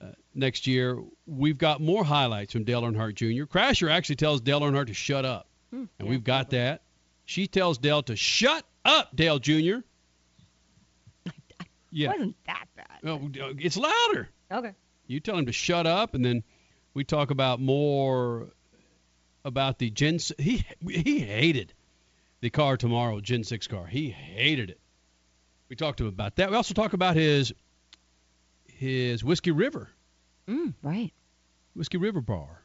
[0.00, 3.44] uh, next year, we've got more highlights from Dale Earnhardt Jr.
[3.44, 6.82] Crasher actually tells Dale Earnhardt to shut up, Hmm, and yeah, we've got that.
[7.24, 9.78] She tells Dale to shut up, Dale Jr.
[11.90, 12.86] Yeah, wasn't that bad.
[13.04, 14.28] Oh, it's louder.
[14.52, 14.72] Okay.
[15.06, 16.42] You tell him to shut up, and then
[16.94, 18.48] we talk about more
[19.44, 20.18] about the Gen.
[20.38, 21.72] He he hated
[22.40, 23.86] the car tomorrow, Gen Six car.
[23.86, 24.80] He hated it.
[25.68, 26.50] We talked to him about that.
[26.50, 27.52] We also talk about his
[28.66, 29.88] his Whiskey River,
[30.46, 31.12] Mm, right.
[31.74, 32.62] Whiskey River bar.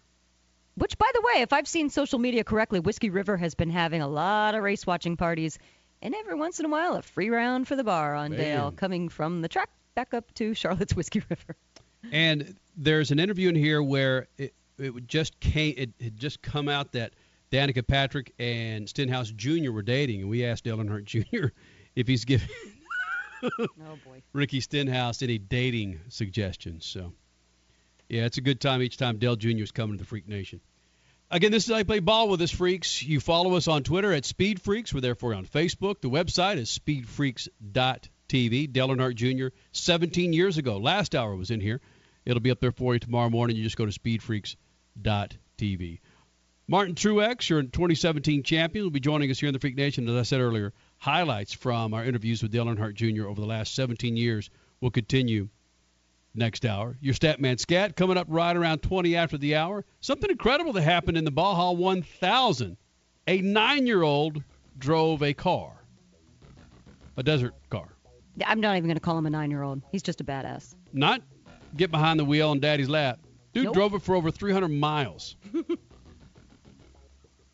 [0.76, 4.02] Which, by the way, if I've seen social media correctly, Whiskey River has been having
[4.02, 5.60] a lot of race watching parties,
[6.04, 8.40] and every once in a while, a free round for the bar on Man.
[8.40, 11.56] Dale coming from the track back up to Charlotte's Whiskey River.
[12.12, 16.68] And there's an interview in here where it, it just came it had just come
[16.68, 17.14] out that
[17.50, 19.72] Danica Patrick and Stenhouse Jr.
[19.72, 21.54] were dating, and we asked Dale Earnhardt Jr.
[21.96, 22.50] if he's giving
[23.44, 23.68] oh
[24.06, 24.22] boy.
[24.34, 26.86] Ricky Stenhouse any dating suggestions.
[26.86, 27.14] So,
[28.10, 29.64] yeah, it's a good time each time Dale Jr.
[29.64, 30.60] is coming to the Freak Nation.
[31.34, 33.02] Again, this is I Play Ball with us, Freaks.
[33.02, 34.94] You follow us on Twitter at Speed Freaks.
[34.94, 36.00] We're there for you on Facebook.
[36.00, 38.72] The website is speedfreaks.tv.
[38.72, 40.78] Dale Earnhardt Jr., 17 years ago.
[40.78, 41.82] Last hour was in here.
[42.24, 43.56] It'll be up there for you tomorrow morning.
[43.56, 46.02] You just go to speedfreaks.tv.
[46.68, 50.08] Martin Truex, your 2017 champion, will be joining us here in the Freak Nation.
[50.08, 53.28] As I said earlier, highlights from our interviews with Dale Earnhardt Jr.
[53.28, 55.50] over the last 17 years will continue
[56.36, 56.98] next hour.
[57.02, 59.86] Your Statman Scat coming up right around 20 after the hour.
[60.02, 62.78] Something incredible that happened in the Baja 1000.
[63.28, 64.44] A nine-year-old
[64.78, 65.72] drove a car,
[67.16, 67.88] a desert car.
[68.46, 69.82] I'm not even going to call him a nine-year-old.
[69.92, 70.74] He's just a badass.
[70.92, 71.22] Not
[71.78, 73.20] get behind the wheel on daddy's lap.
[73.54, 73.76] Dude Nope.
[73.76, 75.36] drove it for over 300 miles.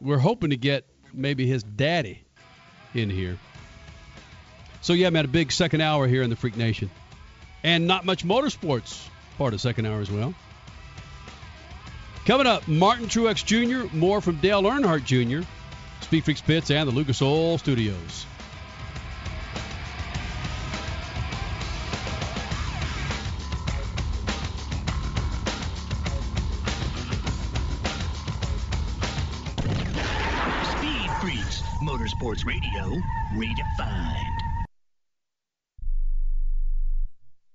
[0.01, 2.23] We're hoping to get maybe his daddy
[2.93, 3.37] in here.
[4.81, 6.89] So yeah, man, a big second hour here in the Freak Nation,
[7.63, 9.07] and not much motorsports
[9.37, 10.33] part of second hour as well.
[12.25, 13.93] Coming up, Martin Truex Jr.
[13.95, 15.47] More from Dale Earnhardt Jr.
[16.01, 18.25] Speed Freaks Pits and the Lucas Oil Studios.
[30.77, 33.01] Speed Freaks, Motorsports Radio,
[33.33, 34.48] redefined.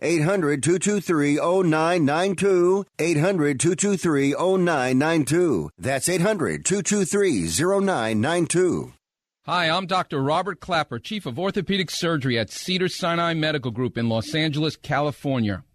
[0.00, 2.84] 800 223 0992.
[2.98, 5.70] 800 223 0992.
[5.78, 8.92] That's 800 223 0992.
[9.46, 10.22] Hi, I'm Dr.
[10.22, 15.64] Robert Klapper, Chief of Orthopedic Surgery at Cedar Sinai Medical Group in Los Angeles, California.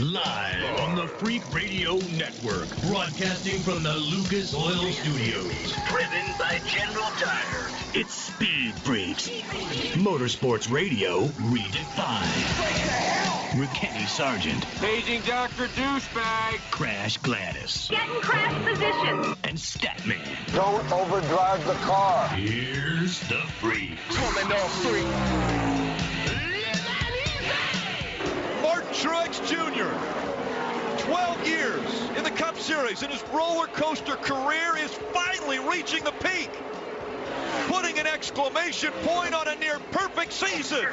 [0.00, 5.74] Live on the Freak Radio Network, broadcasting from the Lucas Oil Studios.
[5.90, 7.68] Driven by General Tire.
[7.92, 9.28] It's Speed Freaks.
[9.98, 13.39] Motorsports Radio redefined.
[13.58, 14.64] With Kenny Sargent.
[14.76, 15.66] Paging Dr.
[15.68, 16.60] Douchebag.
[16.70, 17.88] Crash Gladys.
[17.90, 19.34] Get in crash position.
[19.42, 20.20] And Statman.
[20.54, 22.28] Don't overdrive the car.
[22.28, 24.00] Here's the Freaks.
[24.16, 25.04] Coming off freak.
[28.62, 31.02] Martin Truex Jr.
[31.02, 36.12] 12 years in the Cup Series, and his roller coaster career is finally reaching the
[36.12, 36.50] peak.
[37.68, 40.86] Putting an exclamation point on a near perfect season.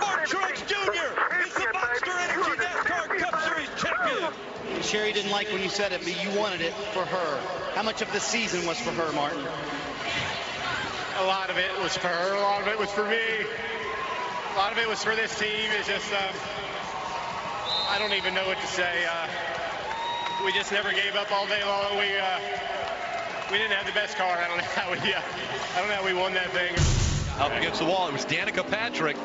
[0.00, 1.46] Martin Truex Jr.
[1.46, 4.32] is the Monster Energy NASCAR Cup Series champion.
[4.82, 7.40] Sherry didn't like when you said it, but you wanted it for her.
[7.74, 9.44] How much of the season was for her, Martin?
[11.20, 12.34] A lot of it was for her.
[12.34, 13.18] A lot of it was for me.
[14.54, 15.70] A lot of it was for this team.
[15.78, 16.34] It's just, um,
[17.88, 19.04] I don't even know what to say.
[19.04, 19.26] Uh,
[20.44, 21.98] we just never gave up all day long.
[21.98, 22.38] We uh,
[23.50, 24.36] we didn't have the best car.
[24.36, 25.22] I don't know how we uh,
[25.74, 26.74] I don't know how we won that thing.
[27.40, 29.16] Up against the wall, it was Danica Patrick.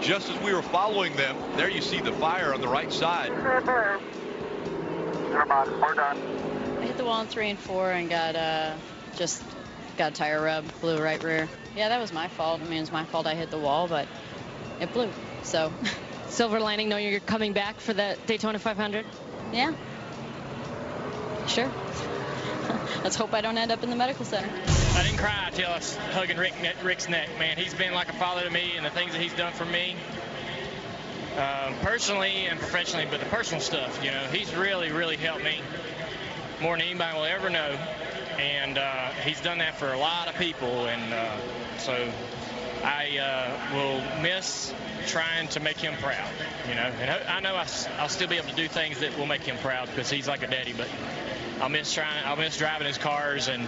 [0.00, 3.30] Just as we were following them, there you see the fire on the right side.
[3.30, 4.00] We're done.
[6.80, 8.74] I hit the wall in three and four and got uh,
[9.16, 9.42] just
[9.96, 11.48] got a tire rub, blew right rear.
[11.74, 12.60] Yeah, that was my fault.
[12.60, 14.08] I mean, it was my fault I hit the wall, but
[14.80, 15.10] it blew.
[15.42, 15.72] So,
[16.28, 19.04] silver lining, knowing you're coming back for the Daytona 500.
[19.52, 19.74] Yeah.
[21.46, 21.70] Sure.
[23.02, 24.48] Let's hope I don't end up in the medical center.
[24.94, 27.56] I didn't cry till I was hugging Rick, Rick's neck, man.
[27.56, 29.96] He's been like a father to me, and the things that he's done for me,
[31.36, 35.60] um, personally and professionally, but the personal stuff, you know, he's really, really helped me
[36.60, 37.76] more than anybody will ever know.
[38.38, 41.36] And uh, he's done that for a lot of people, and uh,
[41.78, 42.12] so
[42.84, 44.74] I uh, will miss
[45.06, 46.30] trying to make him proud,
[46.68, 46.90] you know.
[47.00, 47.54] And I know
[47.98, 50.42] I'll still be able to do things that will make him proud because he's like
[50.42, 50.88] a daddy, but
[51.60, 53.66] I'll miss trying, I'll miss driving his cars and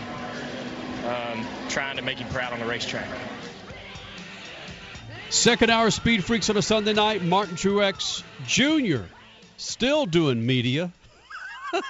[1.07, 3.09] um, trying to make him proud on the racetrack.
[5.31, 7.23] Second hour Speed Freaks on a Sunday night.
[7.23, 9.05] Martin Truex Jr.
[9.57, 10.93] still doing media.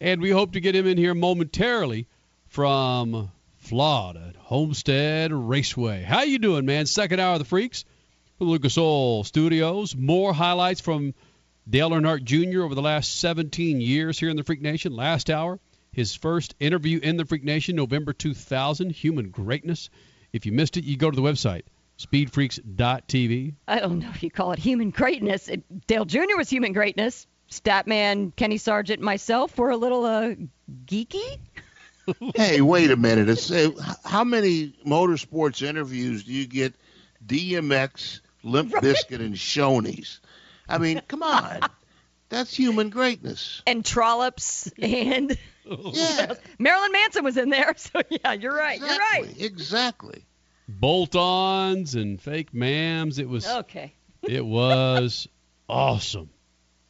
[0.00, 2.06] and we hope to get him in here momentarily
[2.48, 6.02] from Florida Homestead Raceway.
[6.02, 6.86] How you doing, man?
[6.86, 7.84] Second hour of the Freaks
[8.38, 9.96] from Lucas Oil Studios.
[9.96, 11.14] More highlights from
[11.68, 12.62] Dale Earnhardt Jr.
[12.62, 14.94] over the last 17 years here in the Freak Nation.
[14.94, 15.58] Last hour,
[15.90, 19.90] his first interview in the Freak Nation, November 2000, Human Greatness.
[20.32, 21.62] If you missed it, you go to the website,
[21.98, 23.54] speedfreaks.tv.
[23.66, 25.48] I don't know if you call it human greatness.
[25.48, 26.36] It, Dale Jr.
[26.36, 27.26] was human greatness.
[27.50, 30.34] Statman, Kenny Sargent, myself were a little uh,
[30.84, 31.38] geeky.
[32.36, 33.28] hey, wait a minute.
[33.28, 33.70] It's, uh,
[34.04, 36.74] how many motorsports interviews do you get
[37.26, 38.82] DMX, Limp right.
[38.82, 40.20] Bizkit, and Shoney's?
[40.68, 41.60] I mean, come on.
[42.28, 43.62] That's human greatness.
[43.66, 46.34] And Trollops and yeah.
[46.58, 47.74] Marilyn Manson was in there.
[47.76, 48.76] So yeah, you're right.
[48.76, 48.96] Exactly.
[48.96, 49.40] You're right.
[49.40, 50.26] Exactly.
[50.68, 53.18] Bolt-ons and fake mams.
[53.18, 53.94] It was okay.
[54.22, 55.28] it was
[55.68, 56.30] awesome.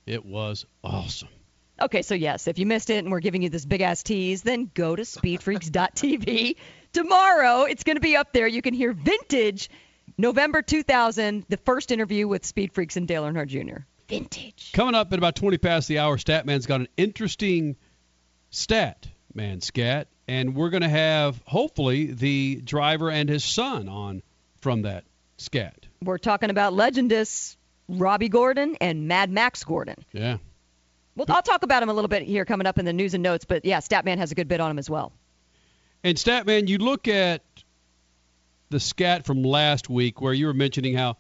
[0.07, 1.29] It was awesome.
[1.81, 4.41] Okay, so yes, if you missed it and we're giving you this big ass tease,
[4.43, 6.57] then go to speedfreaks.tv.
[6.95, 8.47] Tomorrow, it's going to be up there.
[8.47, 9.68] You can hear vintage
[10.19, 13.83] November 2000, the first interview with Speed Freaks and Dale Earnhardt Jr.
[14.09, 14.73] Vintage.
[14.73, 17.77] Coming up at about 20 past the hour, Statman's got an interesting
[18.51, 24.23] stat, man, scat, and we're going to have hopefully the driver and his son on
[24.61, 25.05] from that
[25.37, 25.87] scat.
[26.03, 27.57] We're talking about legendists
[27.89, 29.97] Robby Gordon and Mad Max Gordon.
[30.12, 30.39] Yeah.
[31.14, 33.23] Well, I'll talk about him a little bit here coming up in the news and
[33.23, 35.12] notes, but yeah, Statman has a good bit on him as well.
[36.05, 37.43] And Statman, you look at
[38.71, 41.17] the scat from last week where you were mentioning how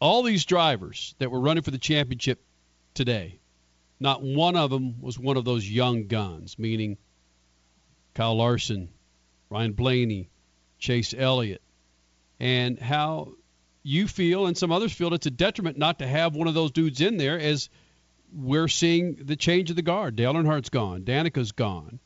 [0.00, 2.44] all these drivers that were running for the championship
[2.94, 3.38] today,
[4.00, 6.96] not one of them was one of those young guns, meaning
[8.14, 8.88] Kyle Larson,
[9.50, 10.28] Ryan Blaney,
[10.78, 11.62] Chase Elliott,
[12.38, 13.32] and how
[13.82, 16.70] you feel and some others feel it's a detriment not to have one of those
[16.70, 17.68] dudes in there as
[18.32, 20.16] we're seeing the change of the guard.
[20.16, 21.04] Dale Earnhardt's gone.
[21.04, 22.00] Danica's gone.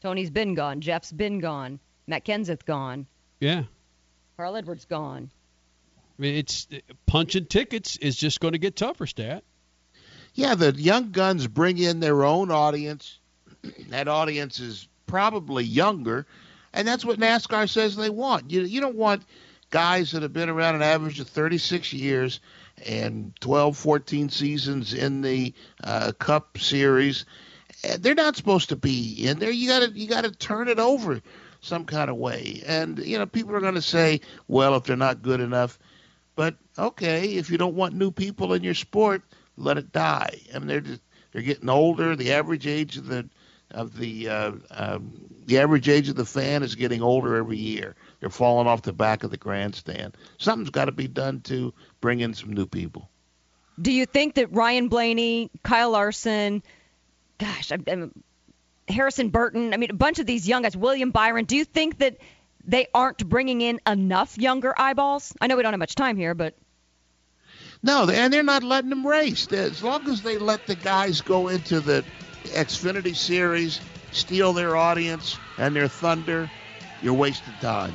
[0.00, 0.80] Tony's been gone.
[0.80, 1.80] Jeff's been gone.
[2.06, 3.06] Matt Kenseth gone.
[3.40, 3.64] Yeah.
[4.36, 5.30] Carl Edwards gone.
[5.96, 6.68] I mean, it's
[7.06, 9.42] punching tickets is just going to get tougher, Stat.
[10.34, 13.18] Yeah, the young guns bring in their own audience.
[13.88, 16.26] that audience is probably younger,
[16.72, 18.50] and that's what NASCAR says they want.
[18.50, 19.24] You you don't want
[19.70, 22.40] guys that have been around an average of 36 years
[22.86, 27.24] and 12, 14 seasons in the uh, Cup Series.
[27.84, 29.50] Eh, they're not supposed to be in there.
[29.50, 31.20] You got to you got to turn it over
[31.60, 32.62] some kind of way.
[32.66, 35.78] And you know, people are going to say, well, if they're not good enough,
[36.36, 39.22] but okay, if you don't want new people in your sport,
[39.56, 40.40] let it die.
[40.54, 41.02] I mean, they're just,
[41.32, 42.16] they're getting older.
[42.16, 43.28] The average age of the
[43.72, 45.12] of the uh, um,
[45.46, 47.94] the average age of the fan is getting older every year.
[48.20, 50.16] They're falling off the back of the grandstand.
[50.38, 53.08] Something's got to be done to bring in some new people.
[53.80, 56.62] Do you think that Ryan Blaney, Kyle Larson,
[57.38, 58.24] gosh, I'm, I'm,
[58.90, 61.98] Harrison Burton, I mean, a bunch of these young guys, William Byron, do you think
[61.98, 62.18] that
[62.64, 65.34] they aren't bringing in enough younger eyeballs?
[65.40, 66.54] I know we don't have much time here, but.
[67.82, 69.50] No, and they're not letting them race.
[69.52, 72.04] As long as they let the guys go into the
[72.44, 73.80] Xfinity Series,
[74.12, 76.50] steal their audience and their thunder,
[77.02, 77.94] you're wasting time.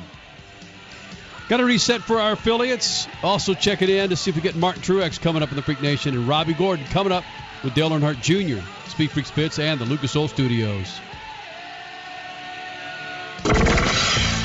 [1.48, 3.06] Got to reset for our affiliates.
[3.22, 5.62] Also check it in to see if we get Martin Truex coming up in the
[5.62, 7.22] Freak Nation and Robby Gordon coming up
[7.62, 11.00] with Dale Earnhardt Jr., Speed Freaks Pits, and the Lucas Oil Studios.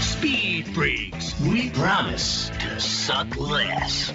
[0.01, 4.07] Speed Freaks, we promise to suck less.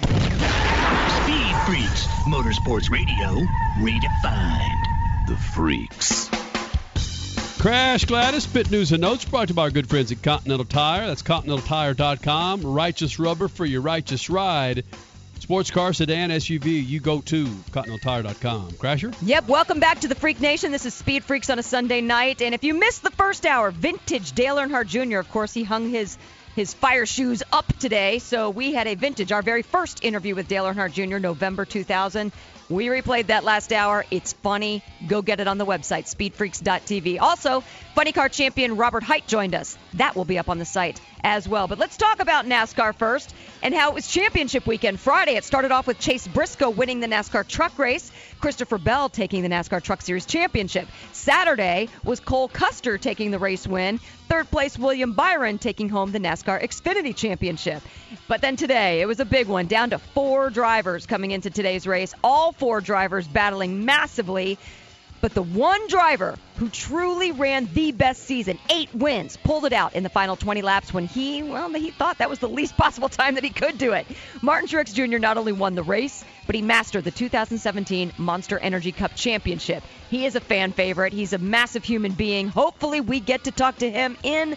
[1.23, 3.45] Speed Freaks, Motorsports Radio,
[3.79, 5.27] redefined.
[5.27, 6.29] The Freaks.
[7.59, 10.65] Crash Gladys, Pit News and Notes brought to you by our good friends at Continental
[10.65, 11.07] Tire.
[11.07, 12.61] That's ContinentalTire.com.
[12.61, 14.85] Righteous rubber for your righteous ride.
[15.39, 18.71] Sports car, sedan, SUV, you go to ContinentalTire.com.
[18.71, 19.15] Crasher?
[19.21, 20.71] Yep, welcome back to the Freak Nation.
[20.71, 22.41] This is Speed Freaks on a Sunday night.
[22.41, 25.89] And if you missed the first hour, vintage Dale Earnhardt Jr., of course, he hung
[25.89, 26.17] his
[26.57, 28.17] his fire shoes up today.
[28.17, 32.31] So we had a vintage, our very first interview with Dale Earnhardt Jr., November 2000.
[32.67, 34.03] We replayed that last hour.
[34.09, 34.83] It's funny.
[35.07, 37.21] Go get it on the website, speedfreaks.tv.
[37.21, 37.61] Also,
[37.93, 39.77] funny car champion Robert Hight joined us.
[39.93, 41.67] That will be up on the site as well.
[41.67, 44.99] But let's talk about NASCAR first and how it was championship weekend.
[44.99, 49.41] Friday, it started off with Chase Briscoe winning the NASCAR truck race, Christopher Bell taking
[49.41, 50.87] the NASCAR Truck Series championship.
[51.11, 53.99] Saturday was Cole Custer taking the race win.
[54.29, 57.81] Third place, William Byron taking home the NASCAR Xfinity championship.
[58.27, 61.87] But then today, it was a big one, down to four drivers coming into today's
[61.87, 62.13] race.
[62.23, 64.57] All four drivers battling massively.
[65.19, 69.95] But the one driver who truly ran the best season, eight wins, pulled it out
[69.95, 73.09] in the final 20 laps when he, well, he thought that was the least possible
[73.09, 74.05] time that he could do it.
[74.41, 75.17] Martin Truex Jr.
[75.17, 79.83] not only won the race, but he mastered the 2017 Monster Energy Cup Championship.
[80.09, 81.13] He is a fan favorite.
[81.13, 82.47] He's a massive human being.
[82.47, 84.55] Hopefully, we get to talk to him in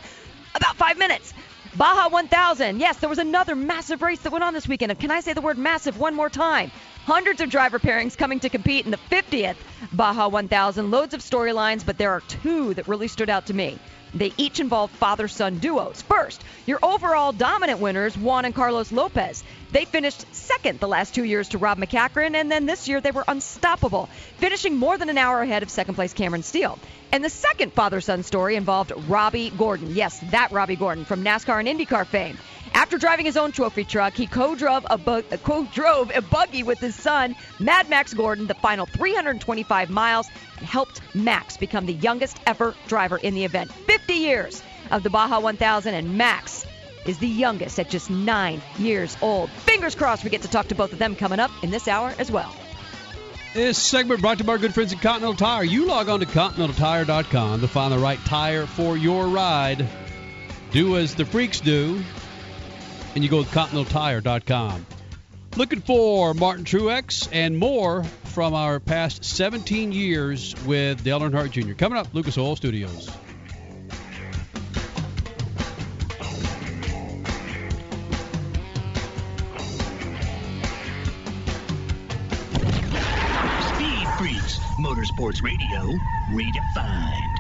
[0.55, 1.33] about five minutes.
[1.77, 2.81] Baja 1000.
[2.81, 4.99] Yes, there was another massive race that went on this weekend.
[4.99, 6.73] Can I say the word massive one more time?
[7.05, 9.57] Hundreds of driver pairings coming to compete in the 50th
[9.93, 10.91] Baja 1000.
[10.91, 13.79] Loads of storylines, but there are two that really stood out to me.
[14.15, 16.03] They each involve father son duos.
[16.03, 19.45] First, your overall dominant winners, Juan and Carlos Lopez.
[19.73, 23.13] They finished second the last two years to Rob MacCachren, and then this year they
[23.13, 24.09] were unstoppable,
[24.39, 26.79] finishing more than an hour ahead of second place Cameron Steele.
[27.13, 29.95] And the second father son story involved Robby Gordon.
[29.95, 32.39] Yes, that Robby Gordon from NASCAR and IndyCar fame.
[32.73, 36.95] After driving his own trophy truck, he co-drove a, bu- co-drove a buggy with his
[36.95, 40.29] son, Mad Max Gordon, the final 325 miles,
[40.59, 43.73] and helped Max become the youngest ever driver in the event.
[43.73, 46.67] 50 years of the Baja 1000, and Max
[47.07, 49.51] is the youngest at just nine years old.
[49.51, 52.13] Fingers crossed we get to talk to both of them coming up in this hour
[52.19, 52.55] as well.
[53.53, 55.65] This segment brought to you by our good friends at Continental Tire.
[55.65, 59.89] You log on to ContinentalTire.com to find the right tire for your ride.
[60.71, 62.01] Do as the freaks do
[63.15, 64.87] and you go with ContinentalTire.com.
[65.57, 71.75] Looking for Martin Truex and more from our past 17 years with Dale Earnhardt Jr.
[71.75, 73.11] Coming up, Lucas Oil Studios.
[83.75, 85.99] Speed Freaks, Motorsports Radio
[86.31, 87.40] redefined.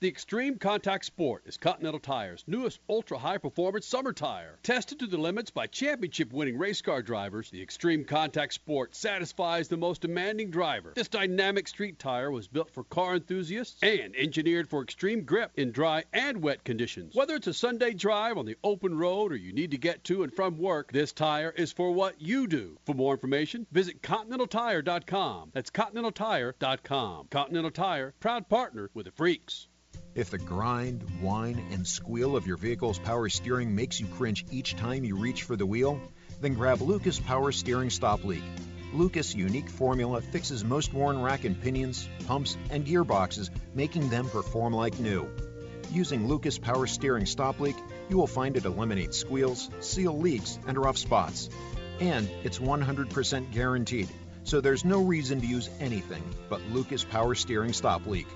[0.00, 4.60] The Extreme Contact Sport is Continental Tire's newest ultra high performance summer tire.
[4.62, 9.66] Tested to the limits by championship winning race car drivers, the Extreme Contact Sport satisfies
[9.66, 10.92] the most demanding driver.
[10.94, 15.72] This dynamic street tire was built for car enthusiasts and engineered for extreme grip in
[15.72, 17.16] dry and wet conditions.
[17.16, 20.22] Whether it's a Sunday drive on the open road or you need to get to
[20.22, 22.78] and from work, this tire is for what you do.
[22.86, 25.50] For more information, visit ContinentalTire.com.
[25.54, 27.26] That's ContinentalTire.com.
[27.30, 29.67] Continental Tire, proud partner with the Freaks.
[30.18, 34.74] If the grind, whine, and squeal of your vehicle's power steering makes you cringe each
[34.74, 36.00] time you reach for the wheel,
[36.40, 38.42] then grab Lucas Power Steering Stop Leak.
[38.92, 44.72] Lucas' unique formula fixes most worn rack and pinions, pumps, and gearboxes, making them perform
[44.72, 45.30] like new.
[45.92, 47.76] Using Lucas Power Steering Stop Leak,
[48.08, 51.48] you will find it eliminates squeals, seal leaks, and rough spots.
[52.00, 54.08] And it's 100% guaranteed,
[54.42, 58.26] so there's no reason to use anything but Lucas Power Steering Stop Leak.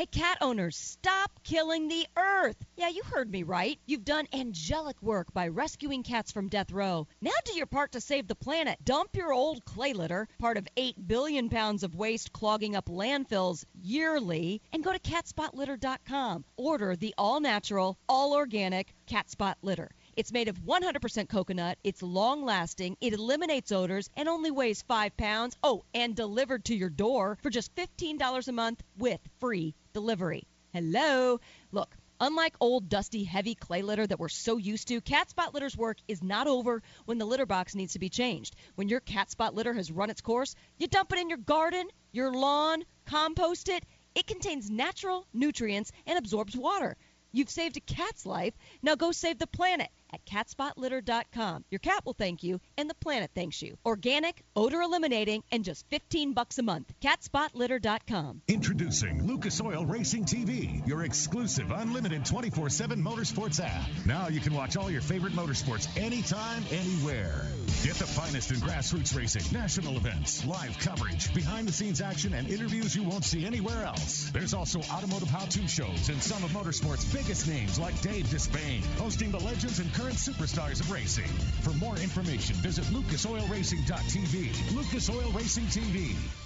[0.00, 2.56] Hey, cat owners, stop killing the earth.
[2.74, 3.78] Yeah, you heard me right.
[3.84, 7.06] You've done angelic work by rescuing cats from death row.
[7.20, 8.78] Now do your part to save the planet.
[8.82, 13.66] Dump your old clay litter, part of 8 billion pounds of waste clogging up landfills
[13.82, 16.46] yearly, and go to catspotlitter.com.
[16.56, 19.90] Order the all natural, all organic cat spot litter.
[20.20, 25.16] It's made of 100% coconut, it's long lasting, it eliminates odors, and only weighs 5
[25.16, 25.56] pounds.
[25.62, 30.46] Oh, and delivered to your door for just $15 a month with free delivery.
[30.74, 31.40] Hello?
[31.72, 35.74] Look, unlike old, dusty, heavy clay litter that we're so used to, Cat Spot Litter's
[35.74, 38.56] work is not over when the litter box needs to be changed.
[38.74, 41.88] When your Cat Spot litter has run its course, you dump it in your garden,
[42.12, 43.86] your lawn, compost it.
[44.14, 46.98] It contains natural nutrients and absorbs water.
[47.32, 48.52] You've saved a cat's life.
[48.82, 51.64] Now go save the planet at catspotlitter.com.
[51.70, 53.76] Your cat will thank you and the planet thanks you.
[53.84, 56.92] Organic, odor eliminating, and just 15 bucks a month.
[57.00, 58.42] catspotlitter.com.
[58.48, 63.88] Introducing Lucas Oil Racing TV, your exclusive unlimited 24/7 motorsports app.
[64.04, 67.46] Now you can watch all your favorite motorsports anytime, anywhere.
[67.84, 72.48] Get the finest in grassroots racing, national events, live coverage, behind the scenes action, and
[72.48, 74.28] interviews you won't see anywhere else.
[74.32, 78.84] There's also automotive how to shows and some of motorsports' biggest names like Dave Despain,
[78.98, 81.28] hosting the legends and current superstars of racing.
[81.60, 84.74] For more information, visit lucasoilracing.tv.
[84.74, 86.16] Lucas Oil Racing TV.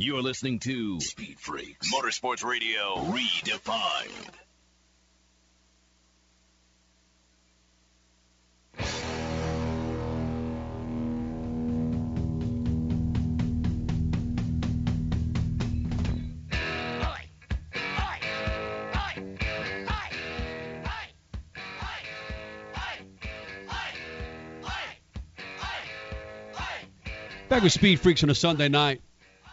[0.00, 4.28] You're listening to Speed Freaks Motorsports Radio redefined.
[27.48, 29.00] Back with Speed Freaks on a Sunday night.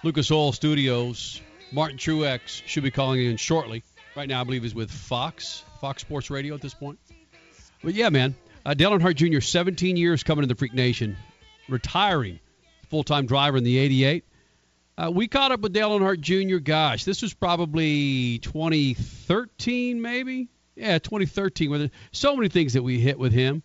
[0.06, 1.42] Lucas Oil Studios.
[1.72, 3.84] Martin Truex should be calling in shortly.
[4.16, 7.00] Right now, I believe he's with Fox, Fox Sports Radio at this point.
[7.84, 11.18] But yeah, man, uh, Dale Earnhardt Jr., 17 years coming to the Freak Nation,
[11.68, 12.40] retiring
[12.92, 14.24] full time driver in the 88.
[14.96, 20.50] Uh, we caught up with Dale Earnhardt Jr., gosh, this was probably 2013, maybe?
[20.76, 21.72] Yeah, 2013.
[21.72, 23.64] With so many things that we hit with him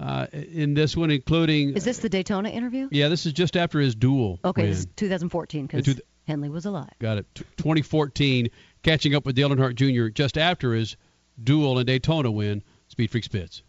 [0.00, 1.74] uh, in this one, including.
[1.74, 2.88] Is this the Daytona interview?
[2.90, 4.40] Yeah, this is just after his duel.
[4.44, 4.70] Okay, win.
[4.70, 6.90] this is 2014 because two- Henley was alive.
[6.98, 7.26] Got it.
[7.34, 8.48] T- 2014,
[8.82, 10.08] catching up with Dale Earnhardt Jr.
[10.08, 10.96] just after his
[11.42, 12.62] duel and Daytona win.
[12.88, 13.62] Speed Freaks Pits.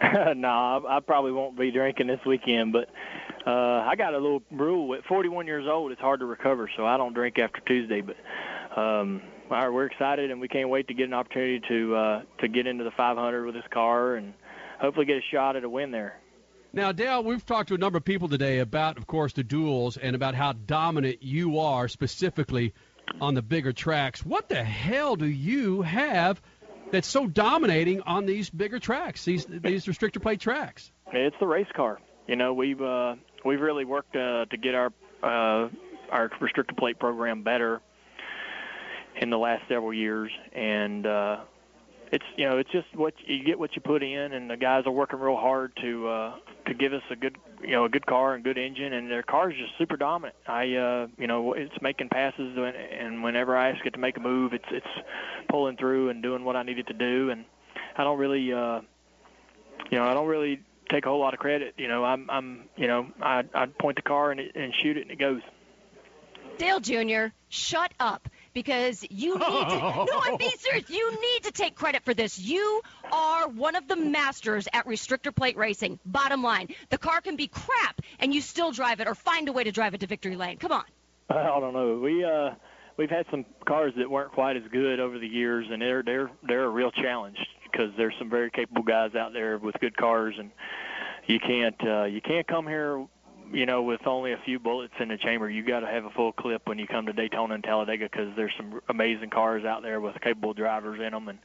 [0.36, 2.88] no, I, I probably won't be drinking this weekend, but
[3.46, 3.50] uh,
[3.86, 4.94] I got a little rule.
[4.94, 8.02] At 41 years old, it's hard to recover, so I don't drink after Tuesday.
[8.02, 8.16] But
[8.80, 12.22] um, all right, we're excited, and we can't wait to get an opportunity to uh,
[12.40, 14.34] to get into the 500 with this car and
[14.80, 16.20] hopefully get a shot at a win there.
[16.72, 19.96] Now, Dale, we've talked to a number of people today about, of course, the duels
[19.96, 22.74] and about how dominant you are specifically
[23.22, 24.24] on the bigger tracks.
[24.24, 26.42] What the hell do you have
[26.90, 30.92] that's so dominating on these bigger tracks, these these restrictor plate tracks?
[31.12, 32.00] It's the race car.
[32.26, 33.14] You know, we've uh,
[33.46, 34.92] we've really worked uh, to get our
[35.22, 35.70] uh,
[36.10, 37.80] our restrictor plate program better
[39.20, 41.38] in the last several years, and uh,
[42.12, 44.84] it's you know it's just what you get what you put in, and the guys
[44.86, 46.34] are working real hard to uh,
[46.66, 49.22] to give us a good you know a good car and good engine, and their
[49.22, 50.36] car is just super dominant.
[50.46, 54.20] I uh, you know it's making passes, and whenever I ask it to make a
[54.20, 54.86] move, it's it's
[55.48, 57.44] pulling through and doing what I need it to do, and
[57.96, 58.80] I don't really uh,
[59.90, 61.74] you know I don't really take a whole lot of credit.
[61.76, 64.96] You know I'm I'm you know I I point the car and it, and shoot
[64.96, 65.42] it and it goes.
[66.56, 68.28] Dale Jr., shut up
[68.58, 70.06] because you need to.
[70.10, 70.90] no, I'm being serious.
[70.90, 72.40] You need to take credit for this.
[72.40, 72.82] You
[73.12, 76.00] are one of the masters at restrictor plate racing.
[76.04, 79.52] Bottom line, the car can be crap, and you still drive it or find a
[79.52, 80.56] way to drive it to victory lane.
[80.56, 80.82] Come on.
[81.30, 82.00] I don't know.
[82.02, 82.50] We uh,
[82.96, 86.30] we've had some cars that weren't quite as good over the years, and they're they're
[86.42, 87.38] they're a real challenge
[87.70, 90.50] because there's some very capable guys out there with good cars, and
[91.28, 93.06] you can't uh, you can't come here
[93.52, 96.10] you know, with only a few bullets in the chamber, you got to have a
[96.10, 99.82] full clip when you come to Daytona and Talladega because there's some amazing cars out
[99.82, 101.28] there with capable drivers in them.
[101.28, 101.38] And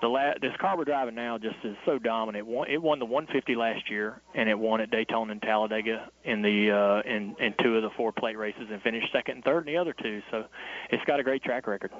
[0.00, 2.46] the la- this car we're driving now just is so dominant.
[2.46, 6.10] It won, it won the 150 last year, and it won at Daytona and Talladega
[6.24, 9.44] in the uh, in in two of the four plate races, and finished second and
[9.44, 10.22] third in the other two.
[10.30, 10.44] So
[10.90, 11.90] it's got a great track record.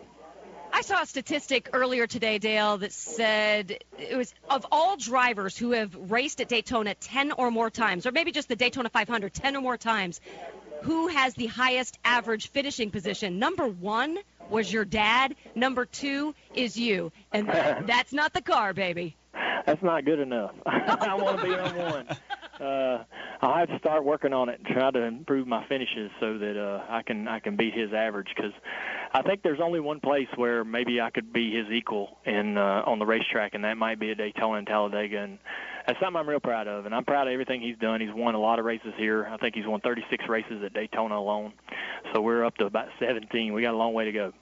[0.79, 5.73] I saw a statistic earlier today, Dale, that said it was of all drivers who
[5.73, 9.57] have raced at Daytona 10 or more times, or maybe just the Daytona 500 10
[9.57, 10.21] or more times,
[10.83, 13.41] who has the highest average finishing position?
[13.41, 14.19] Number one
[14.51, 15.35] was your dad.
[15.57, 17.11] Number two is you.
[17.33, 17.49] And
[17.89, 19.17] that's not the car, baby.
[19.67, 20.53] That's not good enough.
[20.65, 22.07] I want to be on one.
[22.61, 23.05] Uh,
[23.41, 26.61] I'll have to start working on it and try to improve my finishes so that
[26.61, 28.53] uh, I can I can beat his average because
[29.13, 32.83] I think there's only one place where maybe I could be his equal in uh,
[32.85, 35.19] on the racetrack, and that might be at Daytona and Talladega.
[35.19, 35.39] And
[35.87, 38.01] that's something I'm real proud of, and I'm proud of everything he's done.
[38.01, 39.27] He's won a lot of races here.
[39.27, 41.53] I think he's won 36 races at Daytona alone.
[42.13, 43.53] So we're up to about 17.
[43.53, 44.33] We got a long way to go.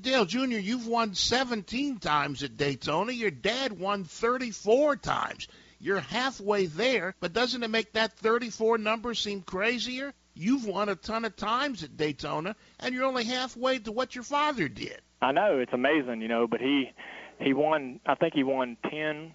[0.00, 3.12] Dale Jr., you've won 17 times at Daytona.
[3.12, 5.48] Your dad won 34 times.
[5.80, 10.12] You're halfway there, but doesn't it make that 34 number seem crazier?
[10.34, 14.24] You've won a ton of times at Daytona, and you're only halfway to what your
[14.24, 15.00] father did.
[15.20, 16.92] I know it's amazing, you know, but he
[17.40, 18.00] he won.
[18.06, 19.32] I think he won ten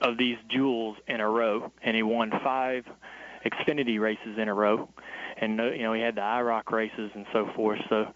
[0.00, 2.84] of these duels in a row, and he won five
[3.44, 4.88] Xfinity races in a row,
[5.36, 7.80] and uh, you know he had the IROC races and so forth.
[7.88, 8.06] So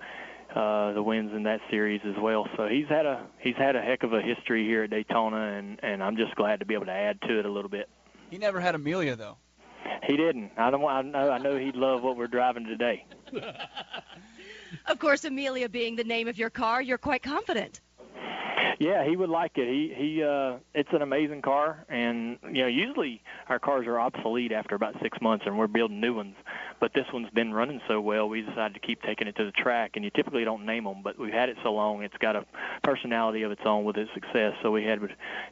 [0.54, 2.48] uh, the wins in that series as well.
[2.56, 5.78] So he's had a he's had a heck of a history here at Daytona, and
[5.82, 7.88] and I'm just glad to be able to add to it a little bit.
[8.30, 9.36] He never had Amelia though.
[10.06, 10.52] He didn't.
[10.56, 10.84] I don't.
[10.84, 11.30] I know.
[11.30, 13.06] I know he'd love what we're driving today.
[14.86, 17.80] of course, Amelia being the name of your car, you're quite confident.
[18.78, 19.68] Yeah, he would like it.
[19.68, 20.22] He he.
[20.22, 24.94] Uh, it's an amazing car, and you know, usually our cars are obsolete after about
[25.02, 26.34] six months, and we're building new ones.
[26.80, 29.52] But this one's been running so well, we decided to keep taking it to the
[29.52, 29.92] track.
[29.96, 32.46] And you typically don't name them, but we've had it so long, it's got a
[32.82, 34.54] personality of its own with its success.
[34.62, 34.98] So we had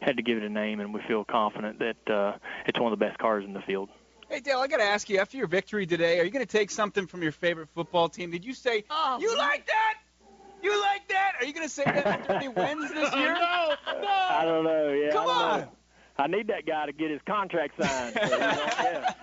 [0.01, 2.99] had to give it a name, and we feel confident that uh, it's one of
[2.99, 3.91] the best cars in the field.
[4.31, 5.19] Hey Dale, I got to ask you.
[5.19, 8.31] After your victory today, are you going to take something from your favorite football team?
[8.31, 9.95] Did you say oh, you like that?
[10.63, 11.33] You like that?
[11.41, 13.33] Are you going to say that after he wins this year?
[13.33, 14.09] no, no.
[14.09, 14.93] I don't know.
[14.93, 15.61] Yeah, Come I on.
[15.61, 15.69] Know.
[16.19, 18.19] I need that guy to get his contract signed.
[18.29, 19.15] So, you know, yeah.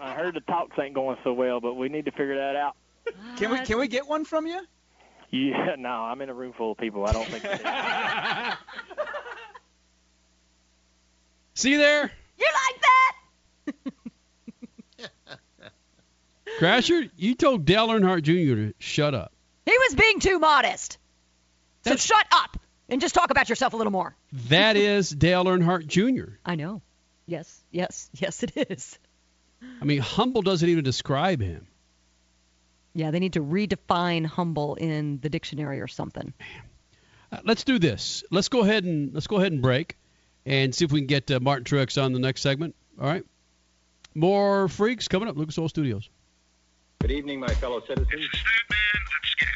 [0.00, 2.76] I heard the talks ain't going so well, but we need to figure that out.
[3.36, 4.60] Can we can we get one from you?
[5.30, 7.06] Yeah, no, I'm in a room full of people.
[7.06, 7.44] I don't think.
[11.54, 12.10] See there?
[12.38, 12.80] You like
[14.96, 15.10] that?
[16.60, 18.54] Crasher, you told Dale Earnhardt Jr.
[18.56, 19.32] to shut up.
[19.66, 20.98] He was being too modest.
[21.84, 22.58] So That's- shut up
[22.88, 24.14] and just talk about yourself a little more.
[24.48, 26.32] That is Dale Earnhardt Jr.
[26.44, 26.82] I know.
[27.26, 28.98] Yes, yes, yes, it is.
[29.80, 31.66] I mean, humble doesn't even describe him.
[32.94, 36.32] Yeah, they need to redefine humble in the dictionary or something.
[37.30, 38.24] Uh, let's do this.
[38.30, 39.96] Let's go ahead and let's go ahead and break,
[40.44, 42.74] and see if we can get uh, Martin Truex on the next segment.
[43.00, 43.24] All right.
[44.14, 45.36] More freaks coming up.
[45.36, 46.10] Lucas Oil Studios.
[47.00, 48.28] Good evening, my fellow citizens.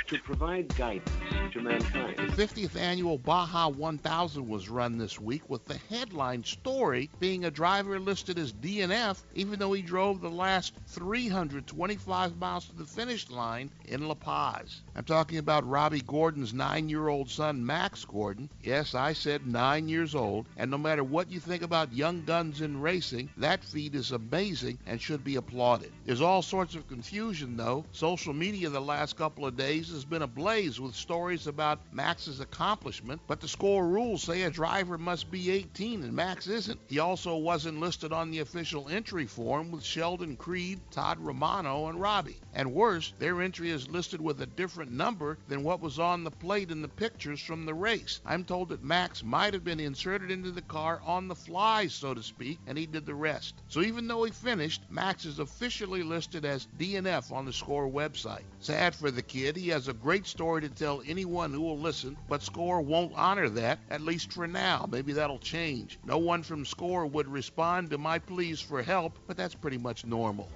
[0.09, 1.11] To provide guidance
[1.53, 2.17] to mankind.
[2.17, 7.51] The 50th annual Baja 1000 was run this week with the headline story being a
[7.51, 13.29] driver listed as DNF even though he drove the last 325 miles to the finish
[13.29, 14.83] line in La Paz.
[14.95, 18.49] I'm talking about Robby Gordon's nine year old son, Max Gordon.
[18.63, 22.61] Yes, I said nine years old, and no matter what you think about young guns
[22.61, 25.93] in racing, that feat is amazing and should be applauded.
[26.05, 27.85] There's all sorts of confusion, though.
[27.93, 33.23] Social media the last couple of days has been ablaze with stories about Max's accomplishment,
[33.27, 36.79] but the score rules say a driver must be 18 and Max isn't.
[36.89, 41.99] He also wasn't listed on the official entry form with Sheldon Creed, Todd Romano, and
[41.99, 42.37] Robby.
[42.55, 46.31] And worse, their entry is listed with a different number than what was on the
[46.31, 48.21] plate in the pictures from the race.
[48.25, 52.15] I'm told that Max might have been inserted into the car on the fly, so
[52.15, 53.55] to speak, and he did the rest.
[53.69, 58.45] So even though he finished, Max is officially listed as DNF on the score website.
[58.61, 62.17] Sad for the kid, he has a great story to tell anyone who will listen,
[62.29, 64.89] but Score won't honor that, at least for now.
[64.91, 65.99] Maybe that'll change.
[66.05, 70.07] No one from Score would respond to my pleas for help, but that's pretty much
[70.07, 70.49] normal.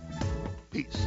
[0.70, 1.06] Peace.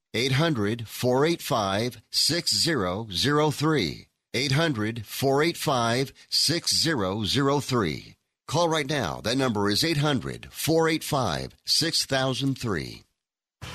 [0.13, 4.07] 800 485 6003.
[4.33, 8.15] 800 485 6003.
[8.47, 9.21] Call right now.
[9.23, 13.03] That number is 800 485 6003.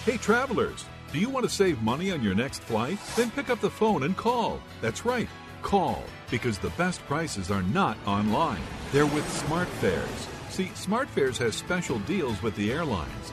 [0.04, 2.98] Hey, travelers, do you want to save money on your next flight?
[3.16, 4.60] Then pick up the phone and call.
[4.82, 5.28] That's right,
[5.62, 8.60] call, because the best prices are not online.
[8.92, 10.28] They're with SmartFares.
[10.50, 13.32] See, SmartFares has special deals with the airlines.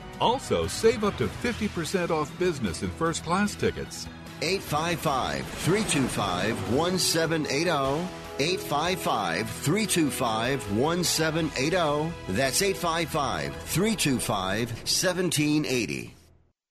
[0.21, 4.07] Also, save up to 50% off business and first class tickets.
[4.41, 8.07] 855 325 1780.
[8.39, 12.13] 855 325 1780.
[12.29, 16.20] That's 855 325 1780.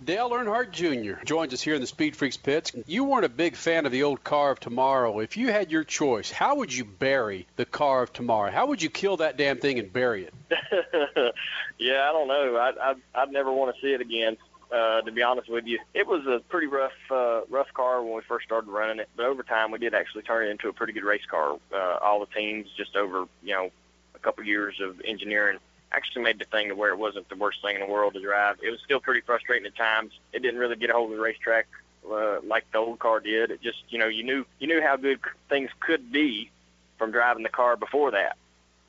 [0.03, 1.23] Dale Earnhardt Jr.
[1.25, 2.71] joins us here in the Speed Freaks pits.
[2.87, 5.19] You weren't a big fan of the old car of tomorrow.
[5.19, 8.49] If you had your choice, how would you bury the car of tomorrow?
[8.49, 10.33] How would you kill that damn thing and bury it?
[11.77, 12.55] yeah, I don't know.
[12.55, 14.37] I, I I'd never want to see it again.
[14.71, 18.13] Uh, to be honest with you, it was a pretty rough, uh, rough car when
[18.13, 19.09] we first started running it.
[19.17, 21.57] But over time, we did actually turn it into a pretty good race car.
[21.73, 23.71] Uh, all the teams, just over you know
[24.13, 25.57] a couple years of engineering,
[25.91, 28.21] actually made the thing to where it wasn't the worst thing in the world to
[28.21, 28.57] drive.
[28.61, 30.11] It was still pretty frustrating at times.
[30.33, 31.67] It didn't really get a hold of the racetrack
[32.09, 33.51] uh, like the old car did.
[33.51, 36.49] It just, you know, you knew you knew how good things could be
[36.97, 38.37] from driving the car before that,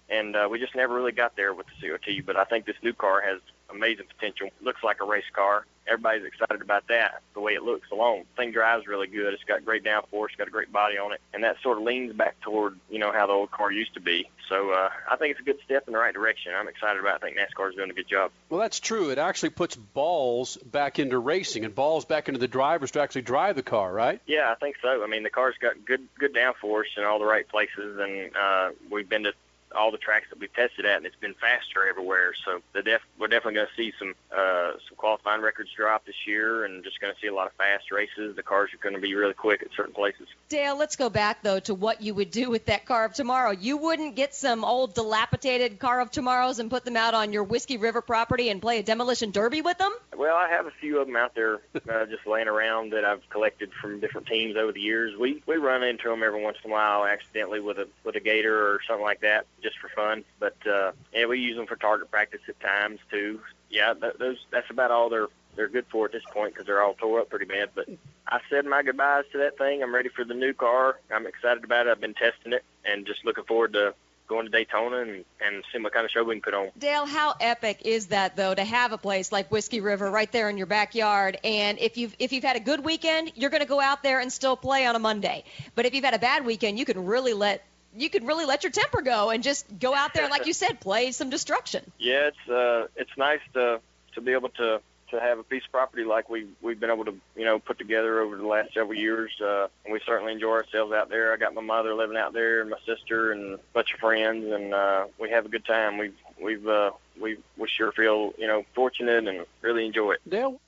[0.09, 2.25] and uh, we just never really got there with the COT.
[2.25, 3.41] But I think this new car has
[3.73, 4.51] amazing potential.
[4.63, 5.67] Looks like a race car.
[5.87, 7.23] Everybody's excited about that.
[7.35, 9.35] The way it looks alone, thing drives really good.
[9.35, 10.27] It's got great downforce.
[10.27, 12.99] It's got a great body on it, and that sort of leans back toward you
[12.99, 14.29] know how the old car used to be.
[14.49, 16.53] So uh, I think it's a good step in the right direction.
[16.55, 17.15] I'm excited about.
[17.15, 17.25] it.
[17.25, 18.31] I think NASCAR is doing a good job.
[18.51, 19.11] Well, that's true.
[19.11, 23.23] It actually puts balls back into racing and balls back into the drivers to actually
[23.23, 24.21] drive the car, right?
[24.27, 25.03] Yeah, I think so.
[25.03, 28.71] I mean, the car's got good good downforce in all the right places, and uh,
[28.91, 29.33] we've been to
[29.75, 32.33] all the tracks that we've tested at, and it's been faster everywhere.
[32.45, 36.27] So the def- we're definitely going to see some uh, some qualifying records drop this
[36.27, 38.37] year, and just going to see a lot of fast races.
[38.37, 40.27] The cars are going to be really quick at certain places.
[40.49, 43.51] Dale, let's go back though to what you would do with that car of tomorrow.
[43.51, 47.45] You wouldn't get some old dilapidated car of tomorrows and put them out on your
[47.45, 49.93] Whiskey River property and play a demolition derby with them?
[50.17, 53.29] Well, I have a few of them out there uh, just laying around that I've
[53.31, 55.17] collected from different teams over the years.
[55.19, 58.21] We we run into them every once in a while accidentally with a with a
[58.21, 60.25] gator or something like that just for fun.
[60.39, 63.41] But uh, yeah, we use them for target practice at times too.
[63.69, 66.83] Yeah, th- those that's about all they're they're good for at this point because they're
[66.83, 67.71] all tore up pretty bad.
[67.75, 67.89] But
[68.29, 69.83] I said my goodbyes to that thing.
[69.83, 70.99] I'm ready for the new car.
[71.13, 71.91] I'm excited about it.
[71.91, 73.95] I've been testing it and just looking forward to
[74.31, 76.71] going to Daytona and, and seeing what kind of show we can put on.
[76.79, 80.49] Dale, how epic is that though to have a place like Whiskey River right there
[80.49, 81.37] in your backyard?
[81.43, 84.21] And if you've if you've had a good weekend, you're going to go out there
[84.21, 85.45] and still play on a Monday.
[85.75, 87.65] But if you've had a bad weekend, you can really let
[87.97, 90.81] you could really let your temper go and just go out there, like you said,
[90.81, 91.91] play some destruction.
[91.99, 93.81] Yeah, it's uh, it's nice to
[94.15, 94.81] to be able to
[95.11, 97.79] to have a piece of property like we we've been able to you know put
[97.79, 99.31] together over the last several years.
[99.41, 101.33] Uh, and we certainly enjoy ourselves out there.
[101.33, 104.51] I got my mother living out there, and my sister, and a bunch of friends,
[104.51, 105.99] and uh, we have a good time.
[105.99, 110.21] We've we've uh, we we sure feel you know fortunate and really enjoy it.
[110.29, 110.61] Dale.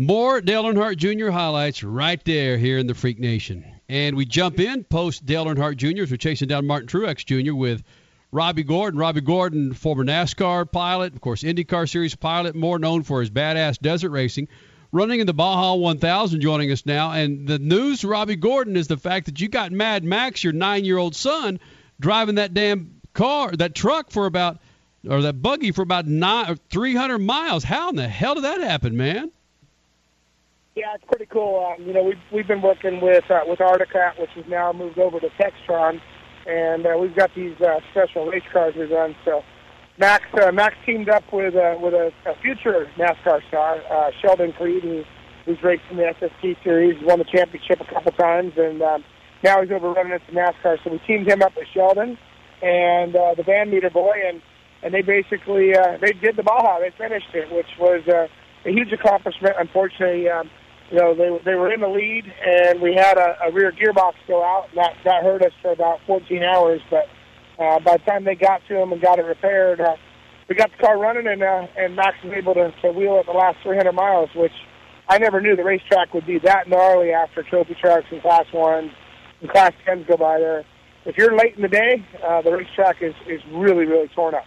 [0.00, 1.28] More Dale Earnhardt Jr.
[1.28, 3.66] highlights right there here in the Freak Nation.
[3.86, 6.04] And we jump in post Dale Earnhardt Jr.
[6.04, 7.54] as we're chasing down Martin Truex Jr.
[7.54, 7.82] with
[8.32, 8.98] Robby Gordon.
[8.98, 13.78] Robby Gordon, former NASCAR pilot, of course, IndyCar Series pilot, more known for his badass
[13.78, 14.48] desert racing.
[14.90, 17.12] Running in the Baja 1000, joining us now.
[17.12, 20.86] And the news, Robby Gordon, is the fact that you got Mad Max, your nine
[20.86, 21.60] year old son,
[22.00, 24.60] driving that damn car, that truck for about,
[25.06, 27.64] or that buggy for about nine, 300 miles.
[27.64, 29.30] How in the hell did that happen, man?
[30.76, 31.66] Yeah, it's pretty cool.
[31.66, 34.72] Um, you know, we've we've been working with uh, with Arctic Cat, which has now
[34.72, 36.00] moved over to Textron,
[36.46, 39.16] and uh, we've got these uh, special race cars we run.
[39.24, 39.42] So
[39.98, 44.52] Max uh, Max teamed up with uh, with a, a future NASCAR star, uh, Sheldon
[44.52, 45.02] Creed, who,
[45.44, 49.04] who's raced in the SST series, won the championship a couple times, and um,
[49.42, 50.78] now he's over running it to NASCAR.
[50.84, 52.16] So we teamed him up with Sheldon
[52.62, 54.40] and uh, the Van Meter boy, and
[54.84, 56.78] and they basically uh, they did the Baja.
[56.78, 58.28] They finished it, which was uh,
[58.64, 59.56] a huge accomplishment.
[59.58, 60.30] Unfortunately.
[60.30, 60.48] Um,
[60.90, 64.14] you know, they they were in the lead, and we had a, a rear gearbox
[64.26, 64.68] go out.
[64.70, 66.80] And that that hurt us for about 14 hours.
[66.90, 67.08] But
[67.58, 69.96] uh, by the time they got to them and got it repaired, uh,
[70.48, 73.26] we got the car running, and uh, and Max was able to, to wheel it
[73.26, 74.52] the last 300 miles, which
[75.08, 78.90] I never knew the racetrack would be that gnarly after trophy trucks and class ones
[79.40, 80.64] and class tens go by there.
[81.04, 84.44] If you're late in the day, uh, the racetrack is is really really torn up.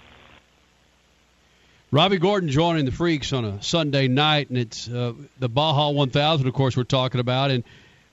[1.93, 6.47] Robby Gordon joining the Freaks on a Sunday night, and it's uh, the Baja 1000,
[6.47, 7.51] of course, we're talking about.
[7.51, 7.63] And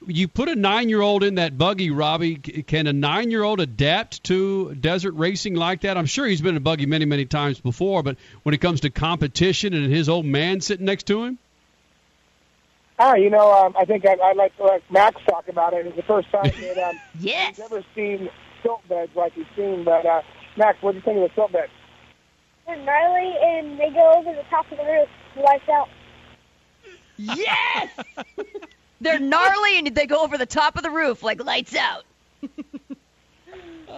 [0.07, 2.37] you put a nine-year-old in that buggy, Robby.
[2.37, 5.97] Can a nine-year-old adapt to desert racing like that?
[5.97, 8.81] I'm sure he's been in a buggy many, many times before, but when it comes
[8.81, 11.39] to competition and his old man sitting next to him.
[12.99, 15.87] Ah, you know, um, I think I'd, I'd like to let Max talk about it.
[15.87, 17.57] It's the first time that um, yes.
[17.57, 18.29] he's ever seen
[18.63, 19.85] silt beds like he's seen.
[19.85, 20.21] But uh,
[20.59, 21.73] Max, what do you think of the silt beds?
[22.71, 25.09] They're gnarly and they go over the top of the roof.
[25.37, 25.89] Lights out.
[27.17, 27.91] Yes!
[29.01, 32.05] They're gnarly and they go over the top of the roof like lights out.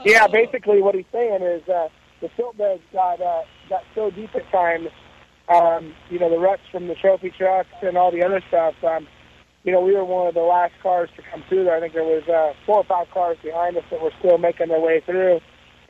[0.05, 1.89] Yeah, basically what he's saying is uh,
[2.21, 4.89] the silt beds got uh, got so deep at times.
[5.49, 8.75] Um, you know, the ruts from the trophy trucks and all the other stuff.
[8.83, 9.07] Um,
[9.65, 11.77] you know, we were one of the last cars to come through there.
[11.77, 14.69] I think there was uh, four or five cars behind us that were still making
[14.69, 15.41] their way through,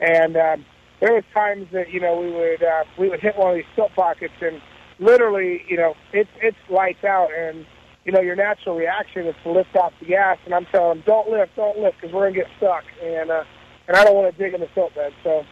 [0.01, 0.65] and um,
[1.03, 3.65] there was times that you know we would uh, we would hit one of these
[3.75, 4.61] silt pockets and
[4.99, 7.65] literally, you know, it's it's lights out, and
[8.05, 11.03] you know your natural reaction is to lift off the gas, and I'm telling them,
[11.05, 13.43] don't lift, don't lift, because we're gonna get stuck, and uh,
[13.87, 15.13] and I don't want to dig in the silt bed.
[15.23, 15.45] So,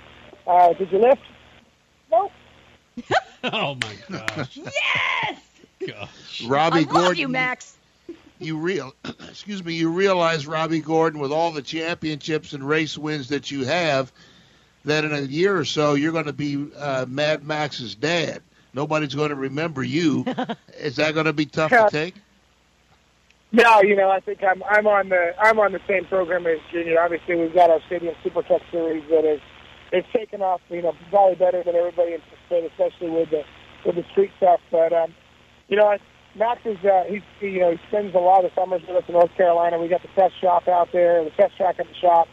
[0.47, 1.21] uh, did you lift?
[2.09, 2.31] Nope.
[3.43, 4.57] oh my gosh.
[4.57, 5.39] yes.
[5.87, 6.43] Gosh.
[6.47, 7.03] Robby I Gordon.
[7.03, 7.77] love you, Max.
[8.39, 8.93] You real,
[9.29, 9.73] excuse me.
[9.73, 14.11] You realize Robby Gordon, with all the championships and race wins that you have,
[14.85, 18.41] that in a year or so you're going to be uh, Mad Max's dad.
[18.73, 20.25] Nobody's going to remember you.
[20.79, 22.15] Is that going to be tough to take?
[23.51, 26.59] No, you know, I think I'm I'm on the I'm on the same program as
[26.71, 27.01] Junior.
[27.01, 29.41] Obviously, we've got our Stadium Super Truck Series that is
[29.91, 33.43] it's taken off, you know, probably better than everybody anticipated, especially with the
[33.85, 34.61] with the street stuff.
[34.71, 35.13] But um,
[35.67, 35.99] you know, I,
[36.35, 38.95] Max is uh, he's he, you know he spends a lot of the summers with
[38.95, 39.79] us in North Carolina.
[39.79, 42.29] We got the test shop out there, the test track at the shop,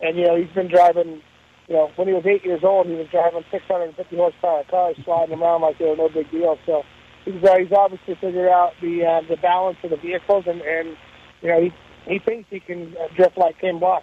[0.00, 1.22] and you know he's been driving.
[1.70, 5.40] You know, when he was eight years old, he was driving 650 horsepower cars, sliding
[5.40, 6.58] around like they were no big deal.
[6.66, 6.82] So
[7.24, 10.96] he's uh, he's obviously figured out the uh, the balance of the vehicles, and and
[11.40, 11.72] you know he
[12.06, 14.02] he thinks he can uh, drift like Ken Block.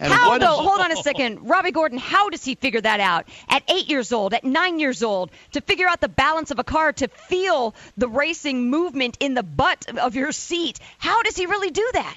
[0.00, 0.46] how though?
[0.46, 1.98] Hold on a second, Robby Gordon.
[1.98, 5.60] How does he figure that out at eight years old, at nine years old, to
[5.60, 9.84] figure out the balance of a car, to feel the racing movement in the butt
[9.98, 10.80] of your seat?
[10.96, 12.16] How does he really do that?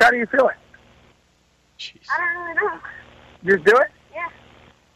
[0.00, 0.56] How do you feel it?
[2.10, 2.80] I don't really know.
[3.44, 3.90] Just do it.
[4.12, 4.28] Yeah.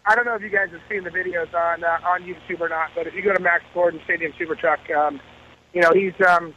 [0.07, 2.69] I don't know if you guys have seen the videos on uh, on YouTube or
[2.69, 5.21] not, but if you go to Max Gordon Stadium Super Truck, um,
[5.73, 6.55] you know he's um,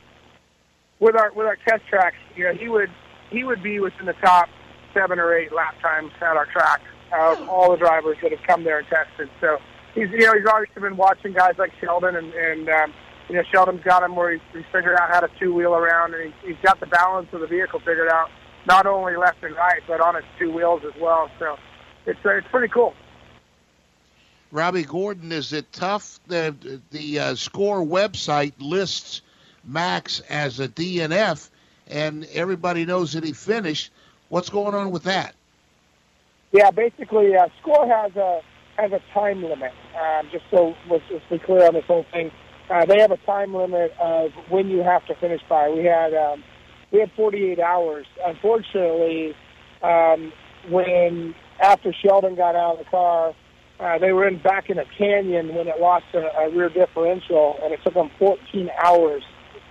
[0.99, 2.17] with our with our test tracks.
[2.35, 2.91] You know he would
[3.31, 4.49] he would be within the top
[4.93, 6.81] seven or eight lap times at our track
[7.11, 9.29] of all the drivers that have come there and tested.
[9.41, 9.57] So
[9.95, 12.93] he's you know he's obviously been watching guys like Sheldon and and um,
[13.29, 16.13] you know Sheldon's got him where he's, he's figured out how to two wheel around
[16.13, 18.29] and he's, he's got the balance of the vehicle figured out,
[18.67, 21.29] not only left and right but on its two wheels as well.
[21.39, 21.57] So
[22.05, 22.93] it's uh, it's pretty cool.
[24.51, 26.19] Robby Gordon, is it tough?
[26.27, 29.21] The the uh, score website lists
[29.63, 31.49] Max as a DNF,
[31.87, 33.91] and everybody knows that he finished.
[34.29, 35.35] What's going on with that?
[36.51, 38.41] Yeah, basically, uh, score has a
[38.77, 39.73] has a time limit.
[39.99, 42.31] Um, just so let's just be clear on this whole thing,
[42.69, 45.69] uh, they have a time limit of when you have to finish by.
[45.69, 46.43] We had um,
[46.91, 48.05] we had 48 hours.
[48.25, 49.35] Unfortunately,
[49.81, 50.31] um,
[50.69, 53.33] when after Sheldon got out of the car,
[53.79, 57.57] uh, they were in back in a canyon when it lost a, a rear differential,
[57.63, 59.23] and it took them 14 hours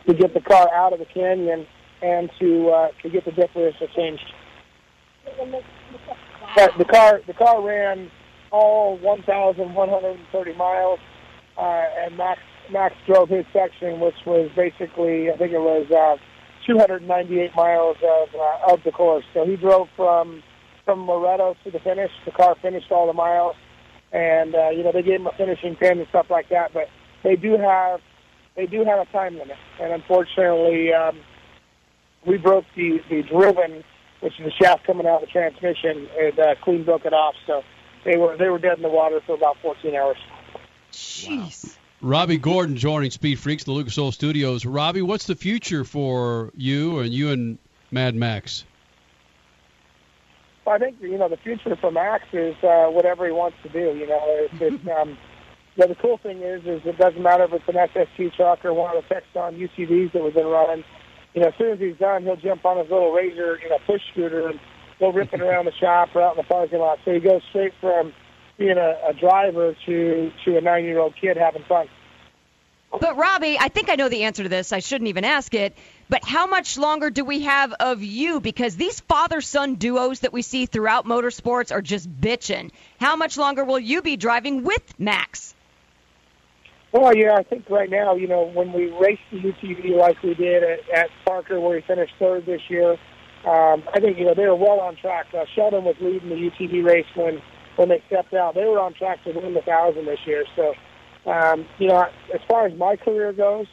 [0.07, 1.67] to get the car out of the canyon
[2.01, 4.25] and to uh, to get the differential changed.
[6.57, 8.11] But the car the car ran
[8.51, 10.99] all 1,130 miles,
[11.59, 12.41] uh, and Max
[12.71, 16.17] Max drove his section, which was basically I think it was uh,
[16.69, 19.25] 298 miles of uh, of the course.
[19.33, 20.43] So he drove from
[20.85, 22.11] from Loreto to the finish.
[22.27, 23.57] The car finished all the miles,
[24.13, 26.75] and uh, you know they gave him a finishing pin and stuff like that.
[26.75, 26.89] But
[27.25, 28.01] they do have
[28.55, 31.19] they do have a time limit, and unfortunately, um,
[32.27, 33.83] we broke the the driven,
[34.21, 37.35] which is the shaft coming out of the transmission, and uh, clean broke it off.
[37.47, 37.63] So
[38.05, 40.19] they were they were dead in the water for about 14 hours.
[40.93, 41.79] Jeez.
[42.01, 44.65] Robby Gordon joining Speed Freaks, the Lucas Oil Studios.
[44.65, 47.59] Robby, what's the future for you and you and
[47.91, 48.65] Mad Max?
[50.65, 53.69] Well, I think you know the future for Max is uh, whatever he wants to
[53.69, 53.99] do.
[53.99, 55.19] You know, it's, it's um,
[55.75, 58.73] yeah, the cool thing is, is it doesn't matter if it's an SST truck or
[58.75, 60.85] one of the Textron UTVs that we've been running.
[61.35, 63.79] You know, as soon as he's done, he'll jump on his little Razor, you know,
[63.87, 64.61] push scooter and
[65.01, 67.01] go ripping around the shop or out in the parking lot.
[67.05, 68.13] So he goes straight from
[68.59, 71.89] being a, a driver to to a nine-year-old kid having fun.
[72.91, 74.73] But Robby, I think I know the answer to this.
[74.73, 75.77] I shouldn't even ask it.
[76.09, 78.41] But how much longer do we have of you?
[78.41, 82.71] Because these father-son duos that we see throughout motorsports are just bitching.
[82.99, 85.55] How much longer will you be driving with Max?
[86.91, 90.33] Well, yeah, I think right now, you know, when we raced the UTV like we
[90.35, 92.93] did at, at Parker, where he finished third this year,
[93.45, 95.27] um, I think you know they were well on track.
[95.35, 97.43] Uh, Sheldon was leading the UTV race when
[97.79, 98.55] when they stepped out.
[98.55, 100.45] They were on track to win the thousand this year.
[100.57, 100.75] So,
[101.31, 103.67] um, you know, as far as my career goes,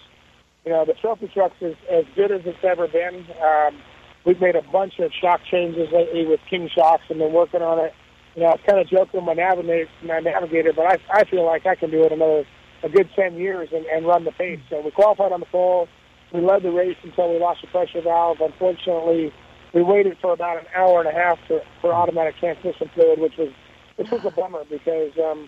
[0.63, 3.25] you know, the trophy truck's is as good as it's ever been.
[3.41, 3.81] Um,
[4.25, 7.79] we've made a bunch of shock changes lately with King Shocks and been working on
[7.79, 7.93] it.
[8.35, 11.45] You know, I kind of joking with my navigator, my navigator, but I, I feel
[11.45, 12.45] like I can do it another
[12.83, 14.59] a good 10 years and, and run the pace.
[14.69, 15.87] So we qualified on the pole.
[16.31, 18.37] We led the race until we lost the pressure valve.
[18.41, 19.33] Unfortunately,
[19.73, 23.37] we waited for about an hour and a half for, for automatic transmission fluid, which
[23.37, 23.49] was
[23.97, 25.47] which was a bummer because um,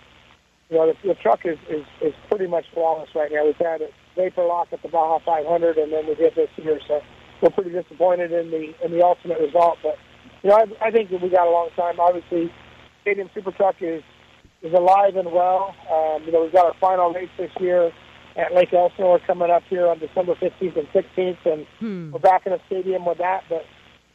[0.69, 3.45] you know the, the truck is, is is pretty much flawless right now.
[3.45, 6.79] We've had a vapor lock at the Baja 500, and then we did this here,
[6.87, 7.01] so
[7.41, 9.77] we're pretty disappointed in the in the ultimate result.
[9.83, 9.97] But
[10.43, 11.99] you know, I, I think that we got a long time.
[11.99, 12.51] Obviously,
[13.01, 14.03] Stadium Super Truck is
[14.61, 15.75] is alive and well.
[15.91, 17.91] Um, you know, we've got our final race this year
[18.35, 22.11] at Lake Elsinore coming up here on December 15th and 16th, and Hmm.
[22.11, 23.43] we're back in the stadium with that.
[23.49, 23.65] But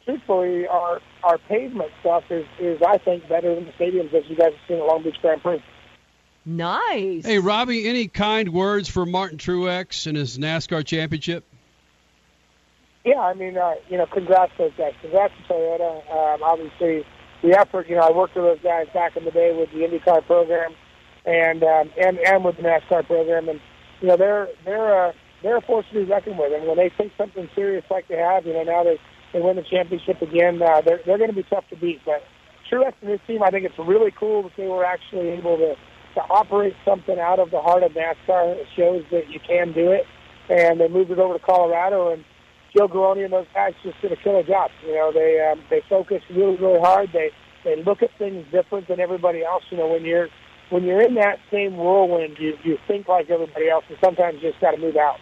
[0.04, 4.36] truthfully, our our pavement stuff is is I think better than the stadiums that you
[4.36, 5.62] guys have seen at Long Beach Grand Prix.
[6.44, 7.24] Nice.
[7.24, 11.44] Hey, Robby, any kind words for Martin Truex and his NASCAR championship?
[13.04, 14.94] Yeah, I mean, uh, you know, congrats to those guys.
[15.00, 16.10] Congrats to Toyota.
[16.10, 17.04] Um, obviously,
[17.42, 17.88] the effort.
[17.88, 20.74] You know, I worked with those guys back in the day with the IndyCar program,
[21.24, 23.60] and um, and and with the NASCAR program, and
[24.00, 25.12] you know, they're they're uh,
[25.42, 26.52] they're a force to be reckoned with.
[26.52, 28.98] And when they take something serious like they have, you know, now they
[29.32, 32.00] they win the championship again, uh, they're they're going to be tough to beat.
[32.04, 32.22] But
[32.70, 35.74] Truex and his team, I think it's really cool that they were actually able to
[36.14, 38.56] to operate something out of the heart of NASCAR.
[38.56, 40.06] It shows that you can do it,
[40.50, 42.24] and they moved it over to Colorado and.
[42.74, 44.70] Joe Garone and those guys just did a killer job.
[44.86, 47.10] You know, they um, they focus really really hard.
[47.12, 47.30] They
[47.64, 49.62] they look at things different than everybody else.
[49.70, 50.28] You know, when you're
[50.70, 54.50] when you're in that same whirlwind, you you think like everybody else, and sometimes you
[54.50, 55.16] just got to move out.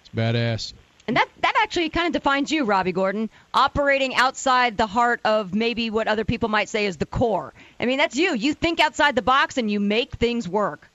[0.00, 0.72] It's badass.
[1.08, 5.54] And that that actually kind of defines you, Robby Gordon, operating outside the heart of
[5.54, 7.54] maybe what other people might say is the core.
[7.80, 8.34] I mean, that's you.
[8.34, 10.90] You think outside the box and you make things work.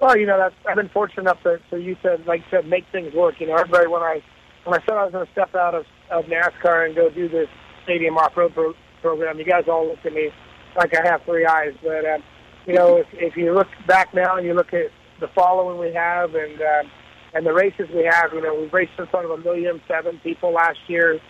[0.00, 2.84] Well, you know, that's, I've been fortunate enough to, so you said, like said, make
[2.92, 3.40] things work.
[3.40, 4.22] You know, everybody when I
[4.62, 7.28] when I said I was going to step out of, of NASCAR and go do
[7.28, 7.48] this
[7.82, 10.30] stadium off-road pro- program, you guys all looked at me
[10.76, 11.74] like I have three eyes.
[11.82, 12.22] But um,
[12.64, 15.92] you know, if, if you look back now and you look at the following we
[15.94, 16.90] have and um,
[17.34, 20.18] and the races we have, you know, we've raced in front of a million seven
[20.22, 21.20] people last year.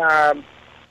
[0.00, 0.44] Um,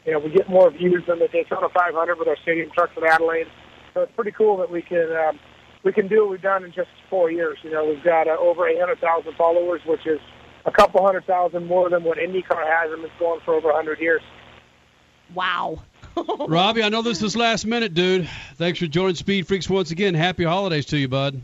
[0.05, 3.03] you know, we get more views than the Daytona 500 with our stadium trucks in
[3.03, 3.47] Adelaide.
[3.93, 5.39] So it's pretty cool that we can um,
[5.83, 7.57] we can do what we've done in just four years.
[7.63, 10.19] You know, we've got uh, over 800,000 followers, which is
[10.65, 13.99] a couple hundred thousand more than what IndyCar has, and it's going for over 100
[13.99, 14.21] years.
[15.33, 15.81] Wow.
[16.47, 18.29] Robby, I know this is last minute, dude.
[18.55, 20.13] Thanks for joining Speed Freaks once again.
[20.13, 21.41] Happy holidays to you, bud.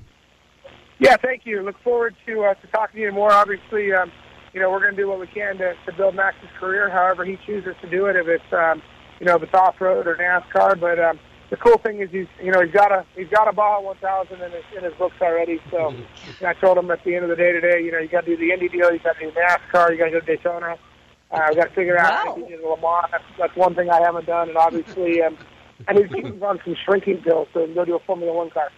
[1.00, 1.62] Yeah, thank you.
[1.62, 3.32] Look forward to uh, to talking to you more.
[3.32, 4.12] Obviously, um,
[4.54, 7.26] you know, we're going to do what we can to, to build Max's career, however
[7.26, 8.16] he chooses to do it.
[8.16, 8.82] If it's um,
[9.20, 12.28] you know, if it's off road or NASCAR, but um, the cool thing is he's
[12.42, 15.16] you know he's got a he's got a Baja 1000 in his in his books
[15.22, 15.60] already.
[15.72, 15.94] So
[16.46, 18.36] I told him at the end of the day today, you know, you got to
[18.36, 20.78] do the Indy deal, you got to do NASCAR, you got to go to Daytona.
[21.32, 23.08] Uh, we got to figure out how to get to Le Mans.
[23.12, 25.36] That's, that's one thing I haven't done, and obviously, um,
[25.88, 28.70] I need to keep on some shrinking pills can go do a Formula One car.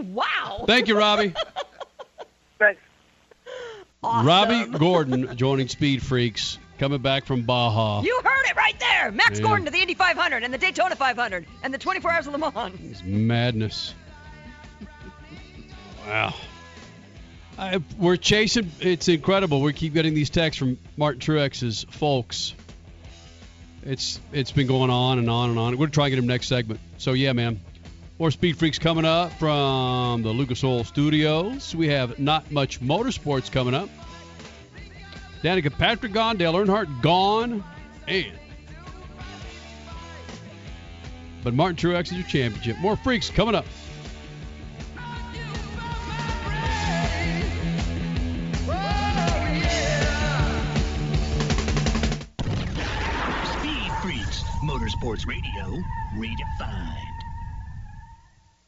[0.00, 0.64] Wow.
[0.66, 1.34] Thank you, Robby.
[2.58, 2.80] Thanks.
[4.02, 4.26] Awesome.
[4.26, 8.02] Robby Gordon joining Speed Freaks, coming back from Baja.
[8.02, 9.10] You heard it right there.
[9.12, 9.46] Max Yeah.
[9.46, 12.38] Gordon to the Indy 500 and the Daytona 500 and the 24 Hours of Le
[12.38, 12.78] Mans.
[12.82, 13.94] It's Madness.
[16.06, 16.34] Wow.
[17.58, 18.70] I, we're chasing.
[18.80, 19.60] It's incredible.
[19.60, 22.54] We keep getting these texts from Martin Truex's folks.
[23.82, 25.72] It's it's been going on and on and on.
[25.72, 26.80] We're gonna try and get him next segment.
[26.98, 27.60] So yeah, man.
[28.18, 31.72] More Speed Freaks coming up from the Lucas Oil Studios.
[31.72, 33.88] We have not much motorsports coming up.
[35.42, 37.62] Danica Patrick gone, Dale Earnhardt gone,
[38.08, 38.32] and
[41.44, 42.76] but Martin Truex is your championship.
[42.78, 43.64] More freaks coming up.
[53.60, 55.80] Speed Freaks, Motorsports Radio,
[56.16, 57.07] redefined.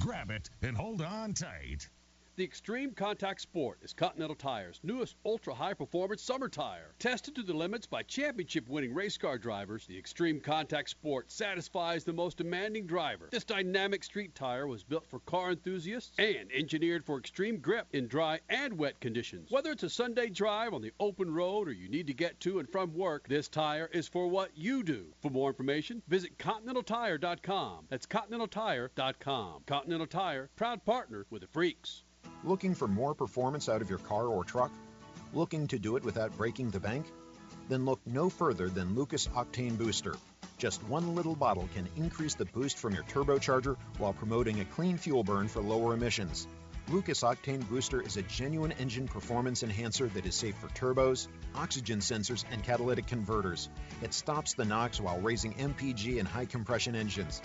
[0.00, 1.88] Grab it and hold on tight.
[2.36, 6.94] The Extreme Contact Sport is Continental Tire's newest ultra high performance summer tire.
[6.98, 12.04] Tested to the limits by championship winning race car drivers, the Extreme Contact Sport satisfies
[12.04, 13.30] the most demanding driver.
[13.32, 18.06] This dynamic street tire was built for car enthusiasts and engineered for extreme grip in
[18.06, 19.50] dry and wet conditions.
[19.50, 22.58] Whether it's a Sunday drive on the open road or you need to get to
[22.58, 25.06] and from work, this tire is for what you do.
[25.22, 27.86] For more information, visit ContinentalTire.com.
[27.88, 29.62] That's ContinentalTire.com.
[29.64, 32.02] Continental Tire, proud partner with the Freaks.
[32.44, 34.72] Looking for more performance out of your car or truck?
[35.32, 37.06] Looking to do it without breaking the bank?
[37.68, 40.14] Then look no further than Lucas Octane Booster.
[40.58, 44.96] Just one little bottle can increase the boost from your turbocharger while promoting a clean
[44.96, 46.46] fuel burn for lower emissions.
[46.88, 51.26] Lucas Octane Booster is a genuine engine performance enhancer that is safe for turbos,
[51.56, 53.68] oxygen sensors, and catalytic converters.
[54.02, 57.42] It stops the NOx while raising MPG in high compression engines.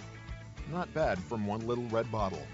[0.71, 2.45] Not bad from one little red bottle.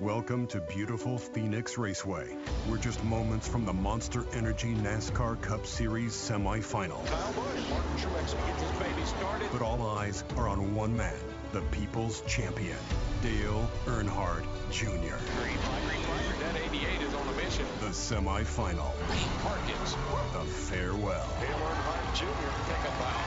[0.00, 2.36] Welcome to beautiful Phoenix Raceway.
[2.68, 7.02] We're just moments from the Monster Energy NASCAR Cup Series semifinal.
[7.06, 9.48] Kyle Busch, Martin Truex gets his baby started.
[9.50, 11.14] But all eyes are on one man,
[11.52, 12.76] the people's champion,
[13.22, 14.84] Dale Earnhardt Jr.
[14.90, 15.16] Green
[15.56, 16.40] flag, green flag.
[16.40, 17.64] That 88 is on a mission.
[17.80, 18.92] The semifinal.
[19.40, 19.96] Parkins.
[20.34, 21.26] The farewell.
[21.40, 22.26] Dale Earnhardt Jr.
[22.68, 23.22] Take a bow.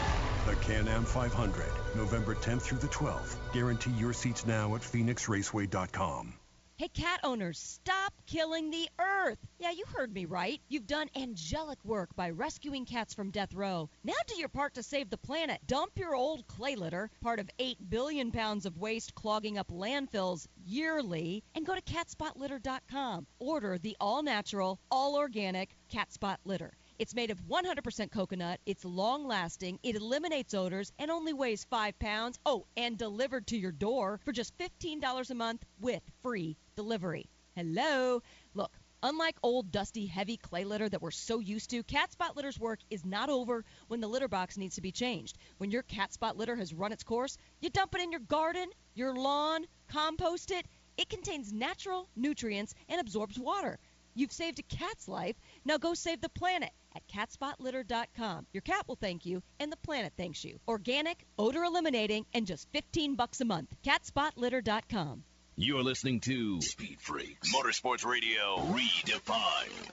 [0.45, 1.65] The Can-Am 500,
[1.95, 3.37] November 10th through the 12th.
[3.53, 6.35] Guarantee your seats now at phoenixraceway.com.
[6.79, 9.37] Hey, cat owners, stop killing the earth.
[9.59, 10.61] Yeah, you heard me right.
[10.69, 13.89] You've done angelic work by rescuing cats from death row.
[14.05, 15.59] Now do your part to save the planet.
[15.67, 20.47] Dump your old clay litter, part of 8 billion pounds of waste clogging up landfills
[20.63, 23.27] yearly, and go to catspotlitter.com.
[23.39, 26.77] Order the all natural, all organic Cat Spot litter.
[26.97, 28.59] It's made of 100% coconut.
[28.65, 29.79] It's long lasting.
[29.83, 32.39] It eliminates odors and only weighs 5 pounds.
[32.45, 37.29] Oh, and delivered to your door for just $15 a month with free delivery.
[37.57, 38.23] Hello.
[38.53, 38.71] Look,
[39.03, 42.79] unlike old, dusty, heavy clay litter that we're so used to, Cat Spot Litter's work
[42.89, 45.37] is not over when the litter box needs to be changed.
[45.57, 48.69] When your Cat Spot litter has run its course, you dump it in your garden,
[48.93, 50.65] your lawn, compost it.
[50.95, 53.77] It contains natural nutrients and absorbs water.
[54.15, 55.35] You've saved a cat's life.
[55.65, 58.47] Now go save the planet at catspotlitter.com.
[58.53, 60.61] Your cat will thank you and the planet thanks you.
[60.65, 63.75] Organic, odor eliminating, and just 15 bucks a month.
[63.83, 65.25] catspotlitter.com.
[65.61, 69.89] You're listening to Speed Freaks Motorsports Radio Redefined.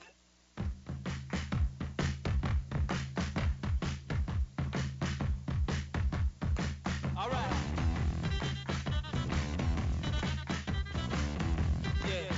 [7.17, 7.53] All right.
[12.07, 12.33] Yeah.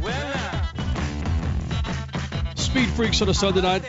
[0.00, 0.34] Well,
[2.44, 2.54] now.
[2.54, 3.82] Speed Freaks on a Sunday night.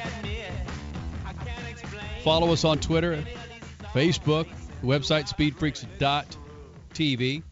[2.28, 3.24] Follow us on Twitter,
[3.94, 4.48] Facebook,
[4.84, 7.44] website speedfreaks.tv.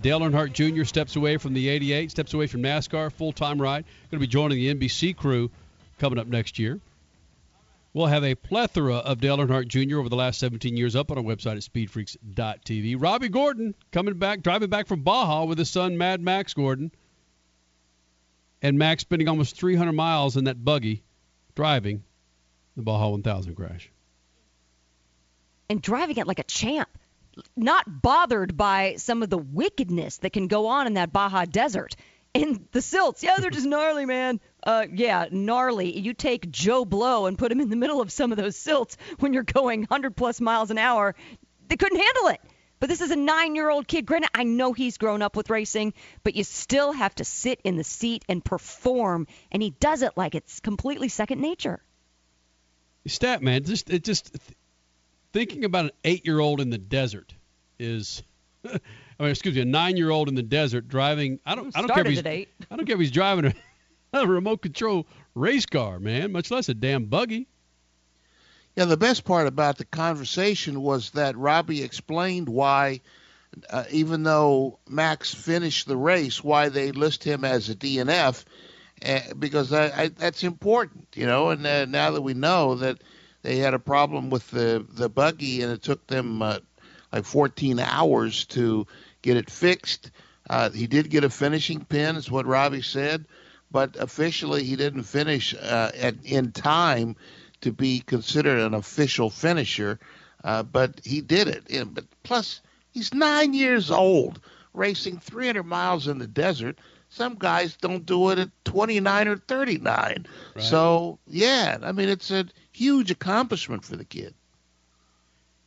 [0.00, 0.84] Dale Earnhardt Jr.
[0.84, 3.84] steps away from the 88, steps away from NASCAR, full time ride.
[4.10, 5.50] Going to be joining the NBC crew
[5.98, 6.80] coming up next year.
[7.92, 9.98] We'll have a plethora of Dale Earnhardt Jr.
[9.98, 12.96] over the last 17 years up on our website at speedfreaks.tv.
[12.98, 16.92] Robby Gordon coming back, driving back from Baja with his son Mad Max Gordon.
[18.62, 21.04] And Max spending almost 300 miles in that buggy
[21.54, 22.04] driving
[22.74, 23.90] the Baja 1000 crash.
[25.68, 26.88] And driving it like a champ,
[27.56, 31.96] not bothered by some of the wickedness that can go on in that Baja Desert.
[32.34, 34.40] And the silts, yeah, they're just gnarly, man.
[34.62, 35.98] Uh, yeah, gnarly.
[35.98, 38.96] You take Joe Blow and put him in the middle of some of those silts
[39.18, 41.14] when you're going 100 plus miles an hour.
[41.68, 42.40] They couldn't handle it.
[42.80, 44.04] But this is a nine-year-old kid.
[44.04, 47.76] Granted, I know he's grown up with racing, but you still have to sit in
[47.76, 51.82] the seat and perform, and he does it like it's completely second nature.
[53.06, 54.56] Stat man, just it just th-
[55.34, 57.34] thinking about an eight-year-old in the desert
[57.78, 58.22] is,
[58.64, 58.78] I
[59.18, 61.40] mean, excuse me, a nine-year-old in the desert driving.
[61.44, 62.24] I don't, I don't care if he's.
[62.70, 63.54] I don't care if he's driving a,
[64.18, 67.48] a remote control race car, man, much less a damn buggy.
[68.76, 73.00] Yeah, the best part about the conversation was that Robby explained why,
[73.70, 78.44] uh, even though Max finished the race, why they list him as a DNF,
[79.04, 81.50] uh, because I, I, that's important, you know.
[81.50, 82.98] And uh, now that we know that
[83.44, 86.58] they had a problem with the the buggy and it took them uh,
[87.12, 88.86] like 14 hours to
[89.22, 90.10] get it fixed,
[90.50, 93.26] uh, he did get a finishing pin, is what Robby said,
[93.70, 97.16] but officially he didn't finish uh, at in time
[97.60, 99.98] to be considered an official finisher,
[100.42, 101.70] uh, but he did it.
[101.70, 102.60] And, but plus,
[102.92, 104.40] he's nine years old,
[104.72, 106.78] racing 300 miles in the desert.
[107.10, 110.26] Some guys don't do it at 29 or 39.
[110.58, 114.34] So yeah, I mean it's a huge accomplishment for the kid.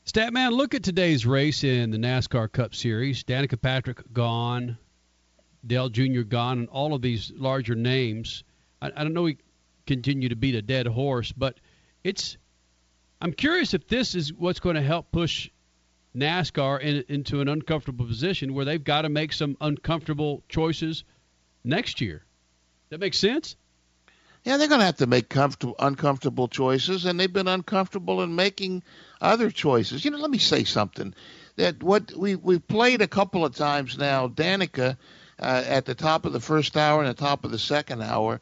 [0.06, 3.24] Statman, look at today's race in the NASCAR Cup Series.
[3.24, 4.78] Danica Patrick gone,
[5.66, 6.22] Dale Jr.
[6.22, 8.44] gone, and all of these larger names.
[8.82, 9.38] I, I don't know we
[9.86, 11.60] continue to beat a dead horse, but
[12.04, 12.38] it's.
[13.20, 15.50] I'm curious if this is what's going to help push
[16.16, 21.04] NASCAR in, into an uncomfortable position where they've got to make some uncomfortable choices
[21.64, 22.24] next year.
[22.90, 23.56] That makes sense.
[24.48, 28.34] Yeah, they're going to have to make comfortable, uncomfortable choices, and they've been uncomfortable in
[28.34, 28.82] making
[29.20, 30.06] other choices.
[30.06, 31.14] You know, let me say something.
[31.58, 34.96] That what we we've played a couple of times now, Danica,
[35.38, 38.40] uh, at the top of the first hour and the top of the second hour.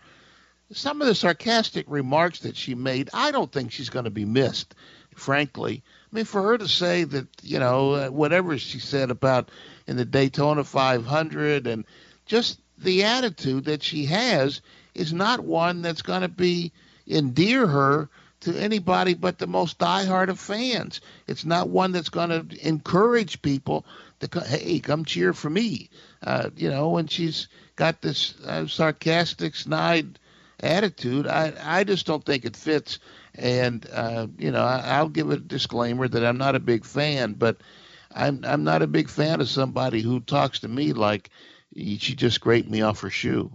[0.72, 4.26] Some of the sarcastic remarks that she made, I don't think she's going to be
[4.26, 4.76] missed,
[5.16, 5.82] frankly.
[6.12, 9.50] I mean, for her to say that, you know, uh, whatever she said about
[9.88, 11.84] in the Daytona 500 and
[12.28, 14.62] just the attitude that she has
[14.96, 16.72] is not one that's going to be
[17.08, 18.10] endear her
[18.42, 21.02] to anybody but the most diehard of fans.
[21.28, 23.86] It's not one that's going to encourage people
[24.20, 25.90] to hey, come cheer for me.
[26.24, 30.20] Uh, you know, and she's got this uh, sarcastic, snide
[30.60, 33.00] attitude, I I just don't think it fits.
[33.36, 37.34] And uh, you know, I, I'll give a disclaimer that I'm not a big fan,
[37.34, 37.58] but
[38.14, 41.30] I'm I'm not a big fan of somebody who talks to me like
[41.76, 43.52] she just scraped me off her shoe.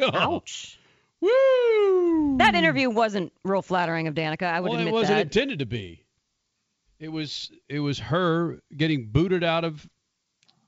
[0.00, 0.78] Ouch.
[1.20, 2.36] Woo!
[2.38, 4.44] That interview wasn't real flattering of Danica.
[4.44, 5.22] I would well, admit it wasn't that.
[5.22, 6.04] intended to be.
[7.00, 9.88] It was it was her getting booted out of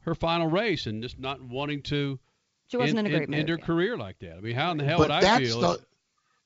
[0.00, 2.18] her final race and just not wanting to
[2.68, 3.64] She wasn't end, in a great end, mood, end her yeah.
[3.64, 4.36] career like that.
[4.36, 5.60] I mean, how in the hell but would I that's feel?
[5.60, 5.80] the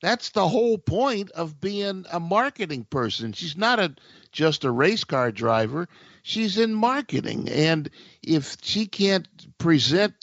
[0.01, 3.33] that's the whole point of being a marketing person.
[3.33, 3.95] She's not a
[4.31, 5.87] just a race car driver.
[6.21, 7.89] She's in marketing, and
[8.21, 10.13] if she can't present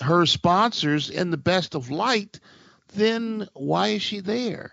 [0.00, 2.40] her sponsors in the best of light,
[2.94, 4.72] then why is she there?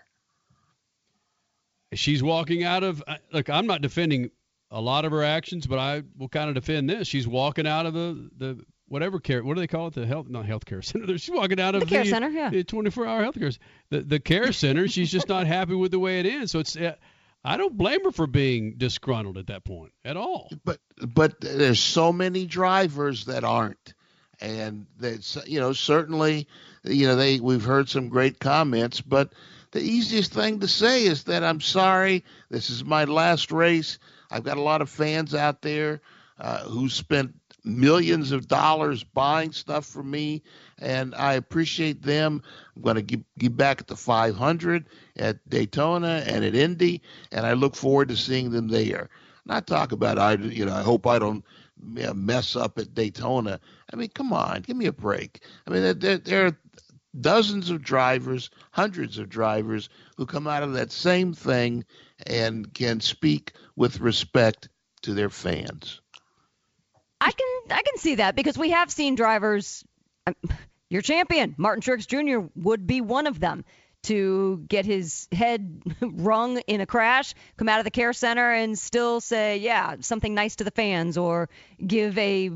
[1.94, 4.30] she's walking out of look i'm not defending
[4.70, 7.06] a lot of her actions but i will kind of defend this.
[7.08, 9.94] She's walking out of the the whatever care what do they call it?
[9.94, 11.16] The health not healthcare center.
[11.18, 12.50] She's walking out of The care center, yeah.
[12.50, 13.50] the 24 hour health care
[13.90, 14.88] the, the care center.
[14.88, 16.50] She's just not happy with the way it is.
[16.50, 16.96] So it's uh,
[17.44, 20.50] i don't blame her for being disgruntled at that point at all.
[20.64, 23.94] But but there's so many drivers that aren't,
[24.40, 26.46] and that's you know certainly
[26.84, 29.32] you know they we've heard some great comments, but
[29.72, 32.24] the easiest thing to say is that I'm sorry.
[32.50, 33.98] This is my last race.
[34.30, 36.00] I've got a lot of fans out there
[36.38, 37.34] uh, who spent
[37.64, 40.42] millions of dollars buying stuff for me,
[40.78, 42.42] and I appreciate them.
[42.74, 44.86] I'm going to give, give back at the 500
[45.16, 47.02] at Daytona and at Indy,
[47.32, 49.10] and I look forward to seeing them there.
[49.44, 51.44] Not talk about I, you know, I hope I don't
[51.78, 53.60] mess up at Daytona.
[53.96, 55.40] I mean, come on, give me a break.
[55.66, 56.58] I mean, there, there, are
[57.18, 61.82] dozens of drivers, hundreds of drivers who come out of that same thing
[62.26, 64.68] and can speak with respect
[65.00, 66.02] to their fans.
[67.22, 69.82] I can I can see that because we have seen drivers.
[70.26, 70.34] um,
[70.90, 73.64] Your champion, Martin Truex Jr., would be one of them
[74.02, 78.78] to get his head rung in a crash, come out of the care center, and
[78.78, 81.48] still say, yeah, something nice to the fans, or
[81.84, 82.50] give a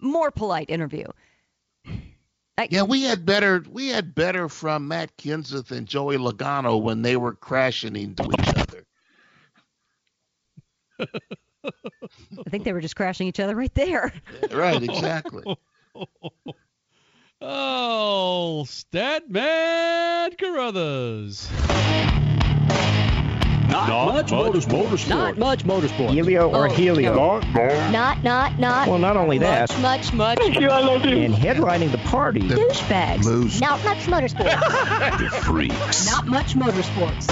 [0.00, 1.06] more polite interview.
[2.68, 7.16] Yeah, we had better we had better from Matt Kenseth and Joey Logano when they
[7.16, 8.84] were crashing into each other.
[11.00, 14.12] I think they were just crashing each other right there.
[14.50, 15.44] Right, exactly.
[17.40, 21.48] oh statman carruthers
[23.70, 25.08] Not, much, motorsport.
[25.08, 26.10] Not much motorsport.
[26.10, 27.14] Helio or Oh, Helio?
[27.14, 28.58] Not, not, not.
[28.58, 29.70] not Well, not only that.
[29.70, 30.12] Much, much.
[30.12, 30.38] much.
[30.38, 31.16] Thank you, I love you.
[31.18, 32.40] And headlining the party.
[32.40, 33.60] Douchebags.
[33.60, 34.60] Not much motorsports.
[35.20, 36.06] The freaks.
[36.06, 37.26] Not much motorsports.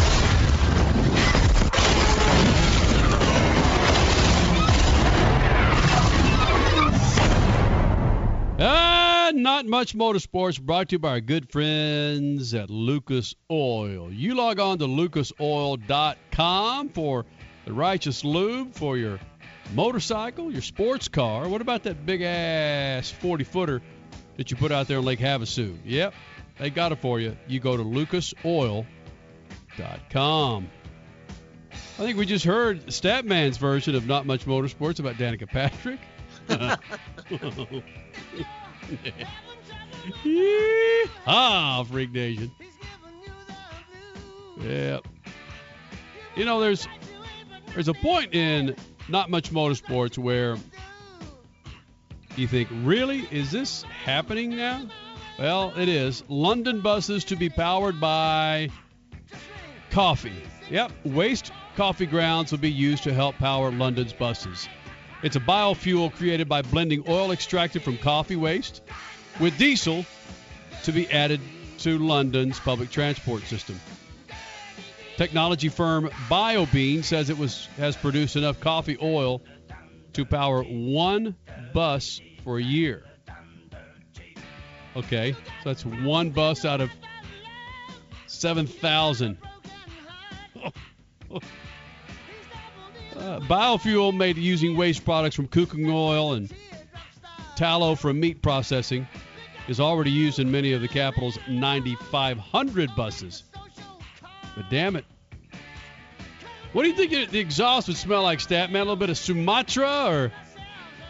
[9.42, 14.10] Not much motorsports brought to you by our good friends at Lucas Oil.
[14.12, 17.24] You log on to lucasoil.com for
[17.64, 19.20] the righteous lube for your
[19.74, 21.48] motorcycle, your sports car.
[21.48, 23.80] What about that big ass 40 footer
[24.36, 25.78] that you put out there on Lake Havasu?
[25.84, 26.14] Yep,
[26.58, 27.36] they got it for you.
[27.46, 28.86] You go to lucasoil.com.
[31.70, 36.00] I think we just heard Statman's version of Not Much Motorsports about Danica Patrick.
[41.26, 42.50] ah, Freak Nation.
[44.60, 45.06] Yep.
[46.36, 46.88] You know, there's
[47.74, 48.76] there's a point in
[49.08, 50.56] not much motorsports where
[52.36, 54.86] you think, really, is this happening now?
[55.38, 56.22] Well, it is.
[56.28, 58.70] London buses to be powered by
[59.90, 60.42] coffee.
[60.70, 64.68] Yep, waste coffee grounds will be used to help power London's buses.
[65.20, 68.82] It's a biofuel created by blending oil extracted from coffee waste
[69.40, 70.06] with diesel
[70.84, 71.40] to be added
[71.78, 73.80] to London's public transport system.
[75.16, 79.42] Technology firm BioBean says it was has produced enough coffee oil
[80.12, 81.34] to power one
[81.74, 83.04] bus for a year.
[84.94, 86.90] Okay, so that's one bus out of
[88.26, 89.38] 7,000.
[93.16, 96.52] Uh, biofuel made using waste products from cooking oil and
[97.56, 99.06] tallow from meat processing
[99.66, 103.44] is already used in many of the capital's 9,500 buses.
[104.56, 105.04] But damn it.
[106.72, 108.82] What do you think the exhaust would smell like, Stat Man?
[108.82, 110.32] A little bit of Sumatra or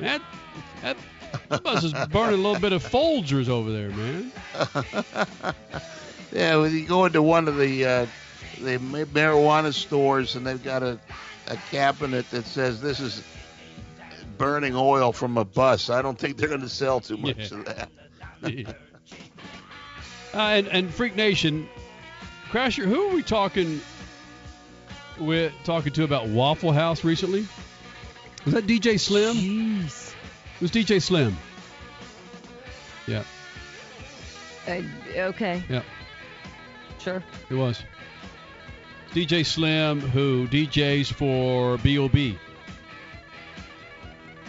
[0.01, 0.23] that
[0.83, 0.97] that,
[1.49, 4.33] that bus is burning a little bit of Folgers over there, man.
[6.33, 8.07] yeah, when you go into one of the uh,
[8.61, 10.99] they ma- marijuana stores, and they've got a,
[11.49, 13.23] a cabinet that says this is
[14.37, 15.91] burning oil from a bus.
[15.91, 17.59] I don't think they're going to sell too much Yeah.
[17.59, 17.89] of that.
[20.35, 21.69] Uh, and, and Freak Nation,
[22.51, 23.81] Crasher, who are we talking
[25.19, 25.53] with?
[25.65, 27.47] Talking to about Waffle House recently?
[28.45, 29.35] Was that DJ Slim?
[29.37, 30.13] Jeez.
[30.57, 31.37] It was DJ Slim.
[33.07, 33.23] Yeah,
[34.69, 34.83] Uh,
[35.17, 35.63] okay.
[35.71, 35.83] yeah,
[36.99, 37.23] Sure.
[37.49, 37.83] it was.
[39.13, 42.39] DJ Slim, who DJs for B.O.B.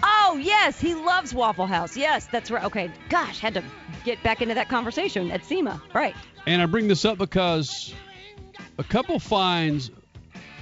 [0.03, 1.97] Oh yes, he loves Waffle House.
[1.97, 2.63] Yes, that's right.
[2.65, 2.91] Okay.
[3.09, 3.63] Gosh, had to
[4.05, 5.81] get back into that conversation at SEMA.
[5.93, 6.15] Right.
[6.45, 7.93] And I bring this up because
[8.77, 9.91] a couple finds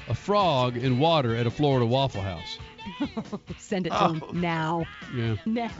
[0.07, 2.57] a frog in water at a Florida Waffle House.
[3.57, 4.13] Send it to Oh.
[4.13, 4.85] him now.
[5.15, 5.35] Yeah.
[5.45, 5.71] Now.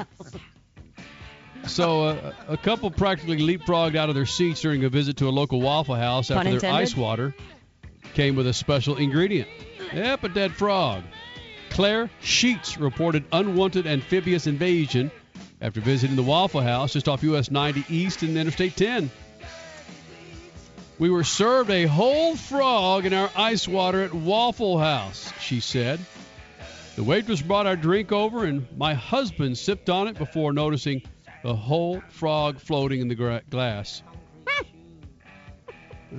[1.65, 5.31] So uh, a couple practically leapfrogged out of their seats during a visit to a
[5.31, 7.34] local Waffle House Pun after their ice water
[8.14, 9.48] came with a special ingredient.
[9.94, 11.04] Yep, a dead frog.
[11.70, 15.12] Claire Sheets reported unwanted amphibious invasion
[15.62, 19.12] after visiting the Waffle House just off US 90 East and Interstate 10.
[21.00, 26.00] We were served a whole frog in our ice water at Waffle House, she said.
[26.96, 31.04] The waitress brought our drink over, and my husband sipped on it before noticing
[31.44, 34.02] the whole frog floating in the gra- glass.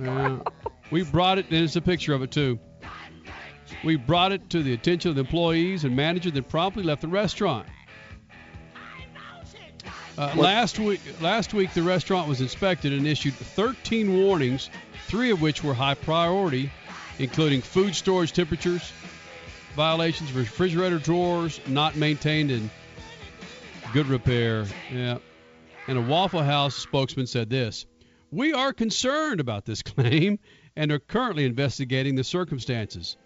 [0.05, 0.37] Uh,
[0.91, 2.59] we brought it, and there's a picture of it too.
[3.83, 7.07] We brought it to the attention of the employees and manager, that promptly left the
[7.07, 7.67] restaurant.
[10.17, 14.69] Uh, last week, last week the restaurant was inspected and issued 13 warnings,
[15.07, 16.69] three of which were high priority,
[17.19, 18.91] including food storage temperatures,
[19.75, 22.69] violations of refrigerator drawers not maintained in
[23.93, 24.65] good repair.
[24.91, 25.19] Yeah.
[25.87, 27.85] And a Waffle House spokesman said this
[28.29, 30.39] We are concerned about this claim
[30.79, 33.17] and are currently investigating the circumstances.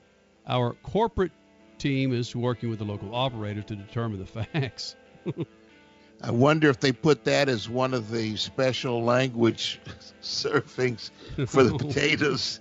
[0.47, 1.31] Our corporate
[1.77, 4.95] team is working with the local operator to determine the facts.
[6.23, 9.79] I wonder if they put that as one of the special language
[10.23, 11.11] servings
[11.47, 12.59] for the potatoes.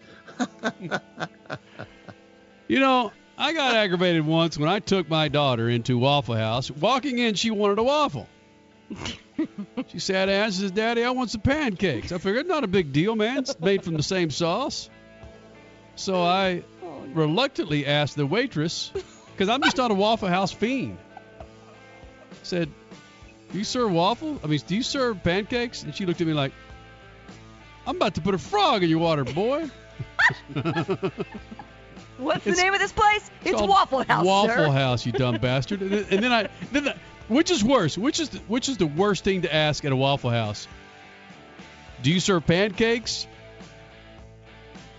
[2.69, 6.70] You know, I got aggravated once when I took my daughter into Waffle House.
[6.70, 8.28] Walking in, she wanted a waffle.
[9.89, 12.12] She sat down and says, Daddy, I want some pancakes.
[12.12, 13.39] I figured, not a big deal, man.
[13.39, 14.89] It's made from the same sauce.
[15.97, 16.62] So I
[17.12, 18.93] reluctantly asked the waitress,
[19.32, 20.98] because I'm just not a Waffle House fiend.
[22.43, 22.70] Said,
[23.52, 24.40] Do you serve waffle?
[24.43, 25.82] I mean, do you serve pancakes?
[25.82, 26.52] And she looked at me like,
[27.86, 29.70] I'm about to put a frog in your water, boy.
[32.19, 33.31] What's the name of this place?
[33.44, 34.24] It's Waffle House.
[34.24, 34.70] Waffle sir.
[34.70, 35.82] House, you dumb bastard.
[35.82, 36.94] And then, and then I, then the,
[37.32, 37.96] which is worse?
[37.96, 40.66] Which is the, which is the worst thing to ask at a Waffle House?
[42.02, 43.26] Do you serve pancakes,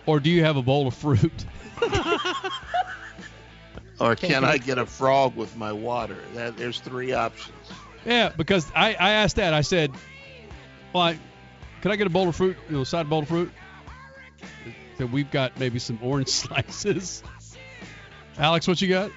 [0.05, 1.45] or do you have a bowl of fruit?
[3.99, 6.17] Or can I get a frog with my water?
[6.33, 7.55] That, there's three options.
[8.05, 9.53] Yeah, because I, I asked that.
[9.53, 9.91] I said,
[10.91, 11.19] "Well, I,
[11.81, 12.57] can I get a bowl of fruit?
[12.69, 13.51] You know, side bowl of fruit?"
[14.97, 17.23] So we've got maybe some orange slices.
[18.37, 19.11] Alex, what you got?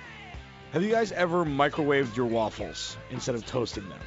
[0.73, 4.01] Have you guys ever microwaved your waffles instead of toasting them?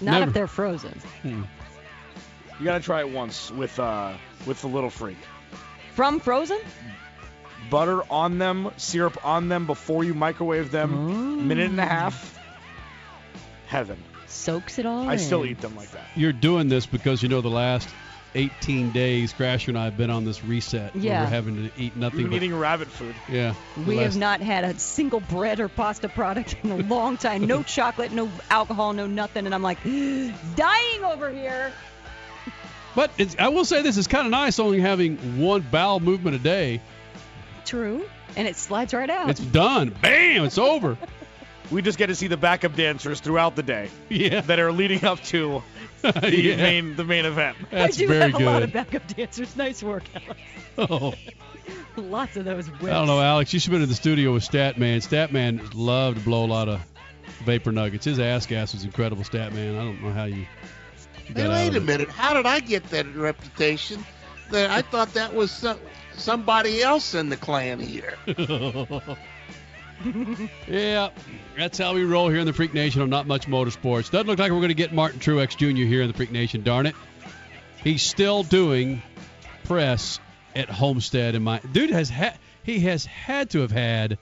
[0.00, 0.28] Not Never.
[0.28, 0.98] if they're frozen.
[1.22, 1.42] Hmm.
[2.58, 4.14] You gotta try it once with uh
[4.46, 5.18] with the little freak.
[5.94, 6.60] From frozen?
[7.70, 11.46] Butter on them, syrup on them before you microwave them.
[11.48, 12.38] Minute and a half.
[13.66, 14.02] Heaven.
[14.26, 15.08] Soaks it all.
[15.08, 16.06] I still eat them like that.
[16.14, 17.88] You're doing this because you know the last
[18.34, 20.94] 18 days, Crasher and I have been on this reset.
[20.94, 21.22] Yeah.
[21.24, 23.14] We're having to eat nothing You've been but eating rabbit food.
[23.28, 23.54] yeah.
[23.86, 27.46] We the have not had a single bread or pasta product in a long time.
[27.46, 29.46] No chocolate, no alcohol, no nothing.
[29.46, 31.72] And I'm like, dying over here.
[32.94, 36.34] But it's, I will say this: is kind of nice only having one bowel movement
[36.36, 36.80] a day.
[37.64, 38.04] True.
[38.36, 39.30] And it slides right out.
[39.30, 39.90] It's done.
[40.02, 40.44] Bam!
[40.44, 40.96] It's over.
[41.70, 43.90] We just get to see the backup dancers throughout the day.
[44.08, 44.40] Yeah.
[44.40, 45.62] That are leading up to
[46.02, 46.56] the Yeah.
[46.56, 47.56] main the main event.
[47.70, 49.56] That's I do very have a lot of backup dancers.
[49.56, 50.40] Nice work, Alex.
[50.78, 51.14] Oh,
[51.96, 52.84] Lots of those whips.
[52.84, 53.52] I don't know, Alex.
[53.52, 54.98] You should have been in the studio with Statman.
[54.98, 56.80] Statman loved to blow a lot of
[57.44, 58.04] vapor nuggets.
[58.04, 59.72] His ass gas was incredible, Statman.
[59.78, 60.36] I don't know how you.
[60.36, 60.46] you
[61.26, 61.84] Hey, got out wait of a it.
[61.84, 62.08] minute.
[62.08, 64.04] How did I get that reputation?
[64.50, 65.78] That I thought that was some,
[66.16, 68.16] somebody else in the clan here.
[70.68, 71.10] yeah,
[71.56, 74.10] that's how we roll here in the Freak Nation on Not Much Motorsports.
[74.10, 75.82] Doesn't look like we're going to get Martin Truex Jr.
[75.84, 76.94] here in the Freak Nation, darn it.
[77.82, 79.02] He's still doing
[79.64, 80.20] press
[80.54, 81.34] at Homestead.
[81.34, 84.18] And my dude has had he has had to have had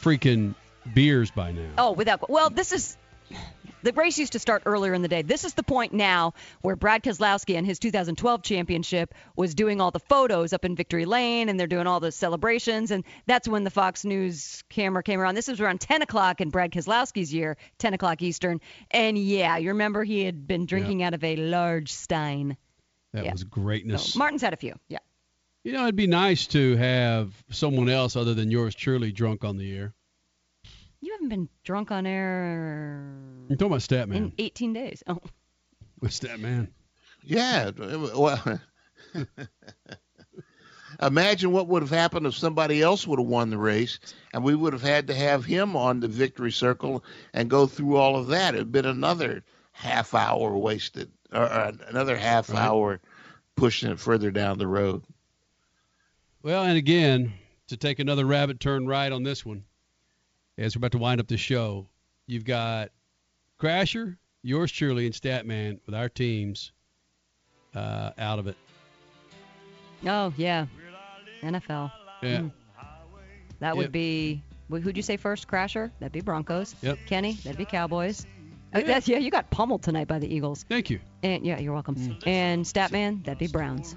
[0.00, 0.54] freaking
[0.94, 1.70] beers by now.
[1.78, 2.28] Oh, without.
[2.28, 2.96] Well, this is.
[3.82, 5.22] The race used to start earlier in the day.
[5.22, 9.90] This is the point now where Brad Keselowski and his 2012 championship was doing all
[9.90, 13.64] the photos up in Victory Lane, and they're doing all the celebrations, and that's when
[13.64, 15.34] the Fox News camera came around.
[15.36, 19.68] This was around 10 o'clock in Brad Keselowski's year, 10 o'clock Eastern, and yeah, you
[19.68, 22.56] remember he had been drinking out of a large stein.
[23.12, 23.32] That Yeah.
[23.32, 24.14] was greatness.
[24.14, 24.74] So Martin's had a few.
[24.88, 24.98] Yeah.
[25.62, 29.58] You know, it'd be nice to have someone else other than yours truly drunk on
[29.58, 29.94] the air.
[31.00, 33.04] You haven't been drunk on air
[33.48, 34.16] You're talking about Statman.
[34.16, 35.02] in 18 days.
[35.06, 35.20] Oh.
[36.04, 36.68] Statman.
[37.22, 37.70] Yeah.
[37.76, 38.60] Well,
[41.02, 43.98] imagine what would have happened if somebody else would have won the race,
[44.32, 47.96] and we would have had to have him on the victory circle and go through
[47.96, 48.54] all of that.
[48.54, 49.42] It'd been another
[49.72, 53.00] half hour wasted, or, or another half hour
[53.56, 55.02] pushing it further down the road.
[56.42, 57.32] Well, and again,
[57.68, 59.64] to take another rabbit turn right on this one,
[60.58, 61.86] as we're about to wind up the show,
[62.26, 62.90] you've got
[63.60, 66.72] Crasher, yours truly, and Statman with our teams
[67.74, 68.56] uh, out of it.
[70.06, 70.66] Oh, yeah.
[71.42, 71.90] NFL.
[72.22, 72.38] Yeah.
[72.38, 72.52] Mm.
[73.60, 73.76] That Yep.
[73.76, 74.42] would be.
[74.68, 75.46] Who'd you say first?
[75.48, 75.90] Crasher?
[76.00, 76.74] That'd be Broncos.
[76.82, 76.98] Yep.
[77.06, 77.32] Kenny?
[77.34, 78.26] That'd be Cowboys.
[78.74, 80.64] Uh, that's, yeah, you got pummeled tonight by the Eagles.
[80.68, 80.98] Thank you.
[81.22, 81.94] And yeah, you're welcome.
[81.94, 82.26] Mm.
[82.26, 83.24] And Statman?
[83.24, 83.94] That'd be Browns.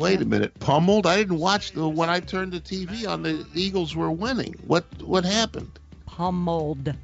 [0.00, 1.06] Wait a minute, pummeled?
[1.06, 3.22] I didn't watch the when I turned the TV on.
[3.22, 4.54] The Eagles were winning.
[4.66, 5.78] What what happened?
[6.06, 6.94] Pummeled.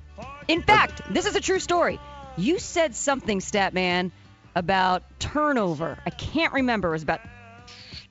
[0.48, 2.00] In fact, this is a true story.
[2.36, 4.12] You said something, Statman,
[4.54, 5.98] about turnover.
[6.06, 6.88] I can't remember.
[6.88, 7.20] It was about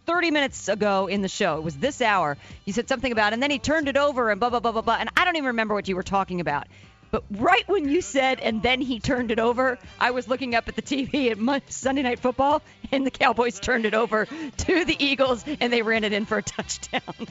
[0.05, 1.57] 30 minutes ago in the show.
[1.57, 2.37] It was this hour.
[2.65, 4.81] You said something about, and then he turned it over and blah, blah, blah, blah,
[4.81, 4.97] blah.
[4.99, 6.67] And I don't even remember what you were talking about.
[7.15, 10.67] But right when you said, and then he turned it over, I was looking up
[10.67, 12.61] at the TV at Sunday Night Football,
[12.91, 16.39] and the Cowboys turned it over to the Eagles, and they ran it in for
[16.39, 17.27] a touchdown.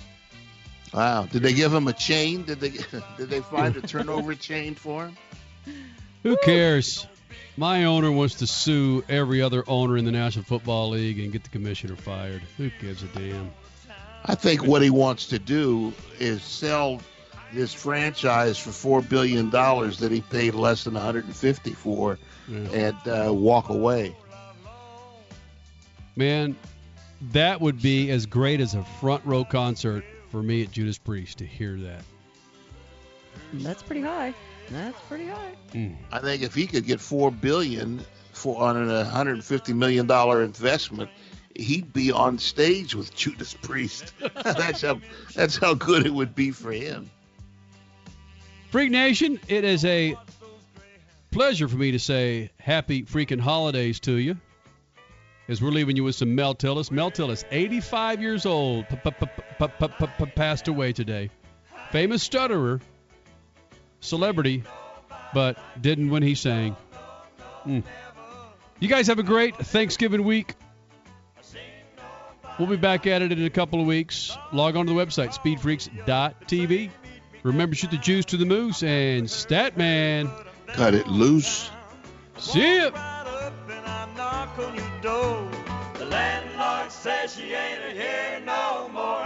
[0.94, 1.26] Wow.
[1.26, 2.44] Did they give him a chain?
[2.44, 2.70] Did they
[3.18, 5.18] did they find a turnover chain for him?
[6.22, 7.06] Who cares?
[7.58, 11.44] My owner wants to sue every other owner in the National Football League and get
[11.44, 12.40] the commissioner fired.
[12.56, 13.52] Who gives a damn?
[14.24, 17.02] I think what he wants to do is sell
[17.54, 22.18] this franchise for four billion dollars that he paid less than 150 for,
[22.48, 24.14] and uh, walk away.
[26.16, 26.56] Man,
[27.32, 31.38] that would be as great as a front row concert for me at Judas Priest
[31.38, 32.02] to hear that.
[33.54, 34.34] That's pretty high.
[34.70, 35.54] That's pretty high.
[35.72, 35.96] Mm.
[36.10, 38.00] I think if he could get four billion
[38.32, 41.10] for on an 150 million dollar investment,
[41.54, 44.12] he'd be on stage with Judas Priest.
[44.42, 45.00] that's how
[45.34, 47.10] that's how good it would be for him.
[48.74, 50.16] Freak Nation, it is a
[51.30, 54.36] pleasure for me to say happy freaking holidays to you.
[55.46, 56.90] As we're leaving you with some Mel Tillis.
[56.90, 58.86] Mel Tillis, 85 years old,
[60.34, 61.30] passed away today.
[61.92, 62.80] Famous stutterer,
[64.00, 64.64] celebrity,
[65.32, 66.74] but didn't when he sang.
[67.64, 67.84] Mm.
[68.80, 70.56] You guys have a great Thanksgiving week.
[72.58, 74.36] We'll be back at it in a couple of weeks.
[74.52, 76.90] Log on to the website, speedfreaks.tv.
[77.44, 80.30] Remember, shoot the juice to the moose and Statman.
[80.68, 81.70] Cut it loose.
[82.38, 82.90] See ya.
[84.16, 85.50] knock on your door.
[85.98, 89.23] The landlord says she ain't here no more.